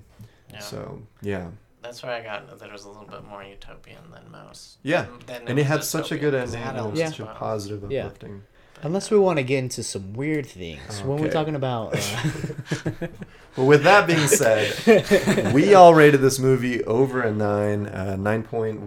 Yeah. 0.50 0.58
So 0.58 1.02
yeah, 1.22 1.48
That's 1.82 2.02
where 2.02 2.12
I 2.12 2.22
got 2.22 2.58
that 2.58 2.66
it 2.68 2.72
was 2.72 2.84
a 2.84 2.88
little 2.88 3.04
bit 3.06 3.24
more 3.24 3.42
utopian 3.42 4.10
than 4.12 4.30
most. 4.30 4.78
Yeah. 4.82 5.06
Than 5.26 5.42
and 5.48 5.50
it 5.58 5.62
was 5.62 5.66
had 5.66 5.84
such 5.84 6.12
a 6.12 6.16
good 6.16 6.30
good 6.32 6.40
'cause 6.40 6.54
it 6.54 6.58
ending. 6.58 6.62
had 6.74 6.76
and 6.76 6.86
It 6.86 6.90
was 6.90 7.00
Yeah. 7.00 7.06
such 7.08 7.20
a 7.20 7.26
positive, 7.26 7.90
Yeah. 7.90 8.06
uplifting. 8.06 8.42
but, 8.74 8.84
Unless 8.84 9.10
we 9.10 9.18
want 9.18 9.36
to 9.38 9.42
get 9.44 9.58
into 9.58 9.82
some 9.82 10.12
weird 10.12 10.46
things 10.46 11.02
when 11.02 11.18
we're 11.20 11.30
talking 11.30 11.54
about. 11.56 11.94
Uh, 11.96 13.06
Well, 13.56 13.66
with 13.66 13.82
that 13.82 14.06
being 14.06 14.26
said, 14.28 15.52
we 15.52 15.74
all 15.74 15.94
rated 15.94 16.22
this 16.22 16.38
movie 16.38 16.82
over 16.84 17.20
a 17.20 17.30
9, 17.30 17.86
uh, 17.86 18.16
9.1, 18.18 18.80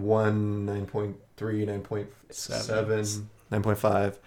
9.3, 0.66 1.64
9.7, 1.64 3.26
9.5. 3.52 4.18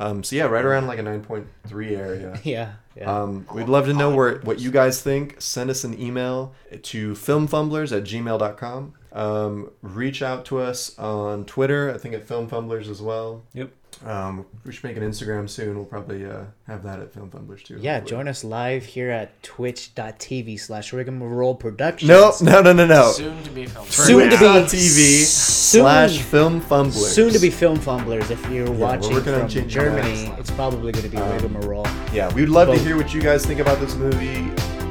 Um, 0.00 0.24
so 0.24 0.34
yeah, 0.34 0.44
right 0.44 0.64
around 0.64 0.86
like 0.86 0.98
a 0.98 1.02
9.3 1.02 1.90
area. 1.90 2.40
yeah, 2.44 2.72
yeah. 2.96 3.22
Um, 3.22 3.46
we'd 3.52 3.68
love 3.68 3.84
to 3.84 3.92
know 3.92 4.14
where, 4.14 4.38
what 4.38 4.58
you 4.58 4.70
guys 4.70 5.02
think. 5.02 5.40
Send 5.42 5.68
us 5.68 5.84
an 5.84 6.00
email 6.00 6.54
to 6.82 7.12
filmfumblers 7.12 7.94
at 7.94 8.04
gmail.com. 8.04 8.94
Um, 9.12 9.70
reach 9.82 10.22
out 10.22 10.46
to 10.46 10.58
us 10.58 10.98
on 10.98 11.44
Twitter, 11.44 11.92
I 11.94 11.98
think 11.98 12.14
at 12.14 12.26
filmfumblers 12.26 12.88
as 12.88 13.02
well. 13.02 13.42
Yep. 13.52 13.72
Um, 14.06 14.46
we 14.64 14.72
should 14.72 14.84
make 14.84 14.96
an 14.96 15.02
Instagram 15.02 15.48
soon. 15.48 15.76
We'll 15.76 15.84
probably 15.84 16.24
uh, 16.24 16.44
have 16.66 16.82
that 16.84 17.00
at 17.00 17.12
Film 17.12 17.30
filmfumblers 17.30 17.62
too. 17.62 17.78
yeah, 17.80 17.94
hopefully. 18.00 18.10
join 18.10 18.28
us 18.28 18.42
live 18.44 18.84
here 18.84 19.10
at 19.10 19.42
twitch.tv 19.42 20.58
slash 20.58 20.92
rigmarole 20.92 21.54
productions. 21.54 22.08
No, 22.08 22.32
no, 22.40 22.62
no, 22.62 22.72
no, 22.72 22.86
no. 22.86 23.12
Soon 23.12 23.42
to 23.42 23.50
be 23.50 23.66
filmed. 23.66 23.88
Soon 23.90 24.24
to 24.30 24.30
be- 24.30 24.36
Twitch.tv 24.38 25.24
soon- 25.24 25.82
slash 25.82 26.18
filmfumblers. 26.18 26.92
Soon 26.92 27.32
to 27.32 27.38
be 27.38 27.50
film 27.50 27.78
fumblers. 27.78 28.30
If 28.30 28.48
you're 28.50 28.70
we're 28.70 28.76
watching 28.78 29.12
working 29.12 29.34
on 29.34 29.40
from 29.40 29.48
changing 29.48 29.68
Germany, 29.68 30.24
that. 30.26 30.38
it's 30.38 30.50
probably 30.50 30.92
going 30.92 31.04
to 31.04 31.10
be 31.10 31.18
Um, 31.18 31.30
rigmarole. 31.32 31.86
Yeah, 32.12 32.32
we'd 32.34 32.48
love 32.48 32.68
to 32.68 32.78
hear 32.78 32.96
what 32.96 33.12
you 33.12 33.20
guys 33.20 33.44
think 33.44 33.60
about 33.60 33.80
this 33.80 33.94
movie. 33.96 34.50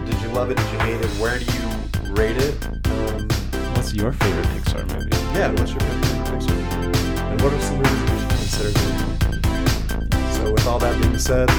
Did 0.10 0.22
you 0.22 0.30
love 0.30 0.52
it? 0.52 0.58
Did 0.58 0.72
you 0.72 0.80
hate 0.80 1.02
it? 1.02 1.10
Where 1.20 1.40
do 1.40 1.46
you 1.46 2.14
rate 2.14 2.38
it? 2.38 2.66
Um, 2.68 3.28
What's 3.74 3.94
your 3.94 4.12
favorite 4.12 4.46
Pixar 4.48 4.86
movie? 4.94 5.10
Yeah, 5.38 5.50
what's 5.52 5.72
your 5.72 5.80
favorite 5.80 6.28
Pixar 6.28 6.78
movie? 6.82 7.20
And 7.20 7.42
what 7.42 7.54
are 7.54 7.62
some 7.62 7.78
movies 7.78 8.02
we 8.02 8.08
should 8.08 8.19
consider 8.50 8.80
doing? 8.80 10.32
So 10.34 10.52
with 10.52 10.68
all 10.68 10.80
that 10.80 11.00
being 11.02 11.18
said, 11.20 11.50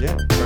yeah. 0.00 0.39